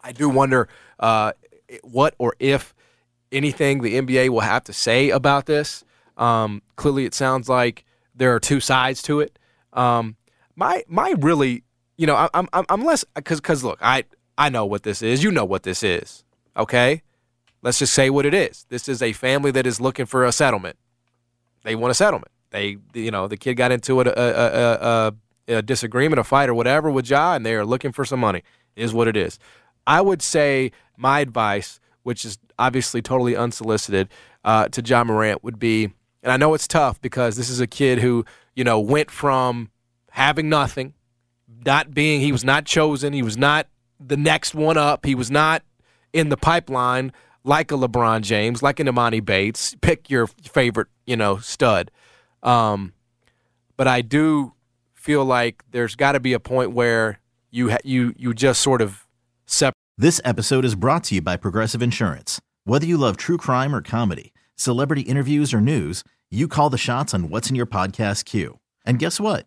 I 0.00 0.12
do 0.12 0.28
wonder 0.28 0.68
uh, 1.00 1.32
what 1.82 2.14
or 2.18 2.34
if 2.38 2.74
anything 3.32 3.82
the 3.82 4.00
NBA 4.00 4.28
will 4.28 4.40
have 4.40 4.62
to 4.64 4.72
say 4.72 5.10
about 5.10 5.46
this. 5.46 5.84
Um, 6.16 6.62
clearly, 6.76 7.06
it 7.06 7.14
sounds 7.14 7.48
like 7.48 7.84
there 8.14 8.32
are 8.34 8.40
two 8.40 8.60
sides 8.60 9.02
to 9.02 9.18
it. 9.18 9.36
Um, 9.72 10.16
my 10.54 10.84
my 10.86 11.14
really, 11.18 11.64
you 11.96 12.06
know, 12.06 12.28
I'm 12.34 12.48
I'm 12.52 12.64
I'm 12.68 12.84
less 12.84 13.04
because 13.14 13.40
because 13.40 13.64
look, 13.64 13.78
I 13.80 14.04
I 14.36 14.48
know 14.48 14.66
what 14.66 14.82
this 14.82 15.02
is. 15.02 15.22
You 15.22 15.30
know 15.30 15.44
what 15.44 15.62
this 15.62 15.82
is. 15.82 16.24
Okay, 16.56 17.02
let's 17.62 17.78
just 17.78 17.92
say 17.92 18.10
what 18.10 18.26
it 18.26 18.34
is. 18.34 18.66
This 18.68 18.88
is 18.88 19.02
a 19.02 19.12
family 19.12 19.50
that 19.52 19.66
is 19.66 19.80
looking 19.80 20.06
for 20.06 20.24
a 20.24 20.32
settlement. 20.32 20.76
They 21.64 21.74
want 21.74 21.90
a 21.90 21.94
settlement. 21.94 22.30
They, 22.50 22.76
you 22.92 23.10
know, 23.10 23.26
the 23.26 23.36
kid 23.36 23.54
got 23.54 23.72
into 23.72 24.00
a, 24.00 24.04
a, 24.04 25.12
a, 25.48 25.56
a 25.56 25.62
disagreement, 25.62 26.20
a 26.20 26.24
fight, 26.24 26.48
or 26.48 26.54
whatever 26.54 26.90
with 26.90 27.08
Ja, 27.08 27.34
and 27.34 27.44
they 27.44 27.54
are 27.54 27.64
looking 27.66 27.90
for 27.90 28.04
some 28.04 28.20
money. 28.20 28.42
Is 28.76 28.92
what 28.92 29.08
it 29.08 29.16
is. 29.16 29.38
I 29.86 30.00
would 30.00 30.22
say 30.22 30.72
my 30.96 31.20
advice, 31.20 31.78
which 32.02 32.24
is 32.24 32.38
obviously 32.58 33.02
totally 33.02 33.36
unsolicited, 33.36 34.08
uh, 34.44 34.68
to 34.68 34.82
John 34.82 35.06
Morant 35.06 35.44
would 35.44 35.58
be, 35.58 35.84
and 36.22 36.32
I 36.32 36.36
know 36.36 36.54
it's 36.54 36.66
tough 36.66 37.00
because 37.00 37.36
this 37.36 37.48
is 37.48 37.60
a 37.60 37.66
kid 37.66 37.98
who, 38.00 38.24
you 38.54 38.64
know, 38.64 38.80
went 38.80 39.10
from 39.10 39.70
having 40.10 40.48
nothing, 40.48 40.94
not 41.64 41.94
being, 41.94 42.20
he 42.20 42.32
was 42.32 42.44
not 42.44 42.64
chosen, 42.64 43.12
he 43.12 43.22
was 43.22 43.36
not 43.36 43.68
the 44.00 44.16
next 44.16 44.54
one 44.54 44.76
up, 44.76 45.04
he 45.04 45.14
was 45.14 45.30
not 45.30 45.62
in 46.12 46.28
the 46.28 46.36
pipeline 46.36 47.12
like 47.44 47.70
a 47.70 47.74
LeBron 47.74 48.22
James, 48.22 48.62
like 48.62 48.80
an 48.80 48.86
Emoni 48.86 49.24
Bates. 49.24 49.76
Pick 49.80 50.10
your 50.10 50.26
favorite, 50.26 50.88
you 51.06 51.16
know, 51.16 51.38
stud. 51.38 51.90
Um, 52.42 52.94
but 53.76 53.86
I 53.86 54.00
do 54.00 54.54
feel 54.94 55.24
like 55.24 55.62
there's 55.70 55.94
got 55.94 56.12
to 56.12 56.20
be 56.20 56.32
a 56.32 56.40
point 56.40 56.72
where 56.72 57.20
you 57.50 57.70
ha- 57.70 57.78
you 57.84 58.14
you 58.16 58.34
just 58.34 58.60
sort 58.60 58.80
of 58.80 59.06
separate. 59.46 59.74
This 59.96 60.20
episode 60.24 60.64
is 60.64 60.74
brought 60.74 61.04
to 61.04 61.16
you 61.16 61.22
by 61.22 61.36
Progressive 61.36 61.82
Insurance. 61.82 62.40
Whether 62.64 62.86
you 62.86 62.96
love 62.96 63.16
true 63.16 63.36
crime 63.36 63.74
or 63.74 63.82
comedy, 63.82 64.32
celebrity 64.56 65.02
interviews 65.02 65.52
or 65.52 65.60
news, 65.60 66.02
you 66.30 66.48
call 66.48 66.70
the 66.70 66.78
shots 66.78 67.14
on 67.14 67.28
what's 67.28 67.50
in 67.50 67.56
your 67.56 67.66
podcast 67.66 68.24
queue. 68.24 68.58
And 68.84 68.98
guess 68.98 69.20
what? 69.20 69.46